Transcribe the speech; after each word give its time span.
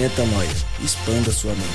Metanoia. 0.00 0.48
Expanda 0.82 1.30
sua 1.30 1.52
mente. 1.52 1.68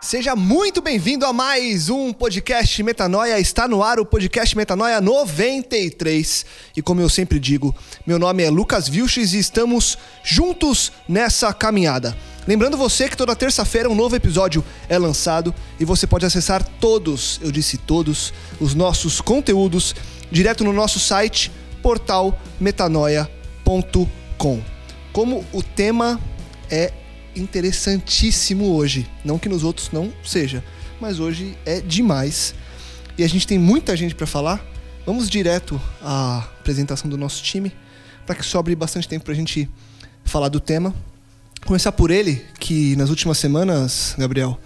Seja 0.00 0.36
muito 0.36 0.80
bem-vindo 0.80 1.26
a 1.26 1.32
mais 1.32 1.88
um 1.88 2.12
podcast 2.12 2.80
Metanoia. 2.84 3.40
Está 3.40 3.66
no 3.66 3.82
ar 3.82 3.98
o 3.98 4.06
podcast 4.06 4.56
Metanoia 4.56 5.00
93. 5.00 6.46
E 6.76 6.80
como 6.80 7.00
eu 7.00 7.08
sempre 7.08 7.40
digo, 7.40 7.74
meu 8.06 8.20
nome 8.20 8.44
é 8.44 8.50
Lucas 8.50 8.88
Vilches 8.88 9.32
e 9.32 9.40
estamos 9.40 9.98
juntos 10.22 10.92
nessa 11.08 11.52
caminhada. 11.52 12.16
Lembrando 12.46 12.76
você 12.76 13.08
que 13.08 13.16
toda 13.16 13.34
terça-feira 13.34 13.90
um 13.90 13.96
novo 13.96 14.14
episódio 14.14 14.64
é 14.88 14.96
lançado 14.96 15.52
e 15.80 15.84
você 15.84 16.06
pode 16.06 16.24
acessar 16.24 16.64
todos, 16.80 17.40
eu 17.42 17.50
disse 17.50 17.76
todos, 17.76 18.32
os 18.60 18.76
nossos 18.76 19.20
conteúdos 19.20 19.92
direto 20.30 20.62
no 20.62 20.72
nosso 20.72 21.00
site 21.00 21.50
portalmetanoia.com. 23.68 24.62
Como 25.12 25.44
o 25.52 25.62
tema 25.62 26.18
é 26.70 26.92
interessantíssimo 27.36 28.74
hoje. 28.74 29.06
Não 29.24 29.38
que 29.38 29.48
nos 29.48 29.62
outros 29.62 29.90
não 29.92 30.12
seja, 30.24 30.64
mas 31.00 31.20
hoje 31.20 31.56
é 31.66 31.80
demais. 31.80 32.54
E 33.16 33.22
a 33.22 33.28
gente 33.28 33.46
tem 33.46 33.58
muita 33.58 33.96
gente 33.96 34.14
para 34.14 34.26
falar. 34.26 34.64
Vamos 35.04 35.28
direto 35.28 35.80
à 36.02 36.38
apresentação 36.38 37.08
do 37.08 37.16
nosso 37.16 37.42
time, 37.42 37.72
para 38.26 38.34
que 38.34 38.44
sobre 38.44 38.74
bastante 38.74 39.08
tempo 39.08 39.24
para 39.24 39.32
a 39.32 39.36
gente 39.36 39.68
falar 40.24 40.48
do 40.48 40.60
tema. 40.60 40.94
Começar 41.64 41.92
por 41.92 42.10
ele, 42.10 42.44
que 42.58 42.96
nas 42.96 43.10
últimas 43.10 43.38
semanas, 43.38 44.14
Gabriel, 44.16 44.58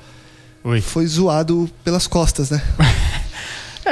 Oi. 0.64 0.80
foi 0.80 1.06
zoado 1.06 1.70
pelas 1.84 2.06
costas, 2.06 2.50
né? 2.50 2.62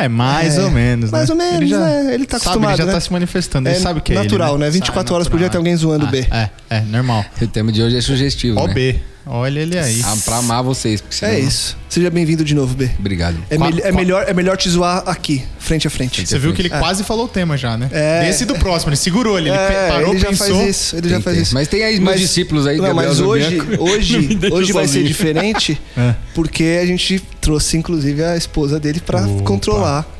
É, 0.05 0.09
mais 0.09 0.57
É, 0.59 0.63
ou 0.63 0.71
menos, 0.71 1.11
né? 1.11 1.19
mais 1.19 1.31
ou 1.31 1.37
menos, 1.37 1.55
ele 1.57 1.67
já, 1.69 1.79
né? 1.79 2.15
Ele 2.15 2.27
tá 2.27 2.39
sabe, 2.39 2.49
acostumado, 2.51 2.71
Ele 2.73 2.79
já 2.79 2.87
né? 2.87 2.93
tá 2.93 3.01
se 3.01 3.13
manifestando, 3.13 3.69
ele 3.69 3.77
É 3.77 3.81
sabe 3.81 3.99
o 3.99 4.03
que 4.03 4.13
é 4.13 4.17
natural, 4.17 4.55
ele, 4.55 4.65
né? 4.65 4.71
24 4.71 5.01
Sabe, 5.01 5.15
horas 5.15 5.29
por 5.29 5.39
dia 5.39 5.49
tem 5.51 5.59
alguém 5.59 5.77
zoando 5.77 6.07
o 6.07 6.09
B. 6.09 6.27
Ah, 6.31 6.49
É, 6.71 6.77
é, 6.79 6.81
normal. 6.83 7.25
O 7.41 7.47
tema 7.47 7.71
de 7.73 7.83
hoje 7.83 7.97
é 7.97 8.01
sugestivo, 8.01 8.57
né? 8.57 8.63
OB, 8.71 9.01
olha 9.27 9.61
ele 9.61 9.79
aí. 9.79 10.01
Ah, 10.05 10.17
pra 10.25 10.37
amar 10.39 10.63
vocês. 10.63 11.01
porque 11.01 11.17
senão- 11.17 11.33
É 11.33 11.41
isso. 11.41 11.77
Seja 11.89 12.11
bem-vindo 12.11 12.45
de 12.45 12.55
novo, 12.55 12.75
B. 12.75 12.91
Obrigado. 12.99 13.37
É, 13.51 13.57
Qua- 13.57 13.71
mel- 13.71 13.79
é 13.79 13.83
qua- 13.91 13.93
melhor, 14.01 14.25
é 14.29 14.33
melhor 14.35 14.57
te 14.57 14.69
zoar 14.69 15.03
aqui, 15.07 15.43
frente 15.59 15.87
a 15.87 15.91
frente. 15.91 16.27
Você 16.27 16.39
viu 16.39 16.53
que 16.53 16.63
ele 16.63 16.69
quase 16.71 17.03
falou 17.05 17.25
o 17.27 17.29
tema 17.29 17.57
já, 17.57 17.77
né? 17.77 17.89
É. 17.93 18.25
Desse 18.25 18.45
e 18.45 18.47
do 18.47 18.55
próximo, 18.55 18.91
ele 18.91 18.97
segurou 18.97 19.39
ele, 19.39 19.49
ele 19.49 19.57
É, 19.59 19.89
parou, 19.89 20.11
ele 20.11 20.19
já 20.21 20.29
pensou. 20.29 20.47
faz 20.57 20.69
isso, 20.69 20.97
ele 20.97 21.09
já 21.09 21.17
Tem, 21.17 21.23
faz 21.23 21.35
tem. 21.37 21.43
isso. 21.43 21.55
Mas 21.55 21.69
tem 21.69 21.83
aí 21.85 21.99
meus 22.01 22.21
discípulos 22.21 22.67
aí, 22.67 22.77
Não, 22.79 22.85
Gabriel 22.87 23.09
mas 23.11 23.21
hoje, 23.21 23.59
Zubianco. 23.59 23.83
hoje, 23.91 24.21
deixa 24.37 24.55
hoje 24.57 24.73
vai 24.73 24.85
ser 24.85 24.93
sozinho. 24.93 25.07
diferente, 25.09 25.81
É. 25.97 26.15
porque 26.35 26.79
a 26.83 26.87
gente 26.87 27.21
trouxe 27.41 27.77
inclusive 27.77 28.23
a 28.23 28.37
esposa 28.37 28.79
dele 28.79 29.01
pra 29.01 29.23
Opa. 29.27 29.43
controlar. 29.45 30.17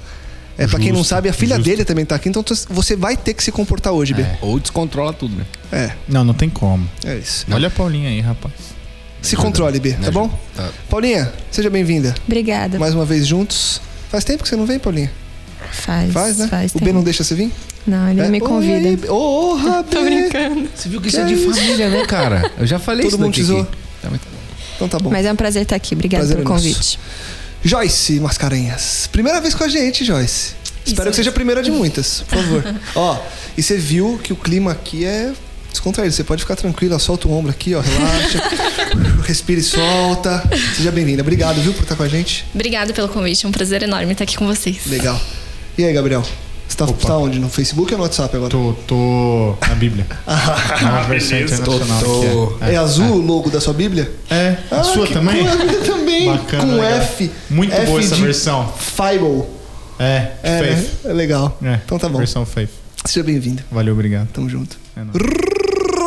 É, 0.59 0.67
pra 0.67 0.79
quem 0.79 0.93
não 0.93 1.03
sabe, 1.03 1.27
a 1.27 1.33
filha 1.33 1.57
justo. 1.57 1.71
dele 1.71 1.87
também 1.87 2.05
tá 2.05 2.15
aqui, 2.17 2.29
então 2.29 2.45
você 2.69 2.95
vai 2.95 3.17
ter 3.17 3.33
que 3.33 3.43
se 3.43 3.51
comportar 3.51 3.95
hoje, 3.95 4.13
B. 4.13 4.27
Ou 4.43 4.61
descontrola 4.61 5.11
tudo, 5.11 5.35
né? 5.35 5.45
É, 5.73 5.93
Não, 6.07 6.23
não 6.23 6.35
tem 6.35 6.51
como. 6.51 6.87
é 7.03 7.17
isso. 7.17 7.47
Olha 7.51 7.69
a 7.69 7.71
Paulinha 7.71 8.11
aí, 8.11 8.21
rapaz. 8.21 8.53
Se 9.23 9.37
controle, 9.37 9.79
B, 9.79 9.91
tá 9.93 9.97
ajuda. 9.97 10.11
bom? 10.13 10.39
Tá. 10.57 10.69
Paulinha, 10.89 11.33
seja 11.51 11.69
bem-vinda. 11.71 12.15
Obrigada. 12.27 12.79
Mais 12.79 12.95
uma 12.95 13.05
vez 13.05 13.27
juntos. 13.27 13.81
Faz 14.11 14.25
tempo 14.25 14.43
que 14.43 14.49
você 14.49 14.57
não 14.57 14.67
vem, 14.67 14.79
Paulinha? 14.79 15.11
Faz, 15.73 16.13
Faz, 16.13 16.39
né? 16.39 16.49
faz 16.49 16.73
o 16.75 16.79
B 16.79 16.87
tempo. 16.87 16.95
não 16.97 17.03
deixa 17.05 17.23
você 17.23 17.35
vir? 17.35 17.53
Não, 17.87 18.09
ele 18.11 18.21
É? 18.21 18.29
me 18.29 18.41
convida. 18.41 19.13
Ô, 19.13 19.55
oh, 19.55 19.83
Tô 19.91 20.03
brincando. 20.03 20.69
Você 20.75 20.89
viu 20.89 21.01
que 21.01 21.09
isso 21.09 21.21
é 21.21 21.25
de 21.25 21.37
família, 21.37 21.89
né, 21.91 22.05
cara? 22.07 22.51
Eu 22.59 22.67
já 22.67 22.79
falei 22.79 23.03
Todo 23.09 23.11
isso 23.31 23.47
mundo 23.49 23.59
daqui. 23.65 23.77
Tá 24.03 24.09
muito 24.11 24.23
bom. 24.25 24.39
Então 24.77 24.89
tá 24.89 24.99
bom. 24.99 25.11
Mas 25.11 25.27
é 25.27 25.33
um 25.33 25.37
prazer 25.37 25.63
estar 25.63 25.77
aqui. 25.77 25.95
Obrigada 25.95 26.25
Prazer 26.25 26.43
pelo 26.43 26.49
é 26.49 26.53
nosso. 26.53 26.65
convite. 26.69 26.99
Joyce 27.63 28.19
Mascarenhas. 28.21 29.09
Primeira 29.13 29.41
vez 29.41 29.55
com 29.55 29.63
a 29.65 29.69
gente, 29.69 30.05
Joyce. 30.05 30.55
Espero 30.85 31.11
que 31.11 31.17
seja 31.17 31.29
a 31.31 31.33
primeira 31.33 31.63
de 31.63 31.71
muitas, 31.71 32.23
por 32.29 32.39
favor. 32.39 32.75
Ó, 32.97 33.19
e 33.57 33.63
você 33.63 33.77
viu 33.77 34.19
que 34.23 34.33
o 34.33 34.37
clima 34.37 34.73
aqui 34.73 35.05
é 35.05 35.33
descontraído. 35.71 36.13
Você 36.15 36.25
pode 36.25 36.43
ficar 36.43 36.57
tranquila, 36.57 36.99
solta 36.99 37.29
o 37.29 37.33
ombro 37.33 37.51
aqui, 37.51 37.75
ó, 37.75 37.81
relaxa. 37.81 38.43
respira 39.27 39.61
e 39.61 39.63
solta. 39.63 40.43
Seja 40.77 40.91
bem-vinda. 40.91 41.23
Obrigado, 41.23 41.61
viu, 41.61 41.73
por 41.73 41.83
estar 41.83 41.97
com 41.97 42.03
a 42.03 42.09
gente. 42.09 42.45
Obrigada 42.55 42.93
pelo 42.93 43.09
convite, 43.09 43.45
é 43.47 43.49
um 43.49 43.53
prazer 43.53 43.83
enorme 43.83 44.13
estar 44.13 44.25
aqui 44.25 44.37
com 44.37 44.47
vocês. 44.47 44.87
Legal. 44.87 45.21
E 45.79 45.85
aí, 45.85 45.93
Gabriel? 45.93 46.23
Você 46.69 46.77
tá, 46.77 46.87
tá 46.87 47.17
onde? 47.19 47.41
No 47.41 47.49
Facebook 47.49 47.91
ou 47.93 47.99
no 47.99 48.05
WhatsApp 48.05 48.37
agora? 48.37 48.51
Tô, 48.51 48.75
tô 48.87 49.57
na 49.67 49.75
Bíblia. 49.75 50.07
Nova 50.83 51.03
versão 51.09 51.41
internacional. 51.41 52.01
Tô- 52.01 52.57
aqui, 52.61 52.75
É, 52.75 52.77
azul 52.77 53.17
o 53.17 53.19
logo 53.21 53.51
da 53.51 53.61
sua 53.61 53.75
Bíblia? 53.75 54.11
É, 54.31 54.57
é. 54.71 54.75
a 54.77 54.83
sua 54.85 55.07
também? 55.09 55.49
A 55.49 55.57
minha 55.57 55.79
também. 55.81 56.27
Bacana, 56.27 56.65
com 56.65 56.81
legal. 56.81 56.99
F. 57.01 57.31
Muito 57.51 57.73
F 57.75 57.87
boa 57.87 58.01
essa 58.01 58.15
de 58.15 58.23
versão. 58.23 58.73
Fible. 58.79 59.43
É, 59.99 60.29
É, 60.45 60.59
Faith. 60.59 60.77
né? 61.05 61.11
é 61.11 61.13
legal. 61.13 61.59
É, 61.63 61.81
Então 61.85 61.99
tá 61.99 62.09
bom. 62.09 62.19
Versão 62.19 62.47
Faith. 62.47 62.71
Seja 63.05 63.25
bem-vindo. 63.25 63.63
Valeu, 63.73 63.93
obrigado. 63.95 64.29
Tamo 64.29 64.49
junto. 64.49 64.79
É 64.97 65.01
nóis. 65.01 65.60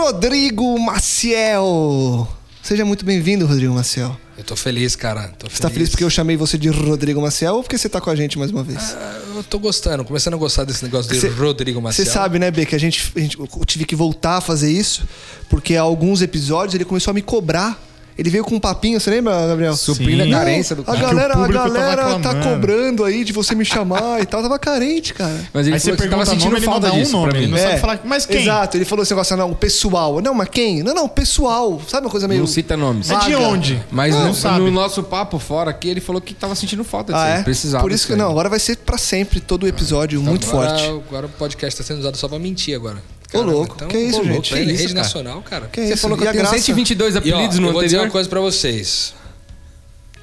Rodrigo 0.08 0.78
Maciel. 0.80 2.28
Seja 2.62 2.84
muito 2.84 3.06
bem-vindo, 3.06 3.46
Rodrigo 3.46 3.74
Maciel. 3.74 4.18
Eu 4.38 4.44
tô 4.44 4.54
feliz, 4.54 4.98
cara. 4.98 5.30
Tô 5.40 5.48
Você 5.50 5.62
tá 5.62 5.70
feliz 5.70 5.88
porque 5.90 6.04
eu 6.04 6.10
chamei 6.10 6.36
você 6.36 6.58
de 6.58 6.68
Rodrigo 6.68 7.22
Maciel 7.22 7.56
ou 7.56 7.64
porque 7.64 7.78
você 7.78 7.88
tá 7.88 8.02
com 8.02 8.10
a 8.10 8.16
gente 8.16 8.38
mais 8.38 8.52
uma 8.52 8.66
vez? 8.66 8.80
Ah, 8.98 9.22
Eu 9.34 9.44
tô 9.46 9.58
gostando, 9.60 10.04
começando 10.04 10.34
a 10.34 10.38
gostar 10.38 10.66
desse 10.66 10.84
negócio 10.84 11.10
de 11.10 11.22
Cê- 11.22 11.30
Rodrigo 11.30 11.80
Você 11.80 11.84
Maciel. 12.02 12.08
sabe, 12.12 12.38
né, 12.38 12.52
B, 12.52 12.66
que 12.66 12.76
a 12.76 12.78
gente, 12.78 13.14
a 13.16 13.20
gente- 13.22 13.40
eu 13.40 13.48
tive 13.66 13.86
que 13.86 13.96
voltar 13.96 14.38
a 14.38 14.42
fazer 14.42 14.70
isso 14.70 15.04
porque 15.50 15.78
há 15.78 15.82
alguns 15.82 16.22
episódios 16.22 16.76
ele 16.76 16.84
começou 16.84 17.12
a 17.12 17.14
me 17.14 17.22
cobrar. 17.22 17.82
Ele 18.18 18.30
veio 18.30 18.44
com 18.44 18.56
um 18.56 18.60
papinho, 18.60 19.00
você 19.00 19.10
lembra, 19.10 19.48
Gabriel? 19.48 19.76
Suprindo 19.76 20.24
a 20.24 20.30
carência 20.30 20.76
do 20.76 20.84
A 20.84 20.86
cara. 20.86 20.98
que 20.98 21.04
o 21.04 21.08
galera, 21.08 21.34
a 21.34 21.48
galera 21.48 22.20
tá 22.20 22.36
cobrando 22.36 23.04
aí 23.04 23.24
de 23.24 23.34
você 23.34 23.56
me 23.56 23.66
chamar 23.66 24.22
e 24.22 24.26
tal. 24.26 24.42
Tava 24.42 24.60
carente, 24.60 25.14
cara. 25.14 25.34
Mas 25.54 25.66
ele 25.66 25.76
Aí 25.76 25.80
você 25.80 25.96
falou 25.96 25.98
que 25.98 26.04
você 26.04 26.10
tava 26.10 26.26
sentindo 26.26 26.46
nome, 26.46 26.58
ele 26.58 26.66
não 26.66 26.72
falta 26.74 26.92
um 26.92 27.00
disso 27.00 27.12
nome, 27.14 27.30
pra 27.30 27.38
ele 27.40 27.48
mim. 27.48 27.54
não 27.54 27.60
sabe 27.60 27.80
falar, 27.80 28.00
mas 28.06 28.26
quem? 28.26 28.42
Exato, 28.42 28.78
ele 28.78 28.86
falou 28.86 29.04
esse 29.04 29.12
negócio, 29.14 29.36
não, 29.38 29.52
o 29.52 29.56
pessoal. 29.56 30.22
Não, 30.22 30.34
mas 30.34 30.50
quem? 30.50 30.84
Não, 30.84 30.94
não, 30.94 31.08
pessoal. 31.08 31.82
Sabe 31.88 32.06
uma 32.06 32.12
coisa 32.12 32.28
meio. 32.28 32.42
Não 32.42 32.48
cita 32.48 32.78
nomes. 32.78 33.10
É 33.10 33.18
de 33.20 33.34
Vaga. 33.34 33.48
onde? 33.48 33.84
Mas 33.92 34.14
não 34.14 34.28
no, 34.28 34.36
sabe. 34.36 34.60
no 34.60 34.72
nosso 34.72 35.02
papo 35.04 35.40
fora 35.40 35.72
aqui, 35.72 35.90
ele 35.90 36.02
falou 36.02 36.22
que 36.22 36.34
tava 36.34 36.54
sentindo 36.56 36.84
falta 36.84 37.14
disso. 37.14 37.26
Ah, 37.26 37.30
é? 37.30 37.44
Precisava. 37.44 37.84
Por 37.84 37.92
isso 37.92 38.06
que 38.08 38.16
não, 38.16 38.30
agora 38.30 38.50
vai 38.50 38.60
ser 38.60 38.78
pra 38.78 38.98
sempre 38.98 39.40
todo 39.40 39.64
o 39.64 39.68
episódio, 39.68 40.22
muito 40.22 40.48
agora, 40.50 40.70
forte. 40.70 40.88
Agora 41.08 41.26
o 41.26 41.30
podcast 41.30 41.78
tá 41.78 41.84
sendo 41.84 42.00
usado 42.00 42.16
só 42.18 42.28
pra 42.28 42.38
mentir 42.38 42.76
agora. 42.76 42.98
Ô, 43.34 43.42
louco, 43.42 43.76
que 43.88 43.98
isso, 43.98 44.20
ô, 44.20 44.24
louco, 44.24 44.44
gente? 44.44 44.54
Que 44.54 44.60
isso, 44.72 44.82
rede 44.82 44.94
cara? 44.94 45.04
nacional, 45.06 45.42
cara. 45.42 45.68
Que 45.68 45.82
Você 45.88 45.94
isso? 45.94 46.02
falou 46.02 46.18
que 46.18 46.24
E 46.24 46.26
eu 46.26 46.30
a 46.30 46.34
tenho 46.34 46.44
graça? 46.44 46.58
122 46.64 47.16
E 47.16 47.18
ó, 47.18 47.20
apelidos 47.20 47.56
eu 47.58 47.62
no 47.62 47.72
vou 47.74 47.82
dizer 47.84 47.96
anterior. 47.96 48.06
uma 48.06 48.12
coisa 48.12 48.30
pra 48.30 48.40
vocês. 48.40 49.14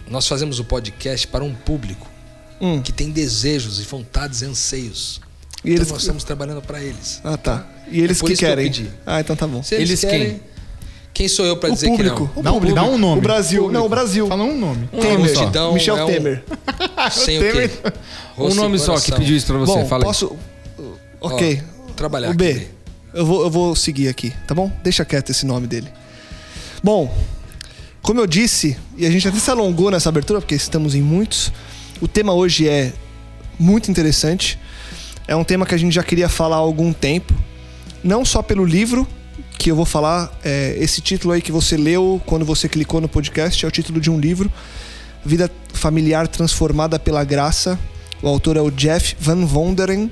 Nós 0.09 0.27
fazemos 0.27 0.59
o 0.59 0.65
podcast 0.65 1.27
para 1.29 1.45
um 1.45 1.55
público 1.55 2.07
Hum. 2.61 2.81
que 2.83 2.93
tem 2.93 3.11
desejos 3.11 3.81
e 3.81 3.85
vontades 3.85 4.43
e 4.43 4.45
anseios. 4.45 5.21
E 5.65 5.71
então 5.71 5.83
eles- 5.83 5.91
nós 5.93 6.01
estamos 6.03 6.25
trabalhando 6.25 6.61
pra 6.63 6.83
eles. 6.83 7.21
Ah, 7.25 7.37
tá. 7.37 7.67
E 7.91 8.01
eles 8.01 8.19
É 8.23 8.25
que 8.27 8.33
isso 8.33 8.41
que 8.43 8.47
querem? 8.49 8.65
pedi. 8.65 8.91
ah, 9.07 9.21
então 9.21 9.35
tá 9.37 9.47
bom. 9.47 9.63
Se 9.63 9.75
eles, 9.75 9.89
Eles 9.91 10.01
querem, 10.01 10.27
quem? 10.31 10.41
quem 11.13 11.29
sou 11.29 11.45
eu 11.45 11.57
pra 11.57 11.71
O 11.71 11.73
dizer 11.75 11.89
público. 11.89 12.31
que 12.33 12.41
O 12.41 12.43
Dá 12.43 12.51
um, 12.51 12.55
público. 12.55 12.75
dá 12.75 12.83
um 12.85 12.99
nome. 12.99 13.19
O 13.19 13.23
Brasil. 13.23 13.71
Não, 13.71 13.87
o 13.87 13.89
Brasil. 13.89 14.27
Fala 14.27 14.45
um 14.45 14.59
nome. 14.59 14.89
não? 14.93 15.01
Temer. 15.01 15.17
Uma 15.19 15.27
multidão 15.27 15.75
Michel 15.75 15.97
é 15.97 16.05
um- 16.05 16.07
Temer. 16.07 16.45
Sem 17.13 17.39
o 17.39 17.43
quê? 17.53 17.71
Um 18.39 18.55
nome 18.55 18.79
só 18.79 18.99
que 18.99 19.13
pediu 19.13 19.37
isso 19.37 19.47
pra 19.47 19.59
você. 19.59 19.73
Bom, 19.81 19.87
Fala 19.87 20.03
aí. 20.05 20.07
posso... 20.07 20.37
Ok. 21.21 21.63
Ó, 21.89 21.93
trabalhar 21.93 22.31
o 22.31 22.35
B, 22.35 22.51
aqui. 22.51 22.69
Eu 23.13 23.27
vou, 23.27 23.43
eu 23.43 23.51
vou 23.51 23.75
seguir 23.75 24.09
aqui, 24.09 24.33
tá 24.47 24.55
bom? 24.55 24.71
Deixa 24.83 25.05
quieto 25.05 25.31
esse 25.31 25.45
nome 25.45 25.67
dele. 25.67 25.89
Bom, 26.83 27.15
como 28.03 28.21
eu 28.21 28.27
disse, 28.27 28.77
e 28.97 29.05
a 29.05 29.11
gente 29.11 29.29
até 29.29 29.39
se 29.39 29.51
alongou 29.51 29.91
nessa 29.91 30.09
abertura, 30.09 30.41
porque 30.41 30.55
estamos 30.55 30.95
em 30.95 31.03
muitos, 31.03 31.53
o 32.01 32.09
tema 32.09 32.33
hoje 32.33 32.69
é 32.69 32.93
muito 33.59 33.91
interessante. 33.91 34.59
É 35.29 35.37
um 35.37 35.45
tema 35.45 35.67
que 35.67 35.75
a 35.75 35.79
gente 35.79 35.95
já 35.95 36.03
queria 36.03 36.29
falar 36.29 36.57
há 36.57 36.61
algum 36.61 36.93
tempo. 36.93 37.35
Não 38.03 38.25
só 38.25 38.43
pelo 38.43 38.65
livro 38.65 39.07
que 39.59 39.71
eu 39.71 39.77
vou 39.77 39.85
falar, 39.85 40.33
é, 40.43 40.75
esse 40.79 41.03
título 41.03 41.35
aí 41.35 41.43
que 41.43 41.53
você 41.53 41.77
leu 41.77 42.21
quando 42.25 42.45
você 42.45 42.69
clicou 42.69 43.01
no 43.01 43.09
podcast, 43.09 43.63
é 43.63 43.69
o 43.69 43.71
título 43.71 44.01
de 44.01 44.11
um 44.11 44.19
livro, 44.19 44.51
Vida 45.25 45.51
Familiar 45.75 46.27
Transformada 46.27 46.99
pela 46.99 47.23
Graça. 47.23 47.79
O 48.23 48.29
autor 48.29 48.57
é 48.57 48.61
o 48.63 48.71
Jeff 48.71 49.15
Van 49.21 49.45
Wonderen. 49.45 50.11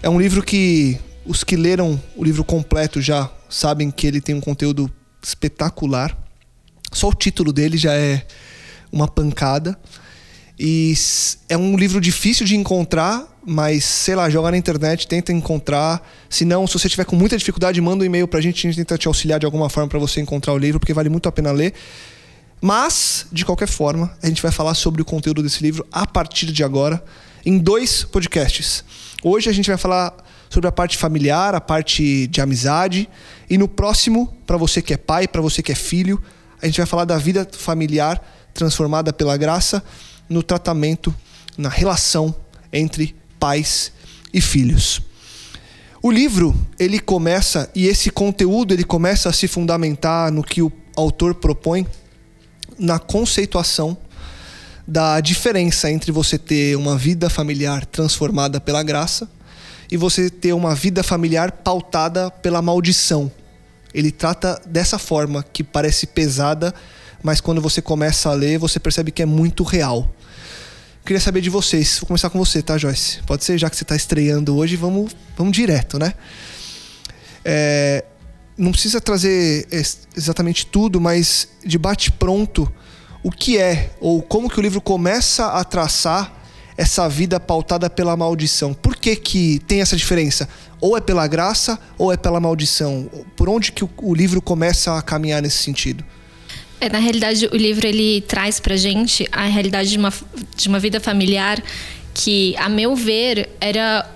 É 0.00 0.08
um 0.08 0.20
livro 0.20 0.42
que 0.42 0.98
os 1.26 1.44
que 1.44 1.56
leram 1.56 2.00
o 2.16 2.24
livro 2.24 2.44
completo 2.44 3.00
já 3.00 3.30
sabem 3.48 3.90
que 3.90 4.06
ele 4.06 4.20
tem 4.20 4.34
um 4.34 4.40
conteúdo 4.40 4.90
espetacular. 5.22 6.16
Só 6.92 7.08
o 7.08 7.14
título 7.14 7.52
dele 7.52 7.76
já 7.76 7.92
é 7.94 8.26
uma 8.92 9.08
pancada. 9.08 9.78
E 10.58 10.94
é 11.50 11.56
um 11.56 11.76
livro 11.76 12.00
difícil 12.00 12.46
de 12.46 12.56
encontrar, 12.56 13.26
mas 13.44 13.84
sei 13.84 14.14
lá, 14.14 14.30
joga 14.30 14.50
na 14.50 14.56
internet, 14.56 15.06
tenta 15.06 15.30
encontrar. 15.30 16.02
Se 16.30 16.46
não, 16.46 16.66
se 16.66 16.72
você 16.72 16.88
tiver 16.88 17.04
com 17.04 17.14
muita 17.14 17.36
dificuldade, 17.36 17.78
manda 17.80 18.02
um 18.02 18.06
e-mail 18.06 18.26
pra 18.26 18.40
gente, 18.40 18.66
a 18.66 18.70
gente 18.70 18.76
tenta 18.78 18.96
te 18.96 19.06
auxiliar 19.06 19.38
de 19.38 19.44
alguma 19.44 19.68
forma 19.68 19.88
pra 19.88 19.98
você 19.98 20.20
encontrar 20.20 20.54
o 20.54 20.58
livro, 20.58 20.80
porque 20.80 20.94
vale 20.94 21.10
muito 21.10 21.28
a 21.28 21.32
pena 21.32 21.52
ler. 21.52 21.74
Mas, 22.58 23.26
de 23.30 23.44
qualquer 23.44 23.68
forma, 23.68 24.16
a 24.22 24.28
gente 24.28 24.40
vai 24.40 24.50
falar 24.50 24.72
sobre 24.74 25.02
o 25.02 25.04
conteúdo 25.04 25.42
desse 25.42 25.62
livro 25.62 25.86
a 25.92 26.06
partir 26.06 26.46
de 26.46 26.64
agora, 26.64 27.04
em 27.44 27.58
dois 27.58 28.02
podcasts. 28.04 28.82
Hoje 29.22 29.50
a 29.50 29.52
gente 29.52 29.68
vai 29.68 29.76
falar 29.76 30.16
sobre 30.50 30.68
a 30.68 30.72
parte 30.72 30.96
familiar, 30.96 31.54
a 31.54 31.60
parte 31.60 32.26
de 32.26 32.40
amizade, 32.40 33.08
e 33.48 33.58
no 33.58 33.68
próximo, 33.68 34.34
para 34.46 34.56
você 34.56 34.80
que 34.80 34.94
é 34.94 34.96
pai, 34.96 35.28
para 35.28 35.40
você 35.40 35.62
que 35.62 35.72
é 35.72 35.74
filho, 35.74 36.22
a 36.60 36.66
gente 36.66 36.78
vai 36.78 36.86
falar 36.86 37.04
da 37.04 37.18
vida 37.18 37.46
familiar 37.52 38.20
transformada 38.54 39.12
pela 39.12 39.36
graça 39.36 39.82
no 40.28 40.42
tratamento, 40.42 41.14
na 41.56 41.68
relação 41.68 42.34
entre 42.72 43.14
pais 43.38 43.92
e 44.32 44.40
filhos. 44.40 45.02
O 46.02 46.10
livro, 46.10 46.54
ele 46.78 46.98
começa 46.98 47.70
e 47.74 47.86
esse 47.86 48.10
conteúdo 48.10 48.72
ele 48.72 48.84
começa 48.84 49.28
a 49.28 49.32
se 49.32 49.48
fundamentar 49.48 50.30
no 50.30 50.42
que 50.42 50.62
o 50.62 50.72
autor 50.94 51.34
propõe 51.34 51.86
na 52.78 52.98
conceituação 52.98 53.96
da 54.86 55.20
diferença 55.20 55.90
entre 55.90 56.12
você 56.12 56.38
ter 56.38 56.76
uma 56.76 56.96
vida 56.96 57.28
familiar 57.28 57.84
transformada 57.84 58.60
pela 58.60 58.82
graça 58.82 59.28
e 59.90 59.96
você 59.96 60.28
ter 60.30 60.52
uma 60.52 60.74
vida 60.74 61.02
familiar 61.02 61.52
pautada 61.52 62.30
pela 62.30 62.60
maldição. 62.60 63.30
Ele 63.94 64.10
trata 64.10 64.60
dessa 64.66 64.98
forma 64.98 65.42
que 65.42 65.64
parece 65.64 66.06
pesada, 66.06 66.74
mas 67.22 67.40
quando 67.40 67.60
você 67.60 67.80
começa 67.80 68.28
a 68.28 68.34
ler, 68.34 68.58
você 68.58 68.78
percebe 68.78 69.10
que 69.10 69.22
é 69.22 69.26
muito 69.26 69.62
real. 69.62 70.10
Queria 71.04 71.20
saber 71.20 71.40
de 71.40 71.48
vocês. 71.48 71.98
Vou 72.00 72.08
começar 72.08 72.28
com 72.30 72.38
você, 72.38 72.60
tá, 72.60 72.76
Joyce? 72.76 73.20
Pode 73.26 73.44
ser, 73.44 73.56
já 73.56 73.70
que 73.70 73.76
você 73.76 73.84
está 73.84 73.94
estreando 73.94 74.56
hoje, 74.56 74.76
vamos, 74.76 75.14
vamos 75.36 75.52
direto, 75.52 75.98
né? 75.98 76.14
É, 77.44 78.04
não 78.58 78.72
precisa 78.72 79.00
trazer 79.00 79.68
ex- 79.70 80.00
exatamente 80.16 80.66
tudo, 80.66 81.00
mas 81.00 81.48
de 81.64 81.78
bate 81.78 82.10
pronto 82.10 82.70
o 83.22 83.30
que 83.30 83.56
é 83.56 83.90
ou 84.00 84.20
como 84.20 84.50
que 84.50 84.58
o 84.58 84.62
livro 84.62 84.80
começa 84.80 85.46
a 85.46 85.62
traçar 85.62 86.32
essa 86.76 87.08
vida 87.08 87.40
pautada 87.40 87.88
pela 87.88 88.16
maldição. 88.16 88.74
Por 88.74 88.96
que 88.96 89.16
que 89.16 89.58
tem 89.66 89.80
essa 89.80 89.96
diferença? 89.96 90.48
Ou 90.80 90.96
é 90.96 91.00
pela 91.00 91.26
graça 91.26 91.78
ou 91.96 92.12
é 92.12 92.16
pela 92.16 92.38
maldição? 92.38 93.08
Por 93.34 93.48
onde 93.48 93.72
que 93.72 93.84
o, 93.84 93.90
o 94.02 94.14
livro 94.14 94.42
começa 94.42 94.96
a 94.96 95.02
caminhar 95.02 95.40
nesse 95.40 95.58
sentido? 95.58 96.04
É, 96.80 96.90
na 96.90 96.98
realidade, 96.98 97.46
o 97.46 97.56
livro 97.56 97.86
ele 97.86 98.20
traz 98.22 98.60
pra 98.60 98.76
gente 98.76 99.26
a 99.32 99.44
realidade 99.46 99.90
de 99.90 99.98
uma, 99.98 100.12
de 100.54 100.68
uma 100.68 100.78
vida 100.78 101.00
familiar 101.00 101.62
que, 102.12 102.54
a 102.58 102.68
meu 102.68 102.94
ver, 102.94 103.48
era 103.60 104.06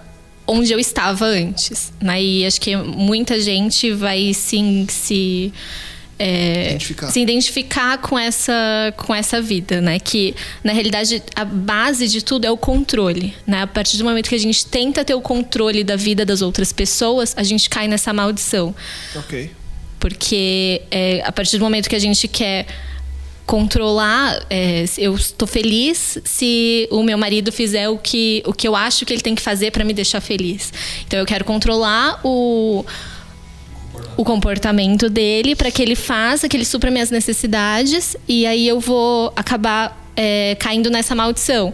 onde 0.46 0.72
eu 0.72 0.78
estava 0.78 1.24
antes. 1.24 1.92
Né? 2.00 2.22
E 2.22 2.46
acho 2.46 2.60
que 2.60 2.76
muita 2.76 3.40
gente 3.40 3.92
vai 3.92 4.34
sim 4.34 4.86
se. 4.88 5.52
É, 6.22 6.66
Identificar. 6.68 7.10
se 7.10 7.18
identificar 7.18 7.98
com 7.98 8.18
essa, 8.18 8.92
com 8.94 9.14
essa 9.14 9.40
vida, 9.40 9.80
né? 9.80 9.98
Que, 9.98 10.34
na 10.62 10.70
realidade, 10.70 11.22
a 11.34 11.46
base 11.46 12.06
de 12.08 12.22
tudo 12.22 12.44
é 12.44 12.50
o 12.50 12.58
controle, 12.58 13.34
né? 13.46 13.62
A 13.62 13.66
partir 13.66 13.96
do 13.96 14.04
momento 14.04 14.28
que 14.28 14.34
a 14.34 14.38
gente 14.38 14.66
tenta 14.66 15.02
ter 15.02 15.14
o 15.14 15.22
controle 15.22 15.82
da 15.82 15.96
vida 15.96 16.22
das 16.26 16.42
outras 16.42 16.74
pessoas, 16.74 17.32
a 17.38 17.42
gente 17.42 17.70
cai 17.70 17.88
nessa 17.88 18.12
maldição. 18.12 18.74
Ok. 19.16 19.50
Porque 19.98 20.82
é, 20.90 21.22
a 21.24 21.32
partir 21.32 21.56
do 21.56 21.64
momento 21.64 21.88
que 21.88 21.96
a 21.96 22.00
gente 22.00 22.28
quer 22.28 22.66
controlar, 23.46 24.44
é, 24.50 24.84
eu 24.98 25.14
estou 25.14 25.48
feliz 25.48 26.18
se 26.22 26.86
o 26.90 27.02
meu 27.02 27.16
marido 27.16 27.50
fizer 27.50 27.88
o 27.88 27.96
que, 27.96 28.42
o 28.46 28.52
que 28.52 28.68
eu 28.68 28.76
acho 28.76 29.06
que 29.06 29.12
ele 29.14 29.22
tem 29.22 29.34
que 29.34 29.42
fazer 29.42 29.70
para 29.70 29.84
me 29.84 29.94
deixar 29.94 30.20
feliz. 30.20 30.70
Então 31.06 31.18
eu 31.18 31.24
quero 31.24 31.46
controlar 31.46 32.20
o, 32.22 32.84
o 34.16 34.24
comportamento 34.24 35.08
dele 35.08 35.54
para 35.54 35.70
que 35.70 35.82
ele 35.82 35.94
faça, 35.94 36.48
que 36.48 36.56
ele 36.56 36.64
supra 36.64 36.90
minhas 36.90 37.10
necessidades 37.10 38.16
e 38.28 38.46
aí 38.46 38.66
eu 38.66 38.80
vou 38.80 39.32
acabar 39.36 40.10
é, 40.16 40.56
caindo 40.58 40.90
nessa 40.90 41.14
maldição. 41.14 41.72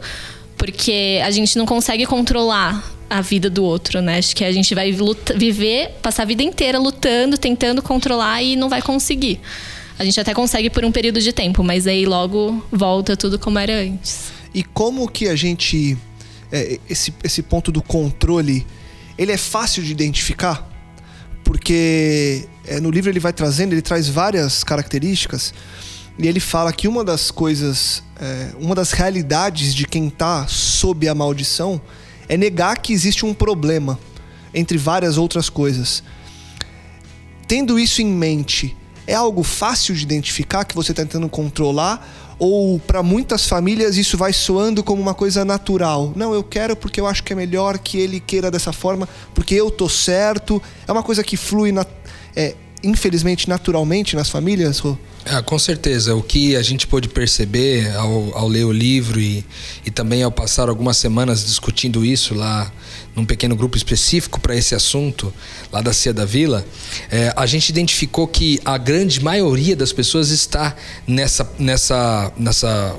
Porque 0.56 1.20
a 1.22 1.30
gente 1.30 1.58
não 1.58 1.66
consegue 1.66 2.06
controlar 2.06 2.82
a 3.10 3.20
vida 3.20 3.50
do 3.50 3.62
outro, 3.62 4.00
né? 4.00 4.18
Acho 4.18 4.34
que 4.34 4.44
a 4.44 4.50
gente 4.50 4.74
vai 4.74 4.90
luta- 4.90 5.34
viver, 5.34 5.90
passar 6.02 6.22
a 6.22 6.26
vida 6.26 6.42
inteira 6.42 6.78
lutando, 6.78 7.36
tentando 7.36 7.82
controlar 7.82 8.42
e 8.42 8.56
não 8.56 8.68
vai 8.68 8.80
conseguir. 8.80 9.40
A 9.98 10.04
gente 10.04 10.18
até 10.18 10.34
consegue 10.34 10.68
por 10.70 10.84
um 10.84 10.90
período 10.92 11.20
de 11.20 11.32
tempo, 11.32 11.62
mas 11.62 11.86
aí 11.86 12.04
logo 12.06 12.64
volta 12.70 13.16
tudo 13.16 13.38
como 13.38 13.58
era 13.58 13.72
antes. 13.74 14.32
E 14.54 14.62
como 14.62 15.08
que 15.08 15.28
a 15.28 15.36
gente. 15.36 15.96
é, 16.50 16.78
esse, 16.88 17.12
esse 17.22 17.42
ponto 17.42 17.70
do 17.70 17.82
controle, 17.82 18.66
ele 19.18 19.32
é 19.32 19.36
fácil 19.36 19.82
de 19.82 19.92
identificar? 19.92 20.68
Porque 21.46 22.44
é, 22.66 22.80
no 22.80 22.90
livro 22.90 23.08
ele 23.08 23.20
vai 23.20 23.32
trazendo, 23.32 23.72
ele 23.72 23.80
traz 23.80 24.08
várias 24.08 24.64
características. 24.64 25.54
E 26.18 26.26
ele 26.26 26.40
fala 26.40 26.72
que 26.72 26.88
uma 26.88 27.04
das 27.04 27.30
coisas, 27.30 28.02
é, 28.20 28.50
uma 28.58 28.74
das 28.74 28.90
realidades 28.90 29.72
de 29.72 29.86
quem 29.86 30.08
está 30.08 30.48
sob 30.48 31.06
a 31.06 31.14
maldição 31.14 31.80
é 32.28 32.36
negar 32.36 32.78
que 32.78 32.92
existe 32.92 33.24
um 33.24 33.32
problema, 33.32 33.96
entre 34.52 34.76
várias 34.76 35.16
outras 35.16 35.48
coisas. 35.48 36.02
Tendo 37.46 37.78
isso 37.78 38.02
em 38.02 38.06
mente, 38.06 38.76
é 39.06 39.14
algo 39.14 39.44
fácil 39.44 39.94
de 39.94 40.02
identificar 40.02 40.64
que 40.64 40.74
você 40.74 40.90
está 40.90 41.04
tentando 41.04 41.28
controlar? 41.28 42.25
Ou 42.38 42.78
para 42.78 43.02
muitas 43.02 43.46
famílias 43.48 43.96
isso 43.96 44.18
vai 44.18 44.32
soando 44.32 44.82
como 44.84 45.00
uma 45.00 45.14
coisa 45.14 45.44
natural? 45.44 46.12
Não, 46.14 46.34
eu 46.34 46.42
quero 46.44 46.76
porque 46.76 47.00
eu 47.00 47.06
acho 47.06 47.22
que 47.22 47.32
é 47.32 47.36
melhor 47.36 47.78
que 47.78 47.98
ele 47.98 48.20
queira 48.20 48.50
dessa 48.50 48.72
forma, 48.72 49.08
porque 49.34 49.54
eu 49.54 49.70
tô 49.70 49.88
certo. 49.88 50.60
É 50.86 50.92
uma 50.92 51.02
coisa 51.02 51.24
que 51.24 51.36
flui, 51.36 51.72
na- 51.72 51.86
é, 52.34 52.54
infelizmente, 52.86 53.48
naturalmente 53.48 54.16
nas 54.16 54.30
famílias, 54.30 54.78
Rô? 54.78 54.96
Ah, 55.24 55.42
com 55.42 55.58
certeza. 55.58 56.14
O 56.14 56.22
que 56.22 56.54
a 56.54 56.62
gente 56.62 56.86
pôde 56.86 57.08
perceber 57.08 57.94
ao, 57.96 58.38
ao 58.38 58.48
ler 58.48 58.64
o 58.64 58.72
livro 58.72 59.20
e, 59.20 59.44
e 59.84 59.90
também 59.90 60.22
ao 60.22 60.30
passar 60.30 60.68
algumas 60.68 60.96
semanas 60.96 61.44
discutindo 61.44 62.04
isso 62.04 62.34
lá 62.34 62.70
num 63.14 63.24
pequeno 63.24 63.56
grupo 63.56 63.76
específico 63.76 64.38
para 64.38 64.54
esse 64.54 64.74
assunto, 64.74 65.32
lá 65.72 65.80
da 65.80 65.92
Cia 65.92 66.12
da 66.12 66.24
Vila, 66.24 66.64
é, 67.10 67.32
a 67.34 67.46
gente 67.46 67.70
identificou 67.70 68.28
que 68.28 68.60
a 68.64 68.76
grande 68.78 69.22
maioria 69.22 69.74
das 69.74 69.92
pessoas 69.92 70.30
está 70.30 70.76
nessa, 71.06 71.50
nessa, 71.58 72.32
nessa 72.36 72.94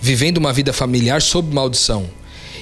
vivendo 0.00 0.38
uma 0.38 0.52
vida 0.52 0.72
familiar 0.72 1.20
sob 1.20 1.54
maldição. 1.54 2.08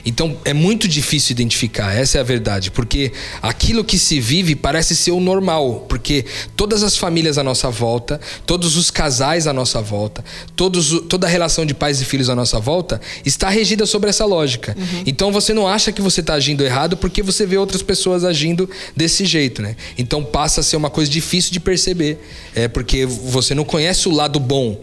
Então 0.05 0.37
é 0.45 0.53
muito 0.53 0.87
difícil 0.89 1.33
identificar, 1.33 1.95
essa 1.95 2.19
é 2.19 2.21
a 2.21 2.25
verdade, 2.25 2.71
porque 2.71 3.13
aquilo 3.43 3.85
que 3.85 3.99
se 3.99 4.21
vive 4.21 4.55
parece 4.55 4.95
ser 4.97 5.11
o 5.11 5.21
normal, 5.21 5.87
porque 5.89 6.25
todas 6.57 6.83
as 6.83 6.97
famílias 6.97 7.39
à 7.39 7.43
nossa 7.43 7.71
volta, 7.71 8.21
todos 8.47 8.77
os 8.77 8.91
casais 8.91 9.47
à 9.47 9.53
nossa 9.53 9.81
volta, 9.81 10.25
todos, 10.57 11.03
toda 11.09 11.27
a 11.27 11.31
relação 11.31 11.67
de 11.67 11.75
pais 11.75 12.01
e 12.01 12.05
filhos 12.05 12.31
à 12.31 12.35
nossa 12.35 12.59
volta 12.59 13.01
está 13.25 13.49
regida 13.49 13.87
sobre 13.87 14.11
essa 14.11 14.25
lógica. 14.25 14.77
Então 15.07 15.33
você 15.33 15.53
não 15.53 15.67
acha 15.67 15.93
que 15.93 16.03
você 16.03 16.21
está 16.21 16.35
agindo 16.35 16.65
errado 16.65 16.97
porque 16.97 17.23
você 17.23 17.47
vê 17.47 17.57
outras 17.57 17.83
pessoas 17.83 18.25
agindo 18.25 18.69
desse 18.97 19.25
jeito, 19.25 19.63
né? 19.63 19.77
Então 19.97 20.25
passa 20.25 20.61
a 20.61 20.65
ser 20.65 20.77
uma 20.77 20.91
coisa 20.91 21.11
difícil 21.11 21.53
de 21.53 21.61
perceber, 21.61 22.19
é 22.55 22.69
porque 22.69 23.07
você 23.07 23.55
não 23.55 23.65
conhece 23.65 24.09
o 24.09 24.13
lado 24.13 24.39
bom, 24.39 24.81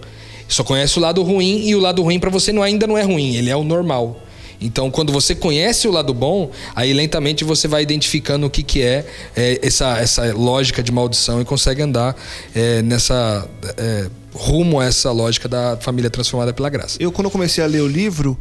só 0.48 0.64
conhece 0.64 0.98
o 0.98 1.02
lado 1.02 1.24
ruim 1.24 1.68
e 1.68 1.76
o 1.76 1.80
lado 1.80 2.04
ruim 2.04 2.20
para 2.20 2.30
você 2.30 2.52
não, 2.52 2.62
ainda 2.62 2.86
não 2.86 2.98
é 2.98 3.04
ruim, 3.04 3.36
ele 3.36 3.50
é 3.50 3.56
o 3.56 3.64
normal. 3.64 4.25
Então, 4.66 4.90
quando 4.90 5.14
você 5.14 5.36
conhece 5.36 5.88
o 5.88 5.92
lado 5.92 6.14
bom, 6.14 6.52
aí 6.76 6.92
lentamente 6.92 7.44
você 7.44 7.68
vai 7.68 7.84
identificando 7.84 8.48
o 8.48 8.50
que, 8.50 8.64
que 8.64 8.82
é, 8.82 9.06
é, 9.36 9.60
essa, 9.62 10.00
essa 10.00 10.34
lógica 10.34 10.82
de 10.82 10.92
maldição 10.92 11.40
e 11.40 11.46
consegue 11.46 11.82
andar 11.82 12.16
é, 12.54 12.82
nessa 12.82 13.48
é, 13.78 14.10
rumo 14.34 14.80
a 14.80 14.86
essa 14.86 15.12
lógica 15.12 15.48
da 15.48 15.78
família 15.78 16.10
transformada 16.10 16.52
pela 16.52 16.70
graça. 16.70 16.98
Eu, 17.00 17.12
quando 17.12 17.30
comecei 17.30 17.64
a 17.64 17.68
ler 17.68 17.82
o 17.82 17.88
livro, 17.88 18.38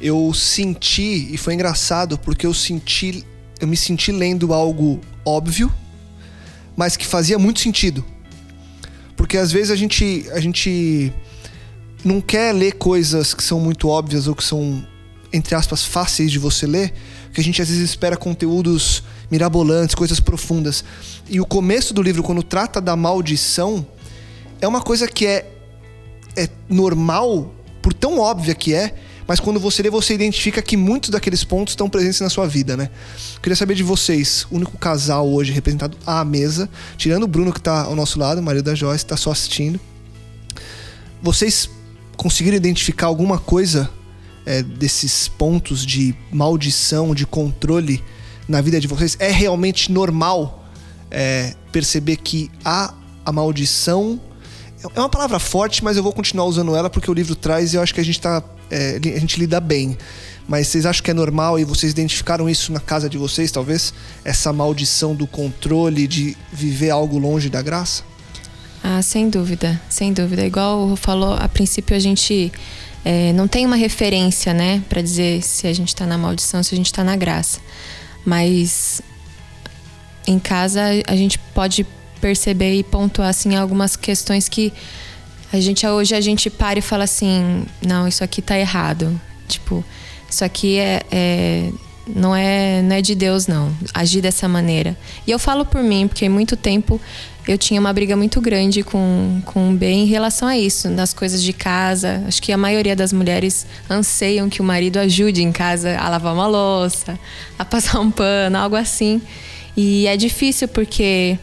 eu 0.00 0.32
senti, 0.34 1.32
e 1.32 1.36
foi 1.36 1.54
engraçado, 1.54 2.18
porque 2.18 2.46
eu 2.46 2.52
senti, 2.52 3.24
eu 3.60 3.68
me 3.68 3.76
senti 3.76 4.10
lendo 4.10 4.52
algo 4.52 5.00
óbvio, 5.24 5.72
mas 6.76 6.96
que 6.96 7.06
fazia 7.06 7.38
muito 7.38 7.60
sentido. 7.60 8.04
Porque 9.16 9.36
às 9.36 9.52
vezes 9.52 9.70
a 9.70 9.76
gente, 9.76 10.26
a 10.32 10.40
gente 10.40 11.12
não 12.04 12.20
quer 12.20 12.54
ler 12.54 12.72
coisas 12.72 13.34
que 13.34 13.42
são 13.42 13.60
muito 13.60 13.88
óbvias 13.88 14.26
ou 14.26 14.34
que 14.34 14.42
são, 14.42 14.84
entre 15.32 15.54
aspas, 15.54 15.84
fáceis 15.84 16.30
de 16.30 16.38
você 16.38 16.66
ler, 16.66 16.92
porque 17.26 17.40
a 17.40 17.44
gente 17.44 17.62
às 17.62 17.68
vezes 17.68 17.90
espera 17.90 18.16
conteúdos 18.16 19.02
mirabolantes, 19.30 19.94
coisas 19.94 20.18
profundas. 20.18 20.84
E 21.28 21.40
o 21.40 21.46
começo 21.46 21.94
do 21.94 22.02
livro, 22.02 22.22
quando 22.22 22.42
trata 22.42 22.80
da 22.80 22.96
maldição, 22.96 23.86
é 24.60 24.66
uma 24.66 24.80
coisa 24.80 25.06
que 25.06 25.26
é, 25.26 25.48
é 26.36 26.48
normal, 26.68 27.54
por 27.80 27.94
tão 27.94 28.18
óbvia 28.18 28.54
que 28.54 28.74
é, 28.74 28.94
mas 29.30 29.38
quando 29.38 29.60
você 29.60 29.80
lê, 29.80 29.90
você 29.90 30.12
identifica 30.12 30.60
que 30.60 30.76
muitos 30.76 31.10
daqueles 31.10 31.44
pontos 31.44 31.70
estão 31.72 31.88
presentes 31.88 32.20
na 32.20 32.28
sua 32.28 32.48
vida, 32.48 32.76
né? 32.76 32.90
Queria 33.40 33.54
saber 33.54 33.76
de 33.76 33.84
vocês, 33.84 34.44
único 34.50 34.76
casal 34.76 35.30
hoje 35.30 35.52
representado 35.52 35.96
à 36.04 36.24
mesa, 36.24 36.68
tirando 36.96 37.22
o 37.22 37.28
Bruno 37.28 37.52
que 37.52 37.60
está 37.60 37.84
ao 37.84 37.94
nosso 37.94 38.18
lado, 38.18 38.40
o 38.40 38.42
marido 38.42 38.64
da 38.64 38.74
Joyce, 38.74 39.04
está 39.04 39.16
só 39.16 39.30
assistindo. 39.30 39.78
Vocês 41.22 41.70
conseguiram 42.16 42.56
identificar 42.56 43.06
alguma 43.06 43.38
coisa 43.38 43.88
é, 44.46 44.62
desses 44.62 45.28
pontos 45.28 45.84
de 45.84 46.14
maldição, 46.30 47.14
de 47.14 47.26
controle 47.26 48.02
na 48.48 48.60
vida 48.60 48.80
de 48.80 48.86
vocês? 48.86 49.16
É 49.18 49.30
realmente 49.30 49.92
normal 49.92 50.64
é, 51.10 51.54
perceber 51.72 52.16
que 52.16 52.50
há 52.64 52.94
a 53.24 53.32
maldição? 53.32 54.20
É 54.94 55.00
uma 55.00 55.08
palavra 55.08 55.38
forte, 55.38 55.84
mas 55.84 55.96
eu 55.96 56.02
vou 56.02 56.12
continuar 56.12 56.44
usando 56.46 56.74
ela 56.74 56.88
porque 56.88 57.10
o 57.10 57.14
livro 57.14 57.34
traz 57.34 57.72
e 57.72 57.76
eu 57.76 57.82
acho 57.82 57.94
que 57.94 58.00
a 58.00 58.04
gente 58.04 58.20
tá 58.20 58.42
é, 58.70 58.98
a 59.02 59.18
gente 59.18 59.38
lida 59.38 59.60
bem. 59.60 59.96
Mas 60.48 60.68
vocês 60.68 60.86
acham 60.86 61.04
que 61.04 61.10
é 61.10 61.14
normal 61.14 61.58
e 61.58 61.64
vocês 61.64 61.92
identificaram 61.92 62.48
isso 62.48 62.72
na 62.72 62.80
casa 62.80 63.08
de 63.08 63.18
vocês, 63.18 63.52
talvez? 63.52 63.94
Essa 64.24 64.52
maldição 64.52 65.14
do 65.14 65.26
controle, 65.26 66.06
de 66.06 66.36
viver 66.52 66.90
algo 66.90 67.18
longe 67.18 67.48
da 67.48 67.62
graça? 67.62 68.02
Ah, 68.82 69.02
sem 69.02 69.28
dúvida, 69.28 69.80
sem 69.88 70.12
dúvida. 70.12 70.44
Igual 70.44 70.88
o 70.88 70.96
falou, 70.96 71.34
a 71.34 71.48
princípio 71.48 71.94
a 71.94 71.98
gente 71.98 72.50
é, 73.04 73.32
não 73.32 73.48
tem 73.48 73.64
uma 73.64 73.76
referência, 73.76 74.52
né, 74.52 74.82
para 74.88 75.00
dizer 75.00 75.42
se 75.42 75.66
a 75.66 75.72
gente 75.72 75.94
tá 75.94 76.06
na 76.06 76.18
maldição, 76.18 76.62
se 76.62 76.74
a 76.74 76.76
gente 76.76 76.92
tá 76.92 77.02
na 77.02 77.16
graça. 77.16 77.60
Mas 78.24 79.00
em 80.26 80.38
casa 80.38 80.82
a 81.06 81.16
gente 81.16 81.38
pode 81.38 81.86
perceber 82.20 82.74
e 82.74 82.82
pontuar 82.82 83.28
assim 83.28 83.56
algumas 83.56 83.96
questões 83.96 84.48
que 84.48 84.72
a 85.52 85.58
gente 85.58 85.86
hoje 85.86 86.14
a 86.14 86.20
gente 86.20 86.48
para 86.48 86.78
e 86.78 86.82
fala 86.82 87.04
assim, 87.04 87.64
não, 87.84 88.06
isso 88.06 88.22
aqui 88.22 88.40
tá 88.40 88.58
errado. 88.58 89.20
Tipo, 89.48 89.84
isso 90.28 90.44
aqui 90.44 90.78
é, 90.78 91.02
é 91.10 91.70
não 92.06 92.34
é 92.34 92.82
não 92.82 92.96
é 92.96 93.02
de 93.02 93.14
Deus 93.14 93.46
não, 93.46 93.74
agir 93.94 94.20
dessa 94.20 94.46
maneira. 94.46 94.96
E 95.26 95.30
eu 95.30 95.38
falo 95.38 95.64
por 95.64 95.82
mim, 95.82 96.06
porque 96.06 96.28
muito 96.28 96.56
tempo 96.56 97.00
eu 97.50 97.58
tinha 97.58 97.80
uma 97.80 97.92
briga 97.92 98.16
muito 98.16 98.40
grande 98.40 98.84
com, 98.84 99.42
com 99.44 99.70
o 99.70 99.72
B 99.74 99.86
em 99.86 100.06
relação 100.06 100.46
a 100.46 100.56
isso, 100.56 100.88
nas 100.88 101.12
coisas 101.12 101.42
de 101.42 101.52
casa. 101.52 102.22
Acho 102.28 102.40
que 102.40 102.52
a 102.52 102.56
maioria 102.56 102.94
das 102.94 103.12
mulheres 103.12 103.66
anseiam 103.88 104.48
que 104.48 104.60
o 104.60 104.64
marido 104.64 104.98
ajude 104.98 105.42
em 105.42 105.50
casa 105.50 105.98
a 105.98 106.08
lavar 106.08 106.32
uma 106.32 106.46
louça, 106.46 107.18
a 107.58 107.64
passar 107.64 107.98
um 107.98 108.10
pano, 108.10 108.56
algo 108.56 108.76
assim. 108.76 109.20
E 109.76 110.06
é 110.06 110.16
difícil 110.16 110.68
porque 110.68 111.36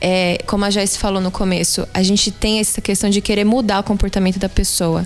é, 0.00 0.38
como 0.46 0.64
a 0.64 0.70
Joyce 0.70 0.96
falou 0.96 1.20
no 1.20 1.32
começo, 1.32 1.86
a 1.92 2.02
gente 2.02 2.30
tem 2.30 2.60
essa 2.60 2.80
questão 2.80 3.10
de 3.10 3.20
querer 3.20 3.44
mudar 3.44 3.80
o 3.80 3.82
comportamento 3.82 4.38
da 4.38 4.48
pessoa. 4.48 5.04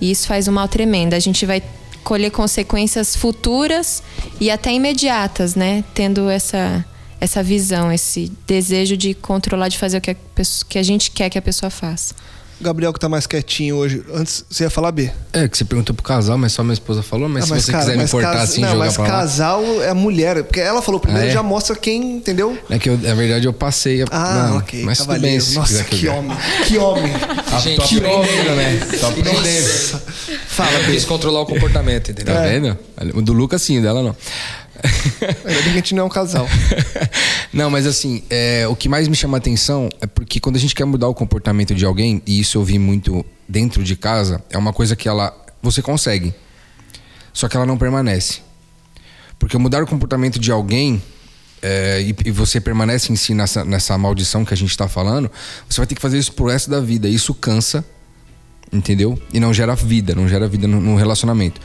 E 0.00 0.10
isso 0.10 0.28
faz 0.28 0.46
um 0.46 0.52
mal 0.52 0.68
tremendo. 0.68 1.14
A 1.14 1.18
gente 1.18 1.44
vai 1.44 1.60
colher 2.04 2.30
consequências 2.30 3.16
futuras 3.16 4.04
e 4.40 4.52
até 4.52 4.72
imediatas, 4.72 5.56
né? 5.56 5.82
Tendo 5.94 6.30
essa, 6.30 6.84
essa 7.20 7.42
visão, 7.42 7.90
esse 7.92 8.30
desejo 8.46 8.96
de 8.96 9.14
controlar, 9.14 9.68
de 9.68 9.78
fazer 9.78 9.98
o 9.98 10.00
que 10.00 10.10
a, 10.10 10.16
pessoa, 10.34 10.66
que 10.68 10.78
a 10.78 10.82
gente 10.82 11.10
quer 11.10 11.28
que 11.30 11.38
a 11.38 11.42
pessoa 11.42 11.70
faça. 11.70 12.14
Gabriel 12.60 12.92
que 12.92 12.98
tá 12.98 13.08
mais 13.08 13.24
quietinho 13.24 13.76
hoje. 13.76 14.02
Antes, 14.12 14.44
você 14.50 14.64
ia 14.64 14.70
falar 14.70 14.90
B. 14.90 15.12
É, 15.32 15.46
que 15.46 15.56
você 15.56 15.64
perguntou 15.64 15.94
pro 15.94 16.02
casal, 16.04 16.36
mas 16.36 16.50
só 16.52 16.64
minha 16.64 16.72
esposa 16.72 17.04
falou, 17.04 17.28
mas 17.28 17.44
Ah, 17.44 17.46
se 17.46 17.52
mas 17.52 17.64
você 17.64 17.70
cara, 17.70 17.84
quiser 17.84 17.96
me 17.98 18.08
cortar 18.08 18.32
casa- 18.32 18.42
assim, 18.42 18.60
não, 18.62 18.68
jogar 18.72 18.84
mas 18.86 18.94
pra 18.96 19.04
lá. 19.04 19.10
casal 19.10 19.62
é 19.80 19.88
a 19.90 19.94
mulher. 19.94 20.42
Porque 20.42 20.58
ela 20.58 20.82
falou 20.82 20.98
primeiro, 20.98 21.28
Ah, 21.28 21.30
é? 21.30 21.32
já 21.34 21.40
mostra 21.40 21.76
quem, 21.76 22.16
entendeu? 22.16 22.58
É 22.68 22.76
que 22.76 22.90
eu, 22.90 22.98
na 22.98 23.14
verdade 23.14 23.46
eu 23.46 23.52
passei 23.52 24.02
a. 24.02 24.06
Ah, 24.10 24.48
não, 24.48 24.56
ok. 24.58 24.82
Mas 24.82 24.98
tudo 24.98 25.06
cavaleiro. 25.06 25.36
bem, 25.36 25.40
se 25.40 25.54
Nossa, 25.54 25.84
que 25.84 25.96
ver. 25.98 26.08
homem. 26.08 26.36
Que 26.66 26.78
homem. 26.78 27.12
Ah, 27.50 27.60
Gente, 27.60 27.88
que 27.88 27.96
aprendendo, 27.98 28.56
né? 28.56 28.80
Aprendendo. 29.08 30.00
Fala, 30.48 30.78
B. 30.80 30.92
Quis 30.92 31.04
controlar 31.04 31.40
o 31.42 31.46
comportamento, 31.46 32.10
entendeu? 32.10 32.34
Tá 32.34 32.44
É. 32.44 32.58
vendo? 32.60 32.76
O 33.14 33.22
do 33.22 33.32
Lucas 33.32 33.62
sim, 33.62 33.78
o 33.78 33.82
dela 33.82 34.02
não. 34.02 34.14
Ainda 35.44 35.62
bem 35.62 35.62
que 35.62 35.68
a 35.70 35.72
gente 35.72 35.94
não 35.94 36.04
é 36.04 36.06
um 36.06 36.08
casal. 36.08 36.46
Não, 37.52 37.70
mas 37.70 37.86
assim, 37.86 38.22
é, 38.28 38.66
o 38.68 38.76
que 38.76 38.88
mais 38.88 39.08
me 39.08 39.16
chama 39.16 39.36
a 39.36 39.38
atenção 39.38 39.88
é 40.00 40.06
porque 40.06 40.38
quando 40.38 40.56
a 40.56 40.58
gente 40.58 40.74
quer 40.74 40.84
mudar 40.84 41.08
o 41.08 41.14
comportamento 41.14 41.74
de 41.74 41.84
alguém, 41.84 42.22
e 42.26 42.38
isso 42.40 42.58
eu 42.58 42.64
vi 42.64 42.78
muito 42.78 43.24
dentro 43.48 43.82
de 43.82 43.96
casa, 43.96 44.42
é 44.50 44.58
uma 44.58 44.72
coisa 44.72 44.94
que 44.94 45.08
ela. 45.08 45.34
Você 45.62 45.82
consegue. 45.82 46.34
Só 47.32 47.48
que 47.48 47.56
ela 47.56 47.66
não 47.66 47.76
permanece. 47.76 48.40
Porque 49.38 49.56
mudar 49.58 49.82
o 49.82 49.86
comportamento 49.86 50.38
de 50.38 50.50
alguém. 50.50 51.02
é, 51.62 52.00
e, 52.02 52.14
e 52.26 52.30
você 52.30 52.60
permanece 52.60 53.12
em 53.12 53.16
si 53.16 53.34
nessa, 53.34 53.64
nessa 53.64 53.96
maldição 53.98 54.44
que 54.44 54.54
a 54.54 54.56
gente 54.56 54.76
tá 54.76 54.86
falando, 54.86 55.30
você 55.68 55.80
vai 55.80 55.86
ter 55.86 55.94
que 55.94 56.00
fazer 56.00 56.18
isso 56.18 56.32
pro 56.32 56.46
resto 56.46 56.70
da 56.70 56.80
vida. 56.80 57.08
Isso 57.08 57.34
cansa, 57.34 57.84
entendeu? 58.72 59.18
E 59.32 59.40
não 59.40 59.52
gera 59.52 59.74
vida, 59.74 60.14
não 60.14 60.28
gera 60.28 60.46
vida 60.48 60.66
no, 60.66 60.80
no 60.80 60.96
relacionamento. 60.96 61.60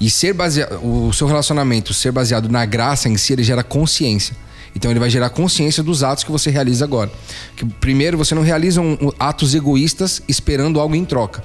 E 0.00 0.10
ser 0.10 0.32
baseado, 0.32 0.78
o 0.84 1.12
seu 1.12 1.26
relacionamento 1.26 1.92
ser 1.94 2.12
baseado 2.12 2.48
na 2.48 2.64
graça 2.64 3.08
em 3.08 3.16
si, 3.16 3.32
ele 3.32 3.42
gera 3.42 3.62
consciência. 3.62 4.36
Então 4.76 4.90
ele 4.90 5.00
vai 5.00 5.10
gerar 5.10 5.30
consciência 5.30 5.82
dos 5.82 6.02
atos 6.02 6.22
que 6.24 6.30
você 6.30 6.50
realiza 6.50 6.84
agora. 6.84 7.10
Que 7.56 7.64
primeiro 7.64 8.16
você 8.18 8.34
não 8.34 8.42
realiza 8.42 8.80
um- 8.80 8.96
atos 9.18 9.54
egoístas 9.54 10.22
esperando 10.28 10.78
algo 10.78 10.94
em 10.94 11.04
troca. 11.04 11.42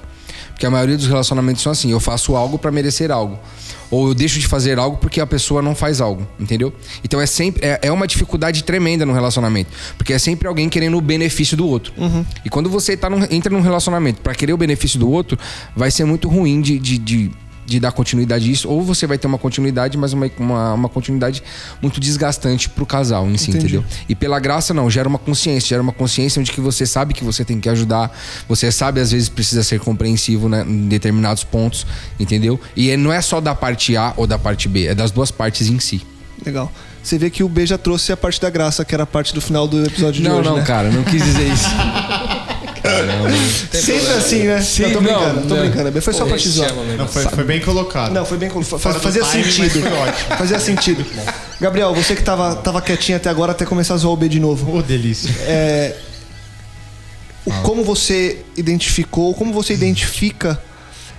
Porque 0.54 0.64
a 0.66 0.70
maioria 0.70 0.96
dos 0.96 1.06
relacionamentos 1.08 1.62
são 1.62 1.70
assim, 1.72 1.90
eu 1.90 2.00
faço 2.00 2.34
algo 2.36 2.58
para 2.58 2.70
merecer 2.70 3.10
algo. 3.10 3.38
Ou 3.90 4.08
eu 4.08 4.14
deixo 4.14 4.38
de 4.38 4.46
fazer 4.46 4.78
algo 4.78 4.96
porque 4.96 5.20
a 5.20 5.26
pessoa 5.26 5.60
não 5.60 5.74
faz 5.74 6.00
algo, 6.00 6.26
entendeu? 6.40 6.72
Então 7.04 7.20
é 7.20 7.26
sempre 7.26 7.64
é, 7.66 7.78
é 7.82 7.92
uma 7.92 8.06
dificuldade 8.06 8.64
tremenda 8.64 9.04
no 9.04 9.12
relacionamento, 9.12 9.70
porque 9.98 10.12
é 10.12 10.18
sempre 10.18 10.48
alguém 10.48 10.68
querendo 10.68 10.96
o 10.96 11.00
benefício 11.00 11.56
do 11.56 11.66
outro. 11.66 11.92
E 12.44 12.48
quando 12.50 12.70
você 12.70 12.96
tá 12.96 13.10
num- 13.10 13.26
entra 13.30 13.52
num 13.52 13.60
relacionamento 13.60 14.20
para 14.22 14.34
querer 14.34 14.52
o 14.52 14.56
benefício 14.56 14.98
do 14.98 15.08
outro, 15.10 15.38
vai 15.76 15.90
ser 15.90 16.04
muito 16.04 16.28
ruim 16.28 16.60
de, 16.60 16.78
de, 16.78 16.98
de, 16.98 17.30
de 17.66 17.80
dar 17.80 17.92
continuidade 17.92 18.48
a 18.48 18.52
isso, 18.52 18.68
ou 18.68 18.82
você 18.82 19.06
vai 19.06 19.16
ter 19.18 19.26
uma 19.26 19.38
continuidade, 19.38 19.96
mas 19.96 20.12
uma, 20.12 20.30
uma, 20.38 20.74
uma 20.74 20.88
continuidade 20.88 21.42
muito 21.80 21.98
desgastante 22.00 22.68
pro 22.68 22.84
casal 22.84 23.26
em 23.28 23.36
si, 23.36 23.50
Entendi. 23.50 23.76
entendeu? 23.76 23.84
E 24.08 24.14
pela 24.14 24.38
graça 24.38 24.74
não, 24.74 24.90
gera 24.90 25.08
uma 25.08 25.18
consciência, 25.18 25.68
gera 25.70 25.82
uma 25.82 25.92
consciência 25.92 26.40
onde 26.40 26.52
que 26.52 26.60
você 26.60 26.84
sabe 26.86 27.14
que 27.14 27.24
você 27.24 27.44
tem 27.44 27.58
que 27.60 27.68
ajudar, 27.68 28.16
você 28.48 28.70
sabe 28.70 29.00
às 29.00 29.10
vezes 29.10 29.28
precisa 29.28 29.62
ser 29.62 29.80
compreensivo 29.80 30.48
né, 30.48 30.64
em 30.66 30.88
determinados 30.88 31.44
pontos, 31.44 31.86
entendeu? 32.18 32.60
E 32.76 32.90
é- 32.90 32.96
não 32.96 33.12
é 33.12 33.20
só 33.20 33.40
da 33.40 33.54
parte 33.54 33.96
A 33.96 34.12
ou 34.16 34.26
da 34.26 34.38
parte 34.38 34.68
B, 34.68 34.86
é 34.86 34.94
das 34.94 35.10
duas 35.10 35.30
partes 35.30 35.68
em 35.68 35.78
si. 35.78 36.02
Legal. 36.44 36.70
Você 37.02 37.18
vê 37.18 37.28
que 37.28 37.42
o 37.42 37.48
B 37.48 37.66
já 37.66 37.76
trouxe 37.76 38.12
a 38.12 38.16
parte 38.16 38.40
da 38.40 38.48
graça, 38.48 38.84
que 38.84 38.94
era 38.94 39.02
a 39.04 39.06
parte 39.06 39.34
do 39.34 39.40
final 39.40 39.68
do 39.68 39.84
episódio 39.84 40.22
de 40.22 40.28
não, 40.28 40.38
hoje, 40.38 40.48
não, 40.48 40.56
né? 40.56 40.64
cara, 40.64 40.90
não 40.90 41.02
quis 41.04 41.22
dizer 41.22 41.52
isso. 41.52 41.68
Caramba. 42.96 43.28
Sempre 43.72 44.06
assim, 44.12 44.42
né? 44.44 44.60
Sim, 44.62 44.82
não, 44.82 44.90
tô 44.92 45.00
não, 45.00 45.02
brincando, 45.02 45.48
tô 45.48 45.54
não. 45.54 45.62
brincando. 45.62 45.90
B. 45.92 46.00
Foi 46.00 46.12
só 46.14 46.24
pra 46.24 46.36
te 46.36 46.48
zoar. 46.48 46.72
mesmo. 46.74 46.96
Não, 46.96 47.08
foi, 47.08 47.22
foi 47.24 47.44
bem 47.44 47.60
colocado. 47.60 48.12
Não, 48.12 48.24
foi 48.24 48.38
bem 48.38 48.48
colo- 48.48 48.64
fa- 48.64 48.78
Fora 48.78 48.94
do 48.94 49.00
Fazia 49.00 49.24
sentido. 49.24 49.80
Fazia 50.38 50.58
sentido. 50.60 51.04
Gabriel, 51.60 51.94
você 51.94 52.14
que 52.16 52.22
tava, 52.22 52.54
tava 52.56 52.80
quietinho 52.82 53.16
até 53.16 53.28
agora, 53.30 53.52
até 53.52 53.64
começar 53.64 53.94
a 53.94 53.96
zoar 53.96 54.12
o 54.14 54.16
B 54.16 54.28
de 54.28 54.40
novo. 54.40 54.76
Ô, 54.78 54.82
delícia. 54.82 55.30
É, 55.42 55.96
o, 57.44 57.50
como 57.62 57.84
você 57.84 58.38
identificou, 58.56 59.34
como 59.34 59.52
você 59.52 59.74
identifica 59.74 60.60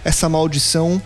essa 0.04 0.28
maldição 0.30 1.02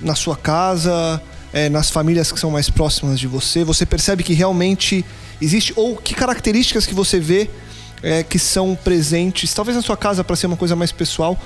na 0.00 0.14
sua 0.14 0.36
casa, 0.36 1.20
é, 1.52 1.68
nas 1.68 1.90
famílias 1.90 2.32
que 2.32 2.40
são 2.40 2.50
mais 2.50 2.70
próximas 2.70 3.18
de 3.18 3.26
você? 3.26 3.62
Você 3.64 3.84
percebe 3.84 4.22
que 4.22 4.32
realmente 4.32 5.04
existe? 5.40 5.72
Ou 5.76 5.96
que 5.96 6.14
características 6.14 6.86
que 6.86 6.94
você 6.94 7.18
vê 7.20 7.50
é, 8.02 8.22
que 8.22 8.38
são 8.38 8.74
presentes, 8.74 9.52
talvez 9.54 9.76
na 9.76 9.82
sua 9.82 9.96
casa 9.96 10.22
para 10.24 10.36
ser 10.36 10.46
uma 10.46 10.56
coisa 10.56 10.74
mais 10.76 10.90
pessoal, 10.92 11.38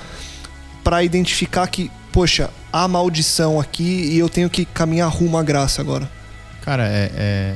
para 0.83 1.03
identificar 1.03 1.67
que, 1.67 1.91
poxa, 2.11 2.49
há 2.71 2.87
maldição 2.87 3.59
aqui 3.59 3.83
e 3.83 4.19
eu 4.19 4.29
tenho 4.29 4.49
que 4.49 4.65
caminhar 4.65 5.09
rumo 5.09 5.37
à 5.37 5.43
graça 5.43 5.81
agora? 5.81 6.09
Cara, 6.61 6.87
é, 6.87 7.11
é- 7.15 7.55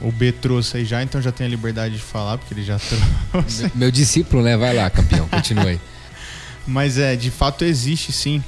O 0.00 0.10
B 0.12 0.32
trouxe 0.32 0.76
aí 0.78 0.84
já, 0.84 1.02
então 1.02 1.22
já 1.22 1.32
tem 1.32 1.46
a 1.46 1.50
liberdade 1.50 1.94
de 1.94 2.00
falar, 2.02 2.36
porque 2.36 2.52
ele 2.52 2.64
já 2.64 2.78
trouxe. 3.30 3.70
Meu 3.74 3.90
discípulo, 3.90 4.42
né? 4.42 4.56
Vai 4.56 4.74
lá, 4.74 4.90
campeão, 4.90 5.26
continue 5.28 5.68
aí. 5.68 5.80
Mas 6.66 6.98
é, 6.98 7.14
de 7.16 7.30
fato 7.30 7.64
existe 7.64 8.12
sim. 8.12 8.42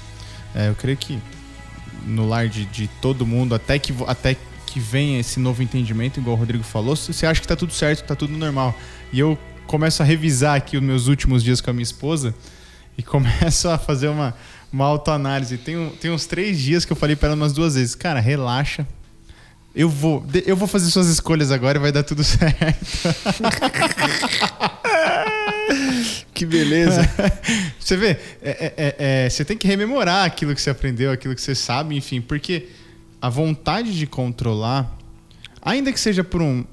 É, 0.54 0.68
eu 0.68 0.74
creio 0.74 0.96
que 0.96 1.18
no 2.04 2.26
lar 2.28 2.48
de, 2.48 2.64
de 2.66 2.88
todo 3.00 3.26
mundo, 3.26 3.54
até 3.54 3.78
que, 3.78 3.94
até 4.06 4.36
que 4.66 4.78
venha 4.80 5.20
esse 5.20 5.38
novo 5.40 5.62
entendimento, 5.62 6.20
igual 6.20 6.36
o 6.36 6.38
Rodrigo 6.38 6.64
falou, 6.64 6.94
você 6.96 7.26
acha 7.26 7.40
que 7.40 7.48
tá 7.48 7.56
tudo 7.56 7.72
certo, 7.72 8.04
tá 8.06 8.14
tudo 8.14 8.36
normal. 8.36 8.74
E 9.12 9.18
eu 9.18 9.38
começo 9.66 10.02
a 10.02 10.06
revisar 10.06 10.56
aqui 10.56 10.76
os 10.76 10.82
meus 10.82 11.06
últimos 11.08 11.42
dias 11.42 11.60
com 11.60 11.70
a 11.70 11.72
minha 11.72 11.82
esposa 11.82 12.34
e 12.96 13.02
começo 13.02 13.68
a 13.68 13.78
fazer 13.78 14.08
uma, 14.08 14.34
uma 14.72 14.84
autoanálise. 14.86 15.58
Tem, 15.58 15.90
tem 16.00 16.10
uns 16.10 16.26
três 16.26 16.58
dias 16.58 16.84
que 16.84 16.92
eu 16.92 16.96
falei 16.96 17.16
para 17.16 17.28
ela 17.28 17.36
umas 17.36 17.52
duas 17.52 17.74
vezes, 17.74 17.94
cara, 17.94 18.20
relaxa. 18.20 18.86
Eu 19.74 19.90
vou, 19.90 20.24
eu 20.46 20.56
vou 20.56 20.66
fazer 20.66 20.90
suas 20.90 21.08
escolhas 21.08 21.50
agora 21.50 21.76
e 21.78 21.80
vai 21.82 21.92
dar 21.92 22.02
tudo 22.02 22.22
certo. 22.24 22.56
Que 26.32 26.44
beleza. 26.44 27.00
Você 27.80 27.96
vê, 27.96 28.08
é- 28.08 28.18
é- 28.42 28.74
é- 28.76 28.96
é, 29.24 29.30
você 29.30 29.44
tem 29.44 29.56
que 29.56 29.66
rememorar 29.66 30.24
aquilo 30.26 30.54
que 30.54 30.60
você 30.60 30.68
aprendeu, 30.70 31.10
aquilo 31.10 31.34
que 31.34 31.40
você 31.40 31.54
sabe, 31.54 31.96
enfim, 31.96 32.20
porque 32.20 32.68
a 33.20 33.28
vontade 33.30 33.96
de 33.98 34.06
controlar, 34.06 34.94
ainda 35.62 35.90
que 35.92 35.98
seja 35.98 36.22
por 36.22 36.42
um 36.42 36.64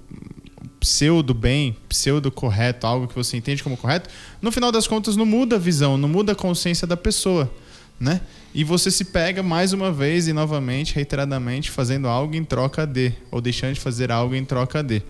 pseudo 0.83 1.33
bem, 1.33 1.77
pseudo 1.87 2.29
correto, 2.29 2.85
algo 2.85 3.07
que 3.07 3.15
você 3.15 3.37
entende 3.37 3.63
como 3.63 3.77
correto, 3.77 4.09
no 4.41 4.51
final 4.51 4.69
das 4.69 4.85
contas 4.85 5.15
não 5.15 5.25
muda 5.25 5.55
a 5.55 5.59
visão, 5.59 5.97
não 5.97 6.09
muda 6.09 6.33
a 6.33 6.35
consciência 6.35 6.85
da 6.85 6.97
pessoa, 6.97 7.49
né? 7.97 8.19
E 8.53 8.65
você 8.65 8.91
se 8.91 9.05
pega 9.05 9.41
mais 9.41 9.71
uma 9.71 9.93
vez 9.93 10.27
e 10.27 10.33
novamente, 10.33 10.93
reiteradamente, 10.93 11.71
fazendo 11.71 12.09
algo 12.09 12.35
em 12.35 12.43
troca 12.43 12.85
de, 12.85 13.13
ou 13.31 13.39
deixando 13.39 13.75
de 13.75 13.79
fazer 13.79 14.11
algo 14.11 14.35
em 14.35 14.43
troca 14.43 14.83
de. 14.83 15.01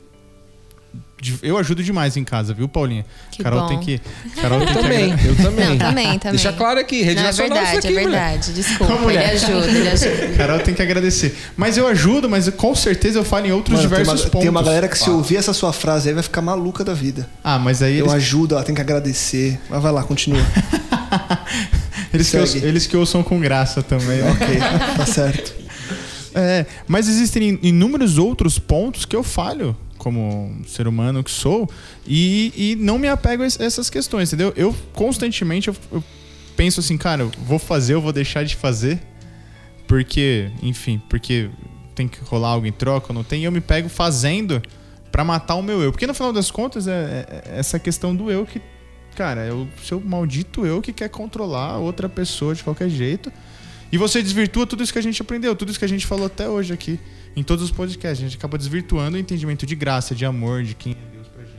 Eu 1.42 1.58
ajudo 1.58 1.82
demais 1.82 2.18
em 2.18 2.24
casa, 2.24 2.54
viu, 2.54 2.68
Paulinha? 2.68 3.06
Que 3.32 3.42
Carol 3.42 3.62
bom. 3.62 3.68
tem 3.68 3.80
que. 3.80 4.02
Carol 4.42 4.60
Eu 4.60 4.66
tem 4.66 4.76
que 4.76 4.82
também, 4.82 5.14
agra- 5.14 5.26
eu 5.28 5.36
também. 5.38 5.70
Não, 5.70 5.78
também, 5.78 6.20
também. 6.20 6.32
Deixa 6.32 6.52
claro 6.52 6.80
aqui, 6.82 7.02
rede 7.02 7.22
Não, 7.22 7.30
é 7.30 7.32
verdade, 7.32 7.70
isso 7.70 7.78
aqui, 7.78 7.88
é 7.88 7.90
mulher. 8.02 8.10
verdade. 8.10 8.54
Desculpa, 8.54 8.96
mulher. 8.96 9.24
ele 9.30 9.46
ajuda, 9.46 9.68
ele 9.70 9.90
ajuda. 9.90 10.28
Carol 10.36 10.60
tem 10.60 10.74
que 10.74 10.82
agradecer. 10.82 11.38
Mas 11.56 11.78
eu 11.78 11.88
ajudo, 11.88 12.30
mas 12.30 12.50
com 12.50 12.76
certeza 12.76 13.20
eu 13.20 13.24
falo 13.24 13.46
em 13.46 13.52
outros 13.54 13.78
Mano, 13.78 13.90
tem, 13.90 13.98
diversos 14.00 14.22
uma, 14.26 14.30
pontos. 14.32 14.42
tem 14.42 14.50
uma 14.50 14.64
galera 14.64 14.88
que 14.90 14.98
se 14.98 15.10
ouvir 15.10 15.38
essa 15.38 15.54
sua 15.54 15.72
frase 15.72 16.10
aí 16.10 16.14
vai 16.14 16.24
ficar 16.24 16.42
maluca 16.42 16.84
da 16.84 16.94
vida. 16.94 17.30
Ah, 17.42 17.58
mas 17.58 17.82
aí 17.82 17.98
Eu 18.00 18.06
eles, 18.06 18.14
ajudo, 18.16 18.56
ela 18.56 18.64
tem 18.64 18.76
que 18.76 18.82
agradecer. 18.82 19.58
Mas 19.70 19.82
vai 19.82 19.92
lá, 19.94 20.04
continua. 20.04 20.42
eles, 22.14 22.30
que 22.30 22.38
ouçam, 22.38 22.62
eles 22.62 22.88
que 22.88 22.98
ouçam 22.98 23.24
com 23.24 23.40
graça 23.40 23.82
também. 23.82 24.22
ok, 24.24 24.60
tá 24.98 25.06
certo. 25.06 25.54
É, 26.36 26.66
mas 26.88 27.08
existem 27.08 27.60
inúmeros 27.62 28.18
outros 28.18 28.58
pontos 28.58 29.06
que 29.06 29.16
eu 29.16 29.22
falho 29.22 29.78
como 30.04 30.62
ser 30.68 30.88
humano 30.88 31.24
que 31.24 31.32
sou 31.32 31.70
e, 32.06 32.52
e 32.56 32.76
não 32.76 33.00
me 33.00 33.08
apego 33.08 33.44
a 33.44 33.48
es- 33.48 33.60
essas 33.60 33.90
questões, 33.90 34.28
entendeu? 34.30 34.52
Eu 34.56 34.76
constantemente 34.94 35.70
eu, 35.70 35.76
eu 35.92 36.04
penso 36.58 36.82
assim, 36.82 36.98
cara, 36.98 37.24
eu 37.24 37.32
vou 37.46 37.58
fazer, 37.58 37.94
eu 37.94 38.02
vou 38.02 38.12
deixar 38.12 38.44
de 38.44 38.56
fazer, 38.56 39.00
porque, 39.88 40.52
enfim, 40.62 41.02
porque 41.10 41.50
tem 41.96 42.08
que 42.08 42.20
rolar 42.26 42.50
algo 42.50 42.66
em 42.68 42.72
troca, 42.72 43.08
ou 43.10 43.14
não 43.16 43.24
tem, 43.24 43.42
e 43.42 43.46
eu 43.46 43.52
me 43.52 43.62
pego 43.62 43.88
fazendo 43.90 44.62
pra 45.12 45.24
matar 45.24 45.56
o 45.56 45.62
meu 45.62 45.82
eu. 45.82 45.92
Porque 45.92 46.08
no 46.08 46.14
final 46.14 46.34
das 46.34 46.50
contas 46.50 46.88
é, 46.88 46.92
é- 46.92 47.44
é 47.56 47.60
essa 47.60 47.78
questão 47.80 48.16
do 48.16 48.32
eu 48.32 48.46
que, 48.46 48.62
cara, 49.16 49.42
é 49.42 49.52
o 49.54 49.68
seu 49.84 50.00
maldito 50.00 50.66
eu 50.66 50.82
que 50.82 50.92
quer 50.92 51.10
controlar 51.10 51.78
outra 51.78 52.10
pessoa 52.10 52.56
de 52.56 52.64
qualquer 52.64 52.90
jeito. 52.90 53.32
E 53.92 53.98
você 53.98 54.24
desvirtua 54.24 54.66
tudo 54.66 54.82
isso 54.84 54.92
que 54.92 54.98
a 54.98 55.04
gente 55.04 55.22
aprendeu, 55.22 55.56
tudo 55.56 55.70
isso 55.70 55.78
que 55.78 55.86
a 55.86 55.90
gente 55.90 56.06
falou 56.08 56.26
até 56.26 56.50
hoje 56.50 56.74
aqui, 56.74 57.00
em 57.36 57.44
todos 57.44 57.64
os 57.64 57.72
podcasts. 57.72 58.20
A 58.20 58.28
gente 58.28 58.38
acaba 58.38 58.58
desvirtuando 58.58 59.18
o 59.18 59.20
entendimento 59.20 59.66
de 59.66 59.76
graça, 59.76 60.14
de 60.14 60.26
amor, 60.26 60.64
de 60.64 60.76
quem 60.76 60.94
é 60.94 61.16
Deus 61.16 61.28
pra 61.28 61.44
gente. 61.44 61.54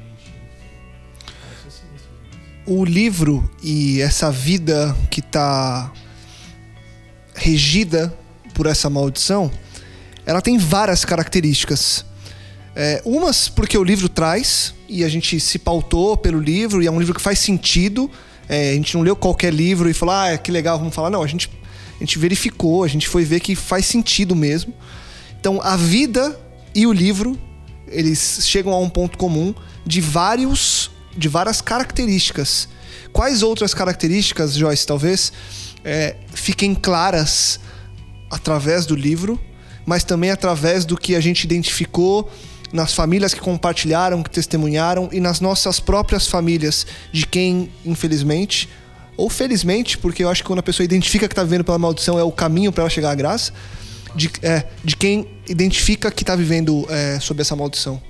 O 2.66 2.85
livro 2.85 3.49
e 3.62 4.00
essa 4.00 4.31
vida 4.31 4.97
que 5.11 5.21
tá 5.21 5.93
regida 7.35 8.16
por 8.54 8.66
essa 8.66 8.88
maldição, 8.88 9.50
ela 10.25 10.40
tem 10.40 10.57
várias 10.57 11.04
características. 11.04 12.04
É, 12.76 13.00
umas 13.04 13.49
porque 13.49 13.78
o 13.78 13.85
livro 13.85 14.09
traz 14.09 14.75
e 14.88 15.04
a 15.04 15.09
gente 15.09 15.38
se 15.38 15.59
pautou 15.59 16.16
pelo 16.16 16.40
livro 16.40 16.83
e 16.83 16.87
é 16.87 16.90
um 16.90 16.99
livro 16.99 17.14
que 17.14 17.21
faz 17.21 17.38
sentido. 17.38 18.11
É, 18.49 18.71
a 18.71 18.75
gente 18.75 18.95
não 18.95 19.02
leu 19.02 19.16
qualquer 19.16 19.52
livro 19.52 19.88
e 19.88 19.95
falou, 19.95 20.14
ah, 20.14 20.37
que 20.37 20.50
legal, 20.50 20.78
vamos 20.78 20.95
falar. 20.95 21.11
Não, 21.11 21.23
a 21.23 21.26
gente, 21.26 21.50
a 21.97 21.99
gente 21.99 22.19
verificou, 22.19 22.85
a 22.85 22.88
gente 22.88 23.09
foi 23.09 23.25
ver 23.25 23.40
que 23.40 23.54
faz 23.54 23.87
sentido 23.87 24.35
mesmo. 24.35 24.75
Então, 25.44 25.60
a 25.62 25.76
vida 25.76 26.40
e 26.74 26.86
o 26.86 26.92
livro, 26.94 27.38
eles 27.88 28.38
chegam 28.44 28.72
a 28.72 28.78
um 28.78 28.88
ponto 28.88 29.18
comum 29.18 29.54
de 29.84 30.00
vários 30.00 30.90
de 31.14 31.28
várias 31.28 31.60
características. 31.60 32.66
Quais 33.12 33.42
outras 33.42 33.74
características, 33.74 34.54
Joyce, 34.54 34.86
talvez, 34.86 35.34
é, 35.84 36.16
fiquem 36.32 36.74
claras 36.74 37.60
através 38.30 38.86
do 38.86 38.96
livro, 38.96 39.38
mas 39.84 40.02
também 40.02 40.30
através 40.30 40.86
do 40.86 40.96
que 40.96 41.14
a 41.14 41.20
gente 41.20 41.44
identificou 41.44 42.30
nas 42.72 42.94
famílias 42.94 43.34
que 43.34 43.40
compartilharam, 43.40 44.22
que 44.22 44.30
testemunharam 44.30 45.10
e 45.12 45.20
nas 45.20 45.40
nossas 45.40 45.78
próprias 45.78 46.26
famílias, 46.26 46.86
de 47.12 47.26
quem, 47.26 47.70
infelizmente, 47.84 48.66
ou 49.14 49.28
felizmente, 49.28 49.98
porque 49.98 50.24
eu 50.24 50.30
acho 50.30 50.42
que 50.42 50.46
quando 50.46 50.60
a 50.60 50.62
pessoa 50.62 50.86
identifica 50.86 51.28
que 51.28 51.32
está 51.32 51.44
vivendo 51.44 51.64
pela 51.64 51.78
maldição 51.78 52.18
é 52.18 52.22
o 52.22 52.32
caminho 52.32 52.72
para 52.72 52.85
ela 52.85 52.90
chegar 52.90 53.11
à 53.11 53.14
graça, 53.14 53.52
de, 54.14 54.31
é, 54.42 54.64
de 54.83 54.96
quem 54.96 55.27
identifica 55.48 56.11
que 56.11 56.22
está 56.22 56.35
vivendo 56.37 56.87
é, 56.88 57.18
sob 57.20 57.40
essa 57.40 57.55
maldição. 57.55 58.00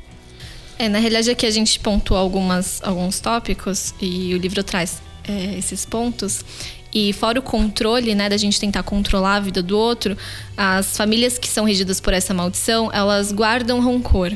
É, 0.79 0.89
na 0.89 0.99
realidade 0.99 1.31
aqui 1.31 1.47
a 1.47 1.51
gente 1.51 1.79
pontua 1.79 2.19
algumas, 2.19 2.81
alguns 2.83 3.21
tópicos 3.21 3.95
e 4.01 4.35
o 4.35 4.39
livro 4.39 4.63
traz 4.63 5.01
é, 5.27 5.57
esses 5.59 5.85
pontos. 5.85 6.45
E 6.93 7.13
fora 7.13 7.41
o 7.41 7.43
controle, 7.43 8.15
né, 8.15 8.29
da 8.29 8.37
gente 8.37 8.61
tentar 8.61 8.85
controlar 8.85 9.37
a 9.37 9.41
vida 9.41 9.61
do 9.63 9.77
outro, 9.77 10.17
as 10.57 10.97
famílias 10.97 11.37
que 11.39 11.49
são 11.49 11.65
regidas 11.65 12.01
por 12.01 12.13
essa 12.13 12.33
maldição, 12.33 12.89
elas 12.93 13.33
guardam 13.33 13.81
rancor. 13.81 14.33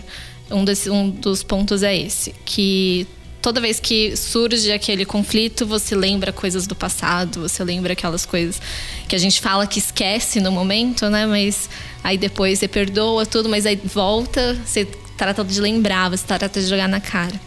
Um, 0.51 0.65
desse, 0.65 0.91
um 0.91 1.11
dos 1.11 1.43
pontos 1.43 1.83
é 1.83 1.97
esse, 1.97 2.35
que 2.45 3.07
toda 3.41 3.61
vez 3.61 3.79
que 3.81 4.17
surge 4.17 4.73
aquele 4.73 5.05
conflito, 5.05 5.67
você 5.67 5.95
lembra 5.95 6.33
coisas 6.33 6.67
do 6.67 6.75
passado, 6.75 7.49
você 7.49 7.63
lembra 7.65 7.93
aquelas 7.93 8.27
coisas 8.27 8.61
que 9.09 9.15
a 9.15 9.19
gente 9.19 9.41
fala 9.41 9.67
que 9.67 9.79
esquece 9.79 10.41
no 10.41 10.51
momento, 10.51 11.09
né? 11.09 11.27
Mas 11.27 11.69
aí 12.03 12.19
depois 12.19 12.59
você 12.59 12.69
perdoa 12.69 13.25
tudo, 13.25 13.49
mas 13.49 13.67
aí 13.67 13.81
volta, 13.85 14.55
você 14.65 14.85
trata 15.17 15.45
de 15.45 15.61
lembrar, 15.61 16.11
você 16.11 16.25
trata 16.27 16.61
de 16.61 16.67
jogar 16.67 16.89
na 16.89 17.01
cara. 17.01 17.41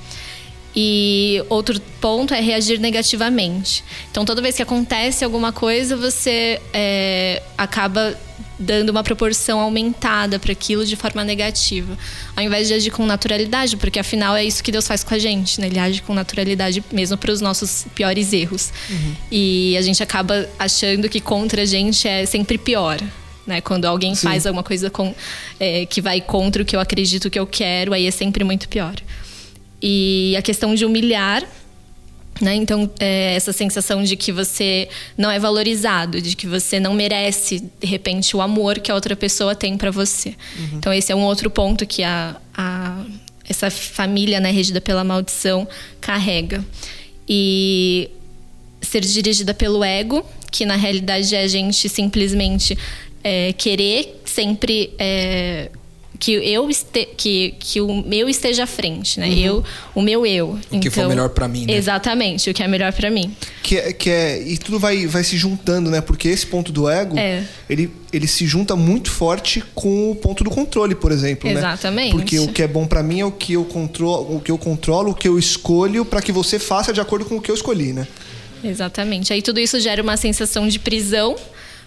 E 0.76 1.44
outro 1.50 1.80
ponto 2.00 2.34
é 2.34 2.40
reagir 2.40 2.80
negativamente. 2.80 3.84
Então, 4.10 4.24
toda 4.24 4.42
vez 4.42 4.56
que 4.56 4.62
acontece 4.62 5.24
alguma 5.24 5.52
coisa, 5.52 5.98
você 5.98 6.62
é, 6.74 7.44
acaba 7.58 8.18
dando 8.62 8.90
uma 8.90 9.04
proporção 9.04 9.60
aumentada 9.60 10.40
para 10.40 10.52
aquilo 10.52 10.86
de 10.86 10.96
forma 10.96 11.24
negativa, 11.24 11.98
ao 12.36 12.44
invés 12.44 12.68
de 12.68 12.74
agir 12.74 12.92
com 12.92 13.06
naturalidade, 13.06 13.76
porque 13.76 14.00
afinal 14.00 14.36
é 14.36 14.46
isso 14.46 14.64
que 14.64 14.72
Deus 14.72 14.88
faz 14.88 15.04
com 15.04 15.14
a 15.14 15.20
gente, 15.20 15.60
né? 15.60 15.68
Ele 15.68 15.80
age 15.80 16.02
com 16.02 16.14
naturalidade 16.14 16.84
mesmo 16.92 17.18
para 17.18 17.32
os 17.32 17.42
nossos 17.42 17.86
piores 17.96 18.32
erros. 18.32 18.72
E 19.32 19.76
a 19.78 19.82
gente 19.82 20.02
acaba 20.02 20.48
achando 20.58 21.10
que 21.10 21.20
contra 21.20 21.64
a 21.64 21.66
gente 21.66 22.08
é 22.08 22.26
sempre 22.26 22.58
pior. 22.58 23.00
Né? 23.46 23.60
Quando 23.60 23.86
alguém 23.86 24.16
faz 24.16 24.46
alguma 24.46 24.64
coisa 24.64 24.90
com, 24.90 25.14
é, 25.60 25.86
que 25.86 26.00
vai 26.00 26.22
contra 26.22 26.62
o 26.62 26.66
que 26.66 26.76
eu 26.76 26.80
acredito 26.80 27.30
que 27.30 27.40
eu 27.40 27.48
quero, 27.48 27.94
aí 27.94 28.06
é 28.06 28.12
sempre 28.12 28.44
muito 28.44 28.70
pior. 28.70 28.96
E 29.82 30.36
a 30.38 30.42
questão 30.42 30.76
de 30.76 30.86
humilhar, 30.86 31.44
né? 32.44 32.56
Então, 32.56 32.90
é, 33.00 33.36
essa 33.36 33.54
sensação 33.54 34.04
de 34.04 34.16
que 34.16 34.32
você 34.32 34.88
não 35.18 35.30
é 35.32 35.40
valorizado, 35.40 36.22
de 36.22 36.36
que 36.36 36.48
você 36.48 36.80
não 36.80 36.94
merece, 36.94 37.60
de 37.80 37.88
repente, 37.88 38.36
o 38.36 38.42
amor 38.42 38.80
que 38.80 38.92
a 38.92 38.96
outra 38.96 39.16
pessoa 39.16 39.56
tem 39.56 39.78
para 39.78 39.92
você. 39.92 40.36
Então, 40.74 40.94
esse 40.94 41.12
é 41.12 41.16
um 41.16 41.24
outro 41.24 41.50
ponto 41.50 41.86
que 41.86 42.04
a, 42.04 42.36
a- 42.54 43.04
essa 43.48 43.70
família, 43.70 44.40
né, 44.40 44.52
regida 44.52 44.80
pela 44.82 45.04
maldição, 45.04 45.68
carrega. 46.00 46.64
E 47.28 48.10
ser 48.82 49.02
dirigida 49.02 49.54
pelo 49.54 49.84
ego, 49.84 50.26
que 50.52 50.66
na 50.66 50.76
realidade 50.76 51.34
é 51.36 51.42
a 51.44 51.48
gente 51.48 51.88
simplesmente 51.88 52.78
é, 53.24 53.54
querer 53.54 54.22
sempre 54.26 54.92
é, 54.98 55.70
que 56.22 56.34
eu 56.34 56.70
este, 56.70 57.08
que, 57.18 57.56
que 57.60 57.82
o 57.82 58.04
meu 58.04 58.30
esteja 58.30 58.66
à 58.66 58.68
frente, 58.68 59.20
né? 59.20 59.28
Eu, 59.34 59.64
o 59.96 60.04
meu 60.04 60.24
eu. 60.24 60.60
O 60.70 60.80
que 60.80 60.92
for 60.92 61.08
melhor 61.08 61.30
pra 61.30 61.48
mim, 61.48 61.66
né? 61.66 61.74
Exatamente, 61.74 62.48
o 62.48 62.54
que 62.54 62.62
é 62.62 62.68
melhor 62.68 62.94
pra 62.94 63.10
mim. 63.10 63.36
Que 63.64 63.78
é, 63.78 63.92
que 63.92 64.08
é 64.08 64.40
e 64.40 64.56
tudo 64.56 64.78
vai, 64.78 65.08
vai 65.08 65.24
se 65.24 65.36
juntando, 65.36 65.90
né? 65.90 66.00
Porque 66.00 66.28
esse 66.28 66.46
ponto 66.46 66.72
do 66.72 66.88
ego, 66.88 67.18
É. 67.18 67.44
ele, 67.68 67.90
ele 68.14 68.28
se 68.28 68.46
junta 68.46 68.76
muito 68.76 69.10
forte 69.10 69.64
com 69.74 70.12
o 70.12 70.16
ponto 70.16 70.44
do 70.44 70.52
controle, 70.52 70.94
por 70.94 71.12
exemplo, 71.12 71.50
né? 71.50 71.58
Exatamente. 71.58 72.12
Porque 72.12 72.40
o 72.40 72.50
que 72.50 72.62
é 72.62 72.68
bom 72.68 72.86
pra 72.86 73.02
mim 73.02 73.22
é 73.22 73.26
o 73.26 73.32
que 73.32 73.54
eu 73.54 73.66
controlo, 73.66 74.36
o 74.36 74.40
que 74.40 74.52
eu 74.52 74.60
controlo, 74.60 75.10
o 75.10 75.16
que 75.16 75.28
eu 75.28 75.40
escolho 75.40 76.06
pra 76.06 76.22
que 76.22 76.32
você 76.32 76.60
faça 76.60 76.94
de 76.94 77.02
acordo 77.02 77.26
com 77.26 77.38
o 77.38 77.42
que 77.42 77.50
eu 77.50 77.56
escolhi, 77.56 77.94
né? 77.94 78.08
Exatamente. 78.64 79.34
Aí 79.34 79.42
tudo 79.42 79.60
isso 79.60 79.80
gera 79.80 80.04
uma 80.04 80.18
sensação 80.18 80.68
de 80.68 80.78
prisão, 80.78 81.36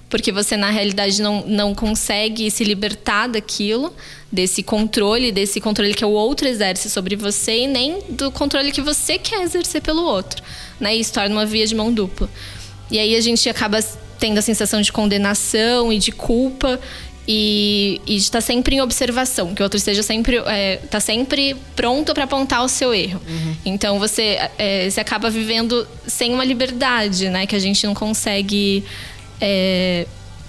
porque 0.08 0.30
você 0.30 0.56
na 0.56 0.70
realidade 0.70 1.20
não, 1.20 1.44
não 1.46 1.74
consegue 1.74 2.50
se 2.50 2.64
libertar 2.64 3.26
daquilo, 3.28 3.94
desse 4.30 4.62
controle, 4.62 5.32
desse 5.32 5.60
controle 5.60 5.94
que 5.94 6.04
o 6.04 6.10
outro 6.10 6.46
exerce 6.46 6.90
sobre 6.90 7.16
você 7.16 7.64
e 7.64 7.66
nem 7.66 7.98
do 8.10 8.30
controle 8.30 8.72
que 8.72 8.80
você 8.80 9.18
quer 9.18 9.42
exercer 9.42 9.80
pelo 9.80 10.02
outro. 10.02 10.42
Né? 10.78 10.96
E 10.96 11.00
isso 11.00 11.12
torna 11.12 11.34
uma 11.34 11.46
via 11.46 11.66
de 11.66 11.74
mão 11.74 11.92
dupla. 11.92 12.28
E 12.90 12.98
aí 12.98 13.16
a 13.16 13.20
gente 13.20 13.48
acaba 13.48 13.80
tendo 14.18 14.38
a 14.38 14.42
sensação 14.42 14.80
de 14.80 14.92
condenação 14.92 15.92
e 15.92 15.98
de 15.98 16.12
culpa 16.12 16.80
e, 17.26 18.00
e 18.06 18.16
de 18.16 18.22
estar 18.22 18.40
sempre 18.40 18.76
em 18.76 18.80
observação, 18.80 19.54
que 19.54 19.62
o 19.62 19.64
outro 19.64 19.78
esteja 19.78 20.02
sempre, 20.02 20.36
é, 20.46 20.76
tá 20.90 21.00
sempre 21.00 21.56
pronto 21.74 22.12
para 22.12 22.24
apontar 22.24 22.62
o 22.62 22.68
seu 22.68 22.94
erro. 22.94 23.20
Então 23.64 23.98
você, 23.98 24.38
é, 24.58 24.88
você 24.90 25.00
acaba 25.00 25.30
vivendo 25.30 25.86
sem 26.06 26.34
uma 26.34 26.44
liberdade, 26.44 27.30
né? 27.30 27.46
Que 27.46 27.56
a 27.56 27.58
gente 27.58 27.86
não 27.86 27.94
consegue 27.94 28.84
é, 29.40 30.06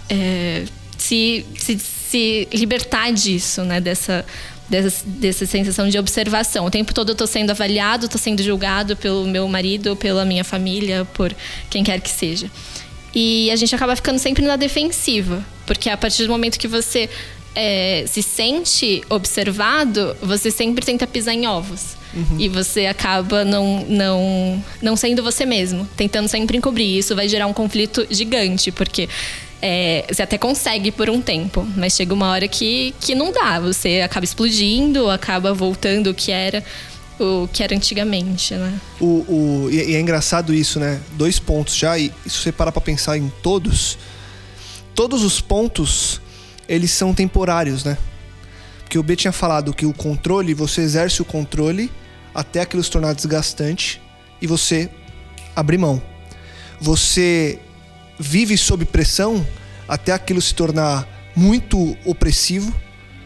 é, 0.10 0.66
se, 0.98 1.46
se, 1.58 1.80
se 1.80 2.48
libertar 2.54 3.12
disso, 3.12 3.64
né? 3.64 3.80
Dessa, 3.82 4.26
dessa, 4.70 5.06
dessa 5.06 5.46
sensação 5.46 5.90
de 5.90 5.98
observação. 5.98 6.66
O 6.66 6.72
tempo 6.72 6.94
todo 6.94 7.12
eu 7.12 7.16
tô 7.16 7.28
sendo 7.28 7.52
avaliado, 7.52 8.08
tô 8.08 8.18
sendo 8.18 8.42
julgado 8.42 8.96
pelo 8.96 9.26
meu 9.26 9.48
marido, 9.48 9.96
pela 9.96 10.26
minha 10.26 10.44
família, 10.44 11.06
por 11.14 11.36
quem 11.70 11.84
quer 11.84 12.00
que 12.02 12.10
seja. 12.10 12.50
E 13.14 13.50
a 13.52 13.56
gente 13.56 13.74
acaba 13.74 13.96
ficando 13.96 14.20
sempre 14.20 14.44
na 14.44 14.58
defensiva, 14.58 15.46
porque 15.66 15.90
a 15.90 15.96
partir 15.96 16.24
do 16.24 16.30
momento 16.30 16.60
que 16.60 16.68
você 16.68 17.10
é, 17.56 18.04
se 18.08 18.22
sente 18.22 19.02
observado, 19.10 20.16
você 20.22 20.52
sempre 20.52 20.86
tenta 20.86 21.08
pisar 21.08 21.34
em 21.34 21.48
ovos. 21.48 21.96
E 22.40 22.48
você 22.48 22.86
acaba 22.86 23.44
não, 23.44 23.86
não, 23.90 24.64
não 24.82 24.96
sendo 24.96 25.22
você 25.22 25.46
mesmo, 25.46 25.86
tentando 25.98 26.30
sempre 26.30 26.58
encobrir. 26.58 26.98
Isso 26.98 27.14
vai 27.14 27.28
gerar 27.28 27.46
um 27.46 27.52
conflito 27.52 28.08
gigante, 28.10 28.72
porque 28.72 29.10
é, 29.62 30.06
você 30.10 30.24
até 30.24 30.38
consegue 30.38 30.92
por 30.92 31.10
um 31.10 31.22
tempo, 31.22 31.68
mas 31.76 31.94
chega 31.94 32.14
uma 32.14 32.30
hora 32.30 32.48
que, 32.48 32.96
que 33.02 33.14
não 33.14 33.34
dá. 33.34 33.60
Você 33.60 34.02
acaba 34.02 34.24
explodindo, 34.24 35.10
acaba 35.10 35.54
voltando 35.54 36.12
o 36.12 36.14
que 36.14 36.32
era 36.32 36.64
o 37.20 37.48
que 37.52 37.64
era 37.64 37.74
antigamente, 37.76 38.54
né? 38.54 38.80
O, 39.00 39.06
o, 39.06 39.70
e 39.72 39.92
e 39.92 39.96
é 39.96 40.00
engraçado 40.00 40.54
isso, 40.54 40.80
né? 40.80 41.00
Dois 41.14 41.40
pontos 41.40 41.76
já, 41.76 41.98
e 41.98 42.12
se 42.26 42.38
você 42.38 42.52
parar 42.52 42.72
pra 42.72 42.82
pensar 42.82 43.18
em 43.18 43.32
todos, 43.42 43.98
todos 44.94 45.24
os 45.24 45.40
pontos, 45.40 46.20
eles 46.68 46.92
são 46.92 47.14
temporários, 47.14 47.84
né? 47.84 47.98
Porque 48.80 48.98
o 48.98 49.04
B 49.04 49.16
tinha 49.16 49.32
falado 49.32 49.74
que 49.74 49.86
o 49.86 49.94
controle, 49.94 50.54
você 50.54 50.82
exerce 50.82 51.22
o 51.22 51.26
controle 51.26 51.92
até 52.34 52.62
aquilo 52.62 52.84
se 52.84 52.92
tornar 52.92 53.14
desgastante 53.14 54.02
e 54.42 54.48
você 54.48 54.90
abrir 55.56 55.78
mão. 55.78 56.02
Você 56.80 57.60
vive 58.20 58.58
sob 58.58 58.86
pressão 58.86 59.46
até 59.88 60.12
aquilo 60.12 60.42
se 60.42 60.54
tornar 60.54 61.08
muito 61.36 61.98
opressivo 62.06 62.74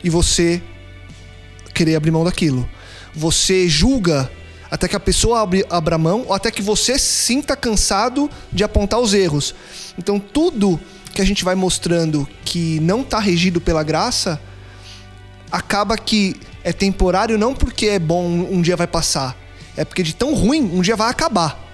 e 0.03 0.09
você 0.09 0.61
querer 1.73 1.95
abrir 1.95 2.11
mão 2.11 2.23
daquilo. 2.23 2.69
Você 3.13 3.67
julga 3.67 4.29
até 4.69 4.87
que 4.87 4.95
a 4.95 4.99
pessoa 4.99 5.41
abre, 5.41 5.65
abra 5.69 5.97
mão 5.97 6.25
ou 6.27 6.33
até 6.33 6.51
que 6.51 6.61
você 6.61 6.99
sinta 6.99 7.55
cansado 7.55 8.29
de 8.51 8.63
apontar 8.63 8.99
os 8.99 9.13
erros. 9.13 9.55
Então 9.97 10.19
tudo 10.19 10.79
que 11.13 11.21
a 11.21 11.25
gente 11.25 11.43
vai 11.43 11.55
mostrando 11.55 12.27
que 12.45 12.79
não 12.79 13.01
está 13.01 13.19
regido 13.19 13.59
pela 13.59 13.83
graça 13.83 14.39
acaba 15.51 15.97
que 15.97 16.35
é 16.63 16.71
temporário 16.71 17.37
não 17.37 17.53
porque 17.53 17.87
é 17.87 17.99
bom 17.99 18.25
um 18.25 18.61
dia 18.61 18.75
vai 18.75 18.87
passar, 18.87 19.35
é 19.75 19.83
porque 19.83 20.03
de 20.03 20.13
tão 20.13 20.33
ruim 20.33 20.61
um 20.61 20.81
dia 20.81 20.95
vai 20.95 21.09
acabar. 21.09 21.67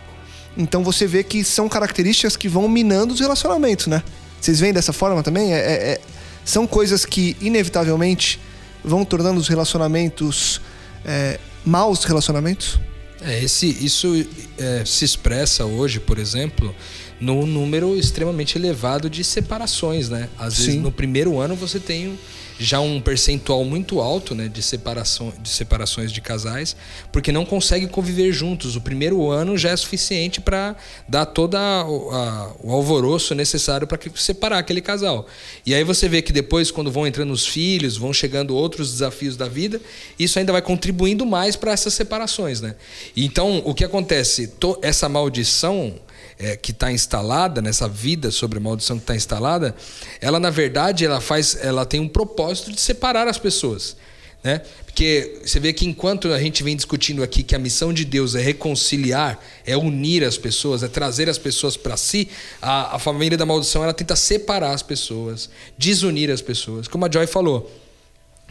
Então 0.58 0.84
você 0.84 1.06
vê 1.06 1.24
que 1.24 1.44
são 1.44 1.68
características 1.68 2.38
que 2.38 2.48
vão 2.48 2.70
minando 2.70 3.14
os 3.14 3.20
relacionamentos, 3.20 3.88
né? 3.88 4.02
Vocês 4.40 4.60
veem 4.60 4.72
dessa 4.72 4.94
forma 4.94 5.22
também? 5.22 5.54
É- 5.54 5.58
é- 5.58 5.92
é- 5.92 6.02
são 6.46 6.66
coisas 6.68 7.04
que 7.04 7.36
inevitavelmente 7.42 8.40
vão 8.84 9.04
tornando 9.04 9.40
os 9.40 9.48
relacionamentos 9.48 10.62
é, 11.04 11.40
maus 11.66 12.04
relacionamentos. 12.04 12.80
É, 13.22 13.44
esse, 13.44 13.68
isso 13.84 14.26
é, 14.58 14.84
se 14.86 15.04
expressa 15.04 15.66
hoje, 15.66 16.00
por 16.00 16.20
exemplo, 16.20 16.76
num 17.20 17.46
número 17.46 17.96
extremamente 17.96 18.58
elevado 18.58 19.10
de 19.10 19.24
separações, 19.24 20.10
né? 20.10 20.30
Às 20.38 20.58
vezes 20.58 20.74
Sim. 20.74 20.80
no 20.80 20.92
primeiro 20.92 21.40
ano 21.40 21.56
você 21.56 21.80
tem 21.80 22.18
já 22.60 22.80
um 22.80 23.02
percentual 23.02 23.64
muito 23.66 24.00
alto 24.00 24.34
né, 24.34 24.48
de, 24.48 24.62
separação, 24.62 25.34
de 25.42 25.50
separações 25.50 26.12
de 26.12 26.22
casais, 26.22 26.76
porque 27.12 27.32
não 27.32 27.46
conseguem 27.46 27.88
conviver 27.88 28.32
juntos. 28.32 28.76
O 28.76 28.82
primeiro 28.82 29.30
ano 29.30 29.58
já 29.58 29.72
é 29.72 29.76
suficiente 29.76 30.40
para 30.40 30.76
dar 31.08 31.26
todo 31.26 31.56
o 31.56 32.72
alvoroço 32.72 33.36
necessário 33.36 33.86
para 33.86 34.00
separar 34.16 34.60
aquele 34.60 34.82
casal. 34.82 35.28
E 35.66 35.74
aí 35.74 35.84
você 35.84 36.08
vê 36.08 36.22
que 36.22 36.32
depois, 36.32 36.72
quando 36.72 36.92
vão 36.92 37.06
entrando 37.06 37.32
os 37.32 37.46
filhos, 37.46 37.98
vão 37.98 38.14
chegando 38.14 38.56
outros 38.56 38.92
desafios 38.92 39.36
da 39.36 39.48
vida, 39.48 39.82
isso 40.18 40.40
ainda 40.40 40.52
vai 40.52 40.62
contribuindo 40.62 41.26
mais 41.26 41.56
para 41.56 41.72
essas 41.72 41.94
separações. 41.94 42.62
Né? 42.62 42.76
Então, 43.16 43.62
o 43.66 43.74
que 43.74 43.84
acontece? 43.84 44.54
Essa 44.82 45.10
maldição 45.10 45.94
é, 46.40 46.56
que 46.56 46.72
está 46.72 46.92
instalada 46.92 47.62
nessa 47.62 47.88
vida 47.88 48.32
sobre 48.32 48.58
a 48.58 48.62
maldição 48.62 48.98
que 48.98 49.04
está 49.04 49.16
instalada, 49.16 49.76
ela 50.20 50.40
na 50.40 50.50
verdade 50.50 51.06
ela 51.06 51.22
faz, 51.22 51.58
ela 51.62 51.86
tem 51.86 52.00
um 52.00 52.08
propósito 52.08 52.72
de 52.72 52.80
separar 52.80 53.28
as 53.28 53.38
pessoas, 53.38 53.96
né? 54.44 54.62
Porque 54.86 55.42
você 55.46 55.60
vê 55.60 55.74
que 55.74 55.86
enquanto 55.86 56.32
a 56.32 56.40
gente 56.40 56.64
vem 56.64 56.74
discutindo 56.74 57.22
aqui 57.22 57.44
que 57.44 57.54
a 57.54 57.60
missão 57.60 57.92
de 57.92 58.06
Deus 58.06 58.34
é 58.34 58.42
reconciliar, 58.42 59.38
é 59.66 59.76
unir 59.76 60.24
as 60.24 60.38
pessoas, 60.38 60.84
é 60.84 60.88
trazer 60.88 61.30
as 61.30 61.38
pessoas 61.38 61.76
para 61.76 61.98
si, 61.98 62.30
a, 62.62 62.96
a 62.96 63.00
família 63.00 63.38
da 63.38 63.46
maldição 63.46 63.84
ela 63.84 63.94
tenta 63.94 64.16
separar 64.16 64.72
as 64.72 64.82
pessoas, 64.82 65.50
desunir 65.78 66.32
as 66.32 66.42
pessoas. 66.42 66.88
Como 66.88 67.06
a 67.06 67.12
Joy 67.12 67.28
falou, 67.28 67.70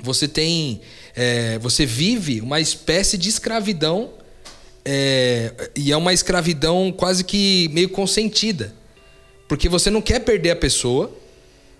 você 0.02 0.28
tem, 0.28 0.82
é, 1.16 1.58
você 1.60 1.86
vive 1.86 2.42
uma 2.42 2.60
espécie 2.60 3.16
de 3.16 3.30
escravidão 3.30 4.10
é, 4.84 5.70
e 5.74 5.92
é 5.92 5.96
uma 5.96 6.12
escravidão 6.12 6.92
quase 6.92 7.24
que 7.24 7.68
meio 7.72 7.88
consentida. 7.88 8.74
Porque 9.48 9.68
você 9.68 9.90
não 9.90 10.02
quer 10.02 10.20
perder 10.20 10.50
a 10.50 10.56
pessoa, 10.56 11.12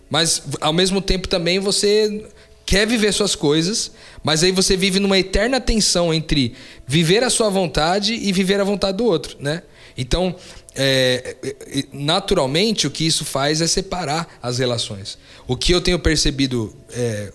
mas 0.09 0.43
ao 0.61 0.73
mesmo 0.73 1.01
tempo 1.01 1.29
também 1.29 1.59
você 1.59 2.25
quer 2.67 2.87
viver 2.87 3.13
suas 3.13 3.35
coisas, 3.35 3.93
mas 4.23 4.43
aí 4.43 4.51
você 4.51 4.77
vive 4.77 4.99
numa 4.99 5.19
eterna 5.19 5.61
tensão 5.61 6.15
entre 6.15 6.55
viver 6.87 7.23
a 7.23 7.31
sua 7.31 7.51
vontade 7.51 8.15
e 8.15 8.33
viver 8.33 8.61
a 8.61 8.65
vontade 8.65 8.97
do 8.97 9.05
outro, 9.05 9.37
né? 9.39 9.63
Então, 9.97 10.35
é, 10.75 11.37
é, 11.43 11.85
naturalmente, 11.93 12.87
o 12.87 12.91
que 12.91 13.07
isso 13.07 13.25
faz 13.25 13.61
é 13.61 13.67
separar 13.67 14.39
as 14.43 14.59
relações. 14.59 15.19
O 15.47 15.57
que 15.57 15.73
eu 15.73 15.81
tenho 15.81 15.99
percebido, 15.99 16.75
é, 16.91 17.33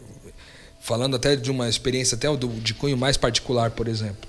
falando 0.82 1.15
até 1.15 1.36
de 1.36 1.49
uma 1.49 1.69
experiência 1.69 2.15
até 2.15 2.27
de 2.62 2.73
cunho 2.73 2.97
mais 2.97 3.15
particular, 3.15 3.71
por 3.71 3.88
exemplo, 3.88 4.17
é, 4.17 4.28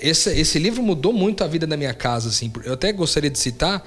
esse, 0.00 0.30
esse 0.38 0.58
livro 0.58 0.82
mudou 0.82 1.12
muito 1.12 1.42
a 1.44 1.46
vida 1.46 1.66
da 1.66 1.76
minha 1.76 1.94
casa. 1.94 2.28
Assim. 2.28 2.50
Eu 2.64 2.74
até 2.74 2.92
gostaria 2.92 3.30
de 3.30 3.38
citar 3.38 3.82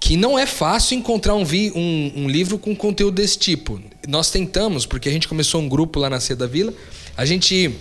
que 0.00 0.16
não 0.16 0.36
é 0.38 0.46
fácil 0.46 0.96
encontrar 0.98 1.34
um, 1.34 1.44
vi- 1.44 1.70
um- 1.74 2.12
um 2.24 2.28
livro 2.28 2.58
com 2.58 2.74
conteúdo 2.74 3.14
desse 3.14 3.38
tipo. 3.38 3.80
Nós 4.08 4.30
tentamos, 4.30 4.84
porque 4.84 5.08
a 5.08 5.12
gente 5.12 5.28
começou 5.28 5.60
um 5.60 5.68
grupo 5.68 6.00
lá 6.00 6.10
na 6.10 6.18
Cia 6.18 6.34
da 6.34 6.46
Vila, 6.46 6.74
a 7.16 7.24
gente 7.24 7.72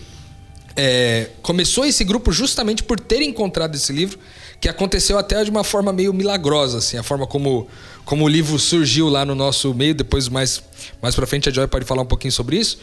é, 0.76 1.30
começou 1.42 1.84
esse 1.86 2.04
grupo 2.04 2.32
justamente 2.32 2.84
por 2.84 3.00
ter 3.00 3.22
encontrado 3.22 3.76
esse 3.76 3.92
livro, 3.92 4.20
que 4.60 4.70
aconteceu 4.70 5.18
até 5.18 5.44
de 5.44 5.50
uma 5.50 5.64
forma 5.64 5.92
meio 5.92 6.14
milagrosa, 6.14 6.78
assim, 6.78 6.96
a 6.96 7.02
forma 7.04 7.26
como, 7.26 7.68
como 8.06 8.24
o 8.26 8.28
livro 8.28 8.58
surgiu 8.60 9.10
lá 9.10 9.26
no 9.26 9.34
nosso 9.34 9.74
meio. 9.74 9.96
Depois, 9.96 10.30
mais, 10.30 10.62
mais 11.02 11.16
pra 11.16 11.26
frente, 11.26 11.50
a 11.50 11.52
Joy 11.52 11.68
pode 11.68 11.86
falar 11.86 12.04
um 12.04 12.06
pouquinho 12.06 12.32
sobre 12.32 12.58
isso. 12.58 12.78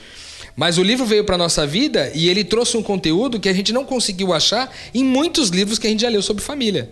Mas 0.59 0.77
o 0.77 0.83
livro 0.83 1.07
veio 1.07 1.23
para 1.23 1.39
nossa 1.39 1.65
vida 1.65 2.11
e 2.17 2.29
ele 2.29 2.43
trouxe 2.43 2.77
um 2.77 2.83
conteúdo 2.83 3.39
que 3.39 3.49
a 3.49 3.53
gente 3.53 3.73
não 3.73 3.85
conseguiu 3.85 4.33
achar 4.35 4.69
em 4.93 5.05
muitos 5.05 5.51
livros 5.51 5.79
que 5.79 5.87
a 5.87 5.91
gente 5.91 6.03
já 6.03 6.09
leu 6.09 6.21
sobre 6.21 6.43
família. 6.43 6.91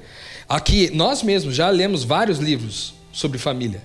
Aqui, 0.49 0.89
nós 0.95 1.21
mesmos 1.25 1.57
já 1.57 1.69
lemos 1.69 2.05
vários 2.05 2.39
livros 2.39 2.95
sobre 3.13 3.39
família, 3.39 3.83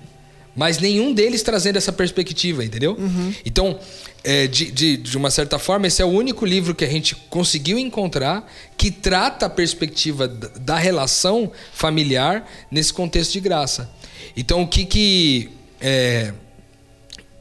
mas 0.56 0.78
nenhum 0.78 1.12
deles 1.12 1.42
trazendo 1.42 1.78
essa 1.78 1.92
perspectiva, 1.92 2.64
entendeu? 2.64 2.96
Então, 3.44 3.80
é, 4.24 4.46
de, 4.46 4.70
de, 4.70 4.98
de 4.98 5.18
uma 5.18 5.32
certa 5.32 5.58
forma, 5.58 5.88
esse 5.88 6.00
é 6.00 6.06
o 6.06 6.10
único 6.10 6.46
livro 6.46 6.76
que 6.76 6.86
a 6.86 6.90
gente 6.90 7.16
conseguiu 7.16 7.80
encontrar 7.80 8.48
que 8.78 8.92
trata 8.92 9.48
a 9.48 9.50
perspectiva 9.50 10.28
da, 10.28 10.48
da 10.60 10.78
relação 10.78 11.52
familiar 11.74 12.48
nesse 12.70 12.94
contexto 12.94 13.32
de 13.34 13.40
graça. 13.40 13.90
Então, 14.38 14.62
o 14.62 14.68
que 14.68 14.86
que. 14.86 15.50
é, 15.82 16.34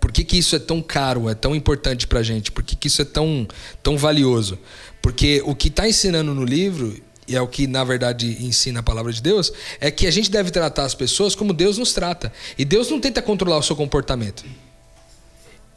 por 0.00 0.10
que, 0.10 0.24
que 0.24 0.38
isso 0.38 0.56
é 0.56 0.58
tão 0.58 0.80
caro, 0.80 1.28
é 1.28 1.34
tão 1.34 1.54
importante 1.54 2.06
pra 2.06 2.22
gente? 2.22 2.50
Por 2.50 2.64
que, 2.64 2.74
que 2.74 2.88
isso 2.88 3.02
é 3.02 3.04
tão, 3.04 3.46
tão 3.82 3.98
valioso? 3.98 4.58
Porque 5.02 5.42
o 5.44 5.54
que 5.54 5.68
está 5.68 5.86
ensinando 5.86 6.34
no 6.34 6.44
livro, 6.44 6.98
e 7.28 7.36
é 7.36 7.40
o 7.40 7.46
que 7.46 7.66
na 7.66 7.84
verdade 7.84 8.38
ensina 8.40 8.80
a 8.80 8.82
palavra 8.82 9.12
de 9.12 9.20
Deus, 9.22 9.52
é 9.78 9.90
que 9.90 10.06
a 10.06 10.10
gente 10.10 10.30
deve 10.30 10.50
tratar 10.50 10.84
as 10.84 10.94
pessoas 10.94 11.34
como 11.34 11.52
Deus 11.52 11.76
nos 11.76 11.92
trata. 11.92 12.32
E 12.58 12.64
Deus 12.64 12.88
não 12.88 12.98
tenta 12.98 13.20
controlar 13.20 13.58
o 13.58 13.62
seu 13.62 13.76
comportamento. 13.76 14.44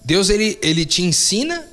Deus 0.03 0.29
ele, 0.29 0.57
ele 0.61 0.85
te 0.85 1.03
ensina 1.03 1.67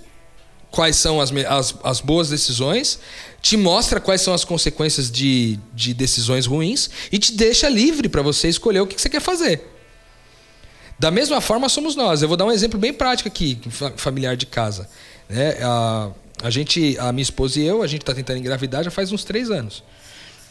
quais 0.72 0.96
são 0.96 1.20
as, 1.20 1.32
as, 1.48 1.74
as 1.82 2.00
boas 2.00 2.30
decisões, 2.30 2.98
te 3.40 3.56
mostra 3.56 4.00
quais 4.00 4.20
são 4.20 4.34
as 4.34 4.44
consequências 4.44 5.10
de, 5.10 5.58
de 5.72 5.94
decisões 5.94 6.46
ruins 6.46 6.90
e 7.10 7.18
te 7.18 7.32
deixa 7.32 7.68
livre 7.68 8.08
para 8.08 8.22
você 8.22 8.48
escolher 8.48 8.80
o 8.80 8.86
que 8.86 8.96
que 8.96 9.02
você 9.02 9.08
quer 9.08 9.20
fazer. 9.20 9.69
Da 11.00 11.10
mesma 11.10 11.40
forma 11.40 11.66
somos 11.70 11.96
nós. 11.96 12.20
Eu 12.20 12.28
vou 12.28 12.36
dar 12.36 12.44
um 12.44 12.52
exemplo 12.52 12.78
bem 12.78 12.92
prático 12.92 13.26
aqui, 13.26 13.58
fa- 13.70 13.94
familiar 13.96 14.36
de 14.36 14.44
casa. 14.44 14.86
né? 15.30 15.56
A, 15.62 16.10
a 16.42 16.50
gente, 16.50 16.94
a 16.98 17.10
minha 17.10 17.22
esposa 17.22 17.58
e 17.58 17.64
eu, 17.66 17.82
a 17.82 17.86
gente 17.86 18.02
está 18.02 18.14
tentando 18.14 18.38
engravidar 18.38 18.84
já 18.84 18.90
faz 18.90 19.10
uns 19.10 19.24
três 19.24 19.50
anos. 19.50 19.82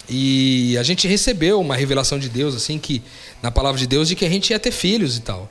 E 0.10 0.76
a 0.80 0.82
gente 0.82 1.08
recebeu 1.08 1.62
uma 1.62 1.76
revelação 1.76 2.18
de 2.18 2.30
Deus, 2.30 2.56
assim, 2.56 2.80
que 2.80 3.04
na 3.44 3.52
palavra 3.52 3.80
de 3.80 3.86
Deus, 3.86 4.08
de 4.08 4.16
que 4.16 4.26
a 4.26 4.30
gente 4.30 4.50
ia 4.50 4.58
ter 4.58 4.72
filhos 4.72 5.18
e 5.18 5.22
tal. 5.22 5.48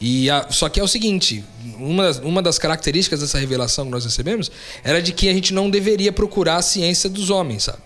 E 0.00 0.30
a- 0.30 0.46
só 0.50 0.70
que 0.70 0.80
é 0.80 0.82
o 0.82 0.88
seguinte, 0.88 1.44
uma 1.76 2.04
das, 2.04 2.16
uma 2.20 2.40
das 2.40 2.58
características 2.58 3.20
dessa 3.20 3.38
revelação 3.38 3.84
que 3.84 3.90
nós 3.90 4.06
recebemos 4.06 4.50
era 4.82 5.02
de 5.02 5.12
que 5.12 5.28
a 5.28 5.34
gente 5.34 5.52
não 5.52 5.68
deveria 5.68 6.10
procurar 6.12 6.56
a 6.56 6.62
ciência 6.62 7.10
dos 7.10 7.28
homens, 7.28 7.64
sabe? 7.64 7.82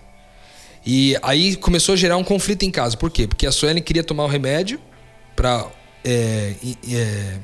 E 0.87 1.17
aí 1.21 1.57
começou 1.57 1.95
a 1.95 1.97
gerar 1.97 2.17
um 2.17 2.23
conflito 2.23 2.63
em 2.63 2.71
casa. 2.71 2.97
Por 2.97 3.11
quê? 3.11 3.27
Porque 3.27 3.45
a 3.45 3.51
Suelen 3.51 3.83
queria 3.83 4.05
tomar 4.05 4.23
o 4.23 4.29
remédio 4.29 4.79
para 5.35 5.67
é, 6.05 6.55
é, 6.93 7.39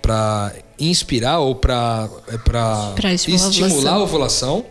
para 0.00 0.54
inspirar 0.78 1.38
ou 1.40 1.54
para 1.54 2.08
para 2.44 2.92
Pra 2.94 3.10
estimular 3.68 3.92
a 3.94 3.98
ovulação. 4.02 4.66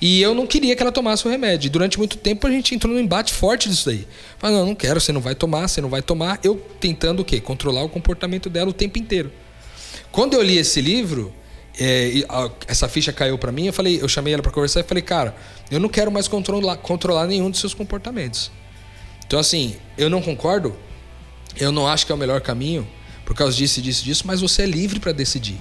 E 0.00 0.20
eu 0.20 0.34
não 0.34 0.48
queria 0.48 0.74
que 0.74 0.82
ela 0.82 0.90
tomasse 0.90 1.26
o 1.26 1.30
remédio. 1.30 1.68
E 1.68 1.70
durante 1.70 1.96
muito 1.96 2.16
tempo 2.18 2.44
a 2.46 2.50
gente 2.50 2.74
entrou 2.74 2.92
num 2.92 2.98
embate 3.00 3.32
forte 3.32 3.68
disso 3.68 3.86
daí. 3.86 4.04
Falei, 4.38 4.56
não, 4.56 4.66
não 4.66 4.74
quero, 4.74 5.00
você 5.00 5.12
não 5.12 5.20
vai 5.20 5.34
tomar, 5.36 5.68
você 5.68 5.80
não 5.80 5.88
vai 5.88 6.02
tomar. 6.02 6.40
Eu 6.42 6.56
tentando 6.80 7.20
o 7.20 7.24
quê? 7.24 7.40
Controlar 7.40 7.84
o 7.84 7.88
comportamento 7.88 8.50
dela 8.50 8.68
o 8.70 8.72
tempo 8.72 8.98
inteiro. 8.98 9.30
Quando 10.10 10.34
eu 10.34 10.42
li 10.42 10.58
esse 10.58 10.80
livro, 10.80 11.32
é, 11.78 12.24
a- 12.28 12.50
essa 12.66 12.88
ficha 12.88 13.12
caiu 13.12 13.38
pra 13.38 13.52
mim, 13.52 13.66
eu 13.66 13.72
falei, 13.72 14.00
eu 14.02 14.08
chamei 14.08 14.34
ela 14.34 14.42
pra 14.42 14.50
conversar 14.50 14.80
e 14.80 14.82
falei, 14.82 15.02
cara, 15.04 15.36
eu 15.70 15.78
não 15.78 15.88
quero 15.88 16.10
mais 16.10 16.26
controlar, 16.26 16.76
controlar 16.78 17.28
nenhum 17.28 17.48
dos 17.48 17.60
seus 17.60 17.72
comportamentos. 17.72 18.50
Então, 19.24 19.38
assim, 19.38 19.76
eu 19.96 20.10
não 20.10 20.20
concordo, 20.20 20.74
eu 21.58 21.72
não 21.72 21.86
acho 21.86 22.06
que 22.06 22.12
é 22.12 22.14
o 22.14 22.18
melhor 22.18 22.40
caminho, 22.40 22.86
por 23.24 23.34
causa 23.34 23.56
disso, 23.56 23.80
disso, 23.80 24.04
disso, 24.04 24.24
mas 24.26 24.40
você 24.40 24.62
é 24.62 24.66
livre 24.66 24.98
pra 25.00 25.12
decidir. 25.12 25.58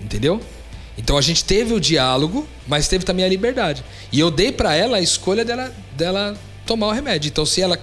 Entendeu? 0.00 0.40
Então 0.96 1.16
a 1.16 1.20
gente 1.20 1.44
teve 1.44 1.72
o 1.72 1.80
diálogo, 1.80 2.46
mas 2.66 2.88
teve 2.88 3.04
também 3.04 3.24
a 3.24 3.28
liberdade. 3.28 3.84
E 4.12 4.18
eu 4.18 4.30
dei 4.30 4.52
pra 4.52 4.74
ela 4.74 4.98
a 4.98 5.00
escolha 5.00 5.44
dela, 5.44 5.74
dela 5.96 6.36
tomar 6.66 6.88
o 6.88 6.92
remédio. 6.92 7.28
Então, 7.28 7.44
se 7.46 7.60
ela 7.60 7.78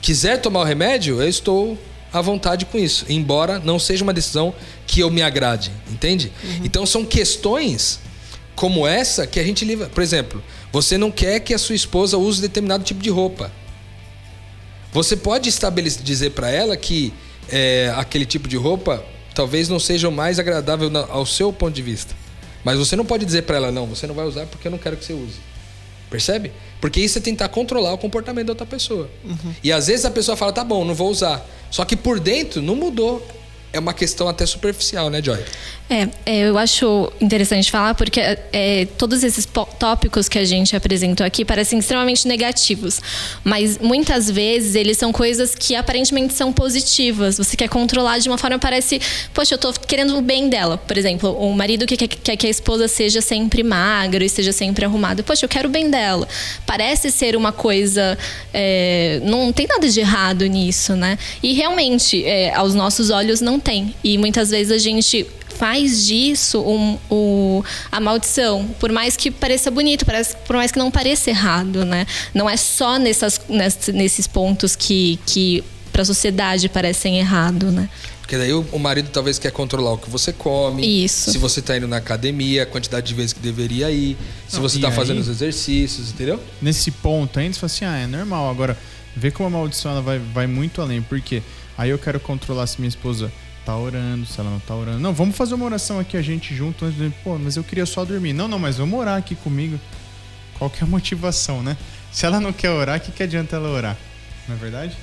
quiser 0.00 0.40
tomar 0.40 0.60
o 0.60 0.64
remédio, 0.64 1.20
eu 1.20 1.28
estou 1.28 1.78
à 2.12 2.20
vontade 2.20 2.64
com 2.66 2.78
isso, 2.78 3.06
embora 3.08 3.58
não 3.58 3.78
seja 3.78 4.02
uma 4.02 4.12
decisão 4.12 4.54
que 4.86 5.00
eu 5.00 5.10
me 5.10 5.22
agrade, 5.22 5.70
entende? 5.88 6.32
Então 6.64 6.84
são 6.84 7.04
questões 7.04 8.00
como 8.56 8.86
essa 8.86 9.26
que 9.26 9.38
a 9.38 9.44
gente 9.44 9.64
livra. 9.64 9.88
Por 9.88 10.02
exemplo, 10.02 10.42
você 10.72 10.98
não 10.98 11.10
quer 11.10 11.40
que 11.40 11.54
a 11.54 11.58
sua 11.58 11.74
esposa 11.76 12.18
use 12.18 12.40
determinado 12.40 12.82
tipo 12.82 13.00
de 13.00 13.10
roupa. 13.10 13.52
Você 14.92 15.16
pode 15.16 15.48
estabelecer, 15.48 16.02
dizer 16.02 16.30
para 16.30 16.50
ela 16.50 16.76
que 16.76 17.12
é, 17.48 17.92
aquele 17.96 18.26
tipo 18.26 18.48
de 18.48 18.56
roupa 18.56 19.04
talvez 19.34 19.68
não 19.68 19.78
seja 19.78 20.08
o 20.08 20.12
mais 20.12 20.38
agradável 20.38 20.90
na- 20.90 21.06
ao 21.08 21.24
seu 21.24 21.52
ponto 21.52 21.72
de 21.74 21.82
vista. 21.82 22.14
Mas 22.64 22.78
você 22.78 22.94
não 22.96 23.04
pode 23.04 23.24
dizer 23.24 23.42
para 23.42 23.56
ela, 23.56 23.72
não, 23.72 23.86
você 23.86 24.06
não 24.06 24.14
vai 24.14 24.26
usar 24.26 24.46
porque 24.46 24.66
eu 24.68 24.70
não 24.70 24.78
quero 24.78 24.96
que 24.96 25.04
você 25.04 25.12
use. 25.12 25.36
Percebe? 26.10 26.50
Porque 26.80 27.00
isso 27.00 27.18
é 27.18 27.20
tentar 27.20 27.48
controlar 27.48 27.92
o 27.92 27.98
comportamento 27.98 28.46
da 28.48 28.52
outra 28.52 28.66
pessoa. 28.66 29.08
E 29.62 29.70
às 29.72 29.86
vezes 29.86 30.04
a 30.04 30.10
pessoa 30.10 30.36
fala, 30.36 30.52
tá 30.52 30.64
bom, 30.64 30.84
não 30.84 30.94
vou 30.94 31.08
usar. 31.10 31.46
Só 31.70 31.84
que 31.84 31.96
por 31.96 32.18
dentro 32.18 32.60
não 32.60 32.74
mudou. 32.74 33.26
É 33.72 33.78
uma 33.78 33.94
questão 33.94 34.28
até 34.28 34.44
superficial, 34.44 35.10
né, 35.10 35.22
Joy? 35.22 35.38
É, 35.88 36.08
é, 36.24 36.38
eu 36.48 36.56
acho 36.56 37.12
interessante 37.20 37.68
falar 37.68 37.94
porque 37.94 38.20
é, 38.20 38.86
todos 38.96 39.24
esses 39.24 39.44
tópicos 39.44 40.28
que 40.28 40.38
a 40.38 40.44
gente 40.44 40.76
apresentou 40.76 41.26
aqui 41.26 41.44
parecem 41.44 41.80
extremamente 41.80 42.28
negativos, 42.28 43.00
mas 43.42 43.76
muitas 43.78 44.30
vezes 44.30 44.76
eles 44.76 44.96
são 44.96 45.12
coisas 45.12 45.52
que 45.54 45.74
aparentemente 45.74 46.32
são 46.32 46.52
positivas. 46.52 47.38
Você 47.38 47.56
quer 47.56 47.68
controlar 47.68 48.18
de 48.18 48.28
uma 48.28 48.38
forma 48.38 48.56
parece, 48.56 49.00
poxa, 49.34 49.54
eu 49.54 49.58
tô 49.58 49.72
querendo 49.72 50.16
o 50.16 50.22
bem 50.22 50.48
dela. 50.48 50.78
Por 50.78 50.96
exemplo, 50.96 51.30
o 51.32 51.52
marido 51.54 51.86
que 51.86 51.96
quer 51.96 52.36
que 52.36 52.46
a 52.46 52.50
esposa 52.50 52.88
seja 52.88 53.20
sempre 53.20 53.62
magra 53.64 54.24
e 54.24 54.28
seja 54.28 54.52
sempre 54.52 54.84
arrumada. 54.84 55.22
Poxa, 55.22 55.44
eu 55.44 55.48
quero 55.48 55.68
o 55.68 55.72
bem 55.72 55.90
dela. 55.90 56.26
Parece 56.66 57.10
ser 57.10 57.36
uma 57.36 57.52
coisa, 57.52 58.18
é, 58.54 59.20
não 59.24 59.52
tem 59.52 59.66
nada 59.66 59.88
de 59.88 60.00
errado 60.00 60.46
nisso, 60.46 60.94
né? 60.94 61.18
E 61.42 61.52
realmente, 61.52 62.24
é, 62.24 62.54
aos 62.54 62.74
nossos 62.74 63.10
olhos 63.10 63.40
não 63.40 63.59
tem. 63.60 63.94
E 64.02 64.16
muitas 64.18 64.50
vezes 64.50 64.72
a 64.72 64.78
gente 64.78 65.26
faz 65.56 66.06
disso 66.06 66.60
um, 66.62 66.98
o- 67.10 67.62
a 67.92 68.00
maldição, 68.00 68.66
por 68.80 68.90
mais 68.90 69.14
que 69.16 69.30
pareça 69.30 69.70
bonito, 69.70 70.06
parece, 70.06 70.34
por 70.46 70.56
mais 70.56 70.72
que 70.72 70.78
não 70.78 70.90
pareça 70.90 71.28
errado, 71.30 71.84
né? 71.84 72.06
Não 72.34 72.48
é 72.48 72.56
só 72.56 72.98
nessas, 72.98 73.40
ness- 73.48 73.88
nesses 73.92 74.26
pontos 74.26 74.74
que, 74.74 75.18
que 75.26 75.62
para 75.92 76.02
a 76.02 76.04
sociedade 76.04 76.68
parecem 76.68 77.18
errado, 77.18 77.70
né? 77.70 77.88
Porque 78.20 78.38
daí 78.38 78.52
o, 78.52 78.64
o 78.72 78.78
marido 78.78 79.10
talvez 79.12 79.40
quer 79.40 79.50
controlar 79.50 79.92
o 79.92 79.98
que 79.98 80.08
você 80.08 80.32
come. 80.32 81.04
Isso. 81.04 81.32
Se 81.32 81.36
você 81.36 81.60
tá 81.60 81.76
indo 81.76 81.88
na 81.88 81.96
academia, 81.96 82.62
a 82.62 82.66
quantidade 82.66 83.08
de 83.08 83.14
vezes 83.14 83.32
que 83.32 83.40
deveria 83.40 83.90
ir. 83.90 84.16
Se 84.48 84.54
Não, 84.54 84.62
você 84.62 84.78
e 84.78 84.80
tá 84.80 84.88
aí- 84.88 84.94
fazendo 84.94 85.18
os 85.18 85.28
exercícios, 85.28 86.10
entendeu? 86.10 86.40
nesse 86.62 86.90
ponto 86.92 87.38
ainda, 87.40 87.52
você 87.54 87.58
fala 87.60 87.72
assim, 87.72 87.84
ah, 87.84 87.98
é 87.98 88.06
normal. 88.06 88.48
Agora, 88.48 88.78
vê 89.16 89.32
como 89.32 89.48
a 89.48 89.50
maldição 89.50 89.90
ela 89.90 90.00
vai, 90.00 90.18
vai 90.20 90.46
muito 90.46 90.80
além. 90.80 91.02
Porque 91.02 91.42
aí 91.76 91.90
eu 91.90 91.98
quero 91.98 92.20
controlar 92.20 92.68
se 92.68 92.80
minha 92.80 92.88
esposa 92.88 93.32
tá 93.64 93.76
orando, 93.76 94.26
se 94.26 94.38
ela 94.40 94.50
não 94.50 94.58
tá 94.60 94.74
orando. 94.74 94.98
Não, 94.98 95.12
vamos 95.12 95.36
fazer 95.36 95.54
uma 95.54 95.64
oração 95.64 95.98
aqui 95.98 96.16
a 96.16 96.22
gente 96.22 96.54
junto. 96.54 96.84
antes 96.84 96.98
de- 96.98 97.10
Pô, 97.22 97.38
mas 97.38 97.56
eu 97.56 97.64
queria 97.64 97.86
só 97.86 98.04
dormir. 98.04 98.32
Não, 98.32 98.48
não, 98.48 98.58
mas 98.58 98.76
vamos 98.78 98.98
orar 98.98 99.16
aqui 99.18 99.34
comigo. 99.34 99.78
Qual 100.58 100.68
que 100.70 100.82
é 100.82 100.84
a 100.84 100.86
motivação, 100.86 101.62
né? 101.62 101.76
Se 102.12 102.26
ela 102.26 102.40
não 102.40 102.52
quer 102.52 102.70
orar, 102.70 102.98
o 102.98 103.00
que, 103.00 103.12
que 103.12 103.22
adianta 103.22 103.56
ela 103.56 103.68
orar? 103.68 103.96
Não 104.48 104.56
é 104.56 104.58
verdade? 104.58 104.96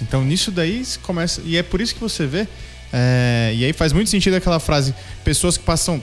Então 0.00 0.24
nisso 0.24 0.50
daí 0.50 0.82
começa. 1.02 1.40
E 1.44 1.56
é 1.56 1.62
por 1.62 1.80
isso 1.80 1.94
que 1.94 2.00
você 2.00 2.26
vê. 2.26 2.48
é, 2.92 3.52
e 3.54 3.64
aí 3.64 3.72
faz 3.72 3.92
muito 3.92 4.08
sentido 4.10 4.34
aquela 4.34 4.58
frase: 4.58 4.94
pessoas 5.24 5.56
que 5.56 5.64
passam 5.64 6.02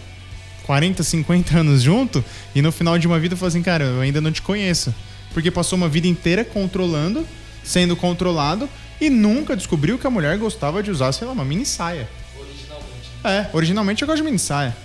40, 0.63 1.03
50 1.03 1.57
anos 1.59 1.81
junto 1.81 2.23
e 2.55 2.61
no 2.61 2.71
final 2.71 2.97
de 2.97 3.07
uma 3.07 3.19
vida 3.19 3.35
falam 3.35 3.47
assim, 3.49 3.61
cara, 3.61 3.83
eu 3.83 3.99
ainda 4.01 4.21
não 4.21 4.31
te 4.31 4.41
conheço. 4.41 4.93
Porque 5.33 5.49
passou 5.49 5.77
uma 5.77 5.87
vida 5.89 6.07
inteira 6.07 6.43
controlando, 6.45 7.25
sendo 7.63 7.95
controlado 7.95 8.69
e 9.01 9.09
nunca 9.09 9.55
descobriu 9.57 9.97
que 9.97 10.05
a 10.07 10.09
mulher 10.09 10.37
gostava 10.37 10.81
de 10.81 10.89
usar, 10.91 11.11
sei 11.11 11.27
lá, 11.27 11.33
uma 11.33 11.43
mini 11.43 11.65
saia. 11.65 12.07
Originalmente. 12.39 13.09
É, 13.23 13.49
originalmente 13.51 14.01
eu 14.03 14.07
gosto 14.07 14.17
de 14.19 14.23
mini 14.23 14.39
saia. 14.39 14.75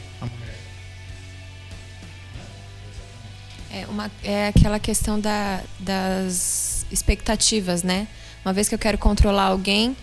É, 3.72 3.84
uma, 3.88 4.10
é 4.24 4.48
aquela 4.48 4.78
questão 4.78 5.20
da- 5.20 5.60
das 5.78 6.86
expectativas, 6.90 7.82
né? 7.82 8.06
Uma 8.44 8.52
vez 8.52 8.68
que 8.68 8.74
eu 8.74 8.78
quero 8.78 8.96
controlar 8.96 9.44
alguém, 9.44 9.96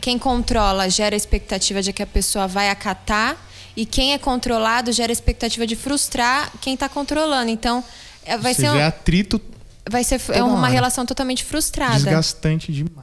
quem 0.00 0.18
controla 0.18 0.88
gera 0.90 1.14
a 1.14 1.16
expectativa 1.16 1.80
de 1.82 1.92
que 1.92 2.02
a 2.02 2.06
pessoa 2.06 2.46
vai 2.48 2.70
acatar 2.70 3.36
e 3.76 3.86
quem 3.86 4.12
é 4.12 4.18
controlado 4.18 4.90
gera 4.90 5.12
a 5.12 5.14
expectativa 5.14 5.66
de 5.66 5.76
frustrar 5.76 6.50
quem 6.60 6.74
está 6.74 6.88
controlando. 6.88 7.50
Então, 7.50 7.84
é, 8.24 8.36
vai 8.36 8.52
Ou 8.52 8.56
ser, 8.58 8.70
um- 8.70 8.76
é 8.78 8.84
atrito 8.84 9.40
vai 9.88 10.02
ser 10.04 10.20
é 10.30 10.42
uma 10.42 10.60
hora. 10.62 10.68
relação 10.72 11.04
totalmente 11.06 11.44
frustrada. 11.44 11.94
desgastante 11.94 12.72
demais. 12.72 13.01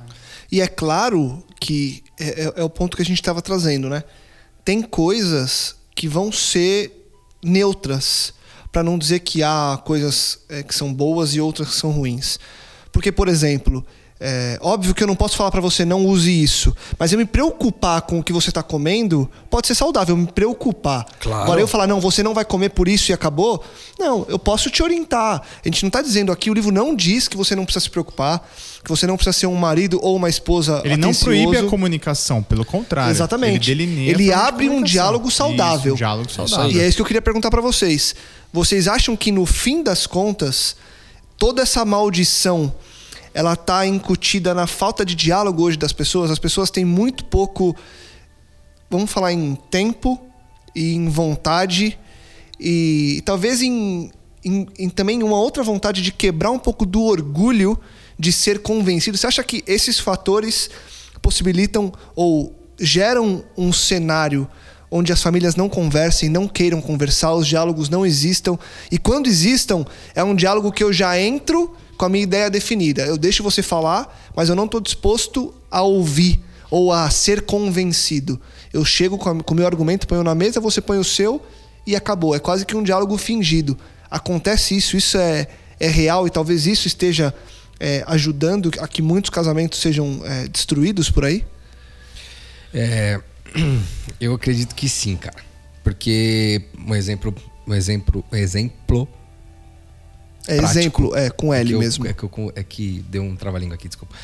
E 0.52 0.62
é 0.62 0.68
claro 0.68 1.44
que 1.60 2.04
é, 2.20 2.44
é- 2.46 2.54
é 2.58 2.64
o 2.64 2.70
ponto 2.70 2.96
que 2.98 3.04
a 3.04 3.06
gente 3.06 3.20
estava 3.20 3.42
trazendo, 3.42 3.90
né? 3.90 4.04
Tem 4.66 4.82
coisas 4.82 5.76
que 5.96 6.08
vão 6.08 6.32
ser 6.32 7.12
neutras, 7.44 8.34
para 8.72 8.84
não 8.84 8.98
dizer 8.98 9.20
que 9.20 9.42
há 9.42 9.82
coisas 9.84 10.40
é, 10.50 10.62
que 10.62 10.76
são 10.76 10.94
boas 10.94 11.34
e 11.34 11.42
outras 11.42 11.70
que 11.70 11.76
são 11.76 11.92
ruins. 11.92 12.40
Porque, 12.92 13.12
por 13.12 13.28
exemplo, 13.28 13.86
é, 14.22 14.60
óbvio 14.62 14.94
que 14.94 15.02
eu 15.02 15.08
não 15.08 15.16
posso 15.16 15.38
falar 15.38 15.50
para 15.50 15.62
você 15.62 15.86
não 15.86 16.06
use 16.06 16.30
isso, 16.30 16.76
mas 16.98 17.14
eu 17.14 17.18
me 17.18 17.26
preocupar 17.26 18.02
com 18.02 18.20
o 18.20 18.24
que 18.24 18.34
você 18.34 18.50
está 18.50 18.62
comendo 18.62 19.32
pode 19.50 19.66
ser 19.66 19.76
saudável, 19.76 20.18
me 20.18 20.28
preocupar. 20.28 21.06
Claro. 21.22 21.44
Agora 21.44 21.62
eu 21.62 21.68
falar, 21.68 21.88
não, 21.88 22.02
você 22.02 22.22
não 22.22 22.34
vai 22.34 22.44
comer 22.44 22.70
por 22.70 22.90
isso 22.90 23.12
e 23.12 23.14
acabou. 23.14 23.64
Não, 23.98 24.26
eu 24.28 24.38
posso 24.38 24.70
te 24.70 24.84
orientar. 24.84 25.42
A 25.42 25.68
gente 25.68 25.84
não 25.84 25.88
está 25.88 26.02
dizendo 26.02 26.34
aqui, 26.34 26.52
o 26.52 26.54
livro 26.54 26.70
não 26.70 26.94
diz 26.94 27.30
que 27.30 27.38
você 27.38 27.56
não 27.56 27.64
precisa 27.64 27.86
se 27.86 27.90
preocupar, 27.90 28.46
que 28.84 28.90
você 28.90 29.08
não 29.08 29.16
precisa 29.16 29.32
ser 29.32 29.48
um 29.48 29.56
marido 29.56 29.98
ou 30.02 30.18
uma 30.18 30.28
esposa 30.28 30.82
Ele 30.84 30.98
não 30.98 31.14
proíbe 31.14 31.56
a 31.56 31.64
comunicação, 31.64 32.44
pelo 32.44 32.66
contrário. 32.66 33.12
Exatamente. 33.12 33.72
Ele. 33.72 34.10
Ele 34.10 34.34
abre 34.34 34.70
um 34.70 34.84
diálogo 34.84 35.32
saudável. 35.32 35.94
Isso, 35.94 35.94
um 35.94 35.98
diálogo 35.98 36.30
saudável. 36.30 36.72
E 36.72 36.82
é 36.82 36.88
isso 36.88 36.98
que 36.98 37.02
eu 37.02 37.06
queria 37.06 37.22
perguntar 37.22 37.50
para 37.50 37.62
vocês. 37.62 38.14
Vocês 38.52 38.86
acham 38.86 39.16
que 39.16 39.32
no 39.32 39.46
fim 39.46 39.82
das 39.82 40.06
contas, 40.06 40.76
toda 41.38 41.62
essa 41.62 41.86
maldição 41.86 42.74
ela 43.34 43.56
tá 43.56 43.86
incutida 43.86 44.54
na 44.54 44.66
falta 44.68 45.06
de 45.06 45.16
diálogo 45.16 45.64
hoje 45.64 45.78
das 45.78 45.94
pessoas? 45.94 46.32
As 46.32 46.40
pessoas 46.40 46.70
têm 46.72 46.84
muito 46.86 47.26
pouco, 47.26 47.76
vamos 48.90 49.12
falar 49.12 49.32
em 49.34 49.56
tempo 49.70 50.20
e 50.76 50.94
em 50.94 51.08
vontade 51.10 51.98
e, 52.60 53.16
e 53.18 53.22
talvez 53.22 53.62
em, 53.62 54.12
em- 54.44 54.68
em 54.78 54.90
também 54.90 55.22
uma 55.24 55.38
outra 55.38 55.64
vontade 55.64 56.02
de 56.02 56.12
quebrar 56.12 56.52
um 56.52 56.60
pouco 56.60 56.86
do 56.86 57.04
orgulho 57.04 57.80
de 58.18 58.32
ser 58.32 58.60
convencido. 58.62 59.18
Você 59.18 59.28
acha 59.28 59.44
que 59.44 59.64
esses 59.66 60.00
fatores 60.00 60.70
possibilitam 61.22 61.92
ou 62.16 62.54
geram 62.80 63.44
um 63.58 63.72
cenário 63.72 64.48
onde 64.92 65.14
as 65.14 65.22
famílias 65.22 65.56
não 65.56 65.70
conversem, 65.70 66.30
não 66.30 66.48
queiram 66.48 66.82
conversar, 66.82 67.34
os 67.34 67.46
diálogos 67.48 67.90
não 67.90 68.04
existam. 68.06 68.58
E 68.92 68.98
quando 68.98 69.28
existam, 69.28 69.86
é 70.16 70.24
um 70.24 70.36
diálogo 70.36 70.72
que 70.72 70.84
eu 70.84 70.92
já 70.92 71.20
entro 71.20 71.76
com 72.00 72.06
a 72.06 72.10
minha 72.10 72.24
ideia 72.24 72.50
definida. 72.50 73.06
Eu 73.06 73.18
deixo 73.18 73.44
você 73.44 73.62
falar, 73.62 74.32
mas 74.34 74.48
eu 74.48 74.56
não 74.56 74.64
estou 74.64 74.80
disposto 74.80 75.54
a 75.70 75.82
ouvir 75.82 76.40
ou 76.72 76.94
a 76.94 77.10
ser 77.10 77.42
convencido. 77.42 78.40
Eu 78.72 78.86
chego 78.86 79.18
com 79.18 79.54
o 79.54 79.54
meu 79.54 79.66
argumento, 79.66 80.08
ponho 80.08 80.24
na 80.24 80.34
mesa, 80.34 80.62
você 80.62 80.80
põe 80.80 80.98
o 80.98 81.04
seu 81.04 81.46
e 81.86 81.98
acabou. 81.98 82.34
É 82.34 82.40
quase 82.40 82.66
que 82.66 82.74
um 82.74 82.82
diálogo 82.82 83.18
fingido. 83.18 83.78
Acontece 84.10 84.78
isso, 84.78 84.96
isso 84.96 85.18
é, 85.18 85.46
é 85.78 85.90
real 85.90 86.26
e 86.26 86.30
talvez 86.30 86.66
isso 86.68 86.88
esteja 86.88 87.34
é, 87.78 88.02
ajudando 88.08 88.72
a 88.80 88.88
que 88.88 89.02
muitos 89.02 89.30
casamentos 89.30 89.82
sejam 89.82 90.22
é, 90.24 90.48
destruídos 90.48 91.12
por 91.12 91.26
aí? 91.26 91.46
É, 92.74 93.20
eu 94.22 94.34
acredito 94.34 94.74
que 94.74 94.88
sim, 94.88 95.18
cara. 95.18 95.44
Porque 95.84 96.62
um 96.78 96.96
exemplo, 96.96 97.36
um 97.68 97.74
exemplo, 97.74 98.24
um 98.32 98.38
exemplo 98.38 99.06
É 100.52 100.58
Prático. 100.58 100.80
exemplo, 100.80 101.16
é 101.16 101.30
com 101.30 101.54
é 101.54 101.60
L 101.60 101.68
que 101.70 101.76
eu- 101.76 101.80
mesmo. 101.80 102.08
é, 102.08 102.14
que 102.14 102.24
eu- 102.24 102.52
é 102.56 102.64
que 102.64 103.06
deu 103.08 103.22
um 103.24 103.36
trava-língua 103.36 103.76
aqui, 103.76 103.88
desculpa. 103.88 104.16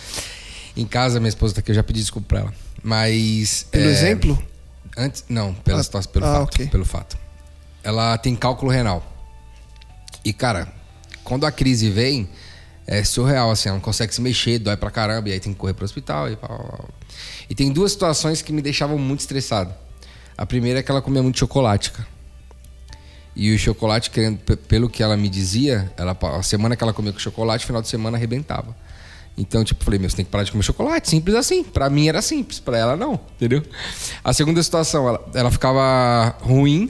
Em 0.75 0.85
casa, 0.85 1.19
minha 1.19 1.29
esposa 1.29 1.53
tá 1.53 1.59
aqui, 1.59 1.71
eu 1.71 1.75
já 1.75 1.83
pedi 1.83 1.99
desculpa 2.01 2.27
pra 2.27 2.39
ela. 2.39 2.53
Mas. 2.83 3.67
Pelo 3.71 3.85
é, 3.89 3.91
exemplo? 3.91 4.43
Antes, 4.97 5.23
não, 5.29 5.53
pela 5.53 5.79
Ah, 5.79 5.83
situação, 5.83 6.11
pelo 6.11 6.25
ah, 6.25 6.33
fato, 6.39 6.53
ok. 6.55 6.67
pelo 6.67 6.85
fato. 6.85 7.17
Ela 7.83 8.17
tem 8.17 8.35
cálculo 8.35 8.71
renal. 8.71 9.03
E 10.23 10.33
cara, 10.33 10.71
quando 11.23 11.45
a 11.45 11.51
crise 11.51 11.89
vem, 11.89 12.27
é 12.87 13.03
surreal 13.03 13.51
assim, 13.51 13.69
ela 13.69 13.77
não 13.77 13.83
consegue 13.83 14.13
se 14.13 14.21
mexer, 14.21 14.57
dói 14.59 14.75
pra 14.77 14.89
caramba, 14.89 15.29
e 15.29 15.33
aí 15.33 15.39
tem 15.39 15.53
que 15.53 15.59
correr 15.59 15.73
pro 15.73 15.85
hospital 15.85 16.31
e 16.31 16.35
pá, 16.35 16.47
pá, 16.47 16.55
pá. 16.57 16.83
E 17.49 17.53
tem 17.55 17.71
duas 17.71 17.91
situações 17.91 18.41
que 18.41 18.51
me 18.51 18.61
deixavam 18.61 18.97
muito 18.97 19.19
estressado. 19.19 19.73
A 20.37 20.45
primeira 20.45 20.79
é 20.79 20.83
que 20.83 20.89
ela 20.89 21.01
comia 21.01 21.21
muito 21.21 21.37
chocolate, 21.39 21.91
cara. 21.91 22.07
E 23.35 23.53
o 23.53 23.59
chocolate, 23.59 24.09
querendo, 24.09 24.37
pelo 24.37 24.89
que 24.89 25.03
ela 25.03 25.17
me 25.17 25.27
dizia, 25.27 25.91
ela, 25.97 26.17
a 26.37 26.41
semana 26.41 26.75
que 26.75 26.83
ela 26.83 26.93
comia 26.93 27.11
com 27.11 27.19
chocolate, 27.19 27.65
final 27.65 27.81
de 27.81 27.89
semana 27.89 28.17
arrebentava. 28.17 28.75
Então, 29.37 29.63
tipo, 29.63 29.83
falei, 29.83 29.99
meu, 29.99 30.09
você 30.09 30.15
tem 30.15 30.25
que 30.25 30.31
parar 30.31 30.45
de 30.45 30.51
comer 30.51 30.63
chocolate. 30.63 31.09
Simples 31.09 31.35
assim. 31.35 31.63
Pra 31.63 31.89
mim 31.89 32.07
era 32.07 32.21
simples, 32.21 32.59
pra 32.59 32.77
ela 32.77 32.95
não, 32.95 33.19
entendeu? 33.35 33.61
A 34.23 34.31
segunda 34.31 34.63
situação, 34.63 35.07
ela, 35.07 35.29
ela 35.33 35.51
ficava 35.51 36.35
ruim. 36.41 36.89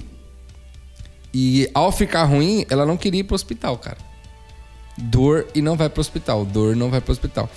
E 1.34 1.70
ao 1.74 1.92
ficar 1.92 2.24
ruim, 2.26 2.66
ela 2.70 2.86
não 2.86 2.96
queria 2.96 3.22
ir 3.22 3.24
pro 3.24 3.36
hospital, 3.36 3.78
cara. 3.78 3.98
Dor 4.98 5.48
e 5.54 5.62
não 5.62 5.76
vai 5.76 5.90
pro 5.90 6.00
hospital. 6.00 6.46
Dor 6.46 6.76
não 6.76 6.90
vai 6.90 7.02
pro 7.02 7.12
hospital. 7.12 7.50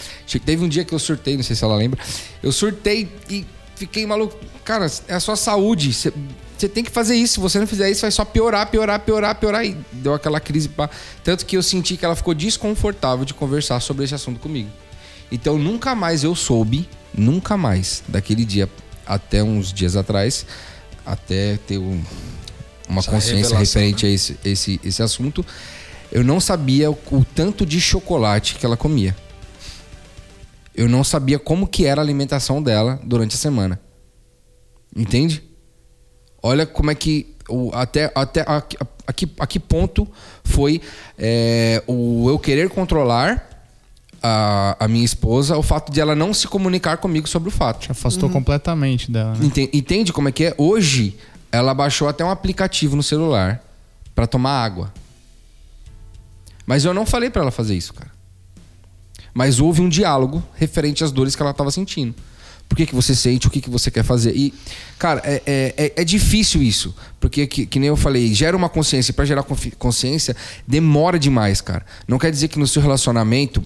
Teve 0.44 0.64
um 0.64 0.68
dia 0.68 0.84
que 0.84 0.92
eu 0.92 0.98
surtei, 0.98 1.36
não 1.36 1.44
sei 1.44 1.54
se 1.54 1.62
ela 1.62 1.76
lembra. 1.76 2.00
Eu 2.42 2.50
surtei 2.50 3.08
e 3.30 3.46
fiquei 3.76 4.06
maluco. 4.06 4.36
Cara, 4.64 4.86
é 5.06 5.14
a 5.14 5.20
sua 5.20 5.36
saúde. 5.36 5.92
Você 5.92 6.12
você 6.58 6.68
tem 6.68 6.82
que 6.84 6.90
fazer 6.90 7.14
isso. 7.16 7.34
Se 7.34 7.40
você 7.40 7.58
não 7.58 7.66
fizer 7.66 7.90
isso, 7.90 8.00
vai 8.02 8.10
só 8.10 8.24
piorar, 8.24 8.70
piorar, 8.70 9.00
piorar, 9.00 9.34
piorar. 9.36 9.64
E 9.64 9.76
deu 9.92 10.14
aquela 10.14 10.40
crise. 10.40 10.68
Pra... 10.68 10.90
Tanto 11.22 11.46
que 11.46 11.56
eu 11.56 11.62
senti 11.62 11.96
que 11.96 12.04
ela 12.04 12.16
ficou 12.16 12.34
desconfortável 12.34 13.24
de 13.24 13.32
conversar 13.34 13.80
sobre 13.80 14.04
esse 14.04 14.14
assunto 14.14 14.40
comigo. 14.40 14.68
Então 15.30 15.58
nunca 15.58 15.94
mais 15.94 16.24
eu 16.24 16.34
soube, 16.34 16.88
nunca 17.14 17.56
mais, 17.56 18.02
daquele 18.08 18.44
dia 18.44 18.68
até 19.06 19.42
uns 19.42 19.72
dias 19.72 19.96
atrás, 19.96 20.44
até 21.04 21.58
ter 21.66 21.78
um- 21.78 22.02
uma 22.88 23.00
Essa 23.00 23.10
consciência 23.10 23.56
referente 23.58 24.06
a 24.06 24.08
esse, 24.08 24.38
esse, 24.44 24.80
esse 24.82 25.02
assunto, 25.02 25.44
eu 26.10 26.24
não 26.24 26.40
sabia 26.40 26.90
o, 26.90 26.98
o 27.12 27.24
tanto 27.34 27.66
de 27.66 27.80
chocolate 27.80 28.54
que 28.54 28.64
ela 28.64 28.76
comia. 28.76 29.14
Eu 30.74 30.88
não 30.88 31.02
sabia 31.04 31.38
como 31.38 31.66
que 31.66 31.84
era 31.84 32.00
a 32.00 32.04
alimentação 32.04 32.62
dela 32.62 32.98
durante 33.04 33.34
a 33.34 33.38
semana. 33.38 33.80
Entende? 34.96 35.42
Olha 36.42 36.66
como 36.66 36.90
é 36.90 36.94
que. 36.94 37.34
O, 37.48 37.70
até 37.72 38.12
até 38.14 38.42
a, 38.42 38.56
a, 38.58 38.62
a, 39.06 39.12
que, 39.12 39.26
a 39.38 39.46
que 39.46 39.58
ponto 39.58 40.06
foi 40.44 40.82
é, 41.18 41.82
o 41.86 42.28
eu 42.28 42.38
querer 42.38 42.68
controlar 42.68 43.48
a, 44.22 44.76
a 44.78 44.86
minha 44.88 45.04
esposa, 45.04 45.56
o 45.56 45.62
fato 45.62 45.90
de 45.90 45.98
ela 46.00 46.14
não 46.14 46.34
se 46.34 46.46
comunicar 46.46 46.98
comigo 46.98 47.26
sobre 47.26 47.48
o 47.48 47.52
fato. 47.52 47.80
Te 47.80 47.90
afastou 47.90 48.28
completamente 48.28 49.10
dela. 49.10 49.34
Né? 49.34 49.46
Enten- 49.46 49.70
Entende 49.72 50.12
como 50.12 50.28
é 50.28 50.32
que 50.32 50.44
é? 50.44 50.54
Hoje, 50.58 51.16
ela 51.50 51.72
baixou 51.72 52.06
até 52.06 52.22
um 52.24 52.30
aplicativo 52.30 52.94
no 52.96 53.02
celular 53.02 53.62
pra 54.14 54.26
tomar 54.26 54.62
água. 54.62 54.92
Mas 56.66 56.84
eu 56.84 56.92
não 56.92 57.06
falei 57.06 57.30
pra 57.30 57.40
ela 57.42 57.50
fazer 57.50 57.74
isso, 57.76 57.94
cara. 57.94 58.10
Mas 59.32 59.58
houve 59.60 59.80
um 59.80 59.88
diálogo 59.88 60.42
referente 60.54 61.02
às 61.02 61.10
dores 61.12 61.34
que 61.34 61.42
ela 61.42 61.54
tava 61.54 61.70
sentindo. 61.70 62.14
Por 62.68 62.76
que, 62.76 62.84
que 62.86 62.94
você 62.94 63.14
sente, 63.14 63.46
o 63.46 63.50
que, 63.50 63.60
que 63.62 63.70
você 63.70 63.90
quer 63.90 64.04
fazer. 64.04 64.34
E, 64.36 64.52
cara, 64.98 65.22
é, 65.24 65.42
é, 65.46 65.74
é- 65.86 65.92
é 65.96 66.04
difícil 66.04 66.62
isso. 66.62 66.94
Porque, 67.18 67.46
que, 67.46 67.64
que 67.66 67.78
nem 67.78 67.88
eu 67.88 67.96
falei, 67.96 68.32
gera 68.34 68.56
uma 68.56 68.68
consciência. 68.68 69.10
E 69.10 69.14
pra 69.14 69.24
gerar 69.24 69.42
consciência, 69.78 70.36
demora 70.66 71.18
demais, 71.18 71.60
cara. 71.62 71.84
Não 72.06 72.18
quer 72.18 72.30
dizer 72.30 72.48
que 72.48 72.58
no 72.58 72.66
seu 72.66 72.82
relacionamento 72.82 73.62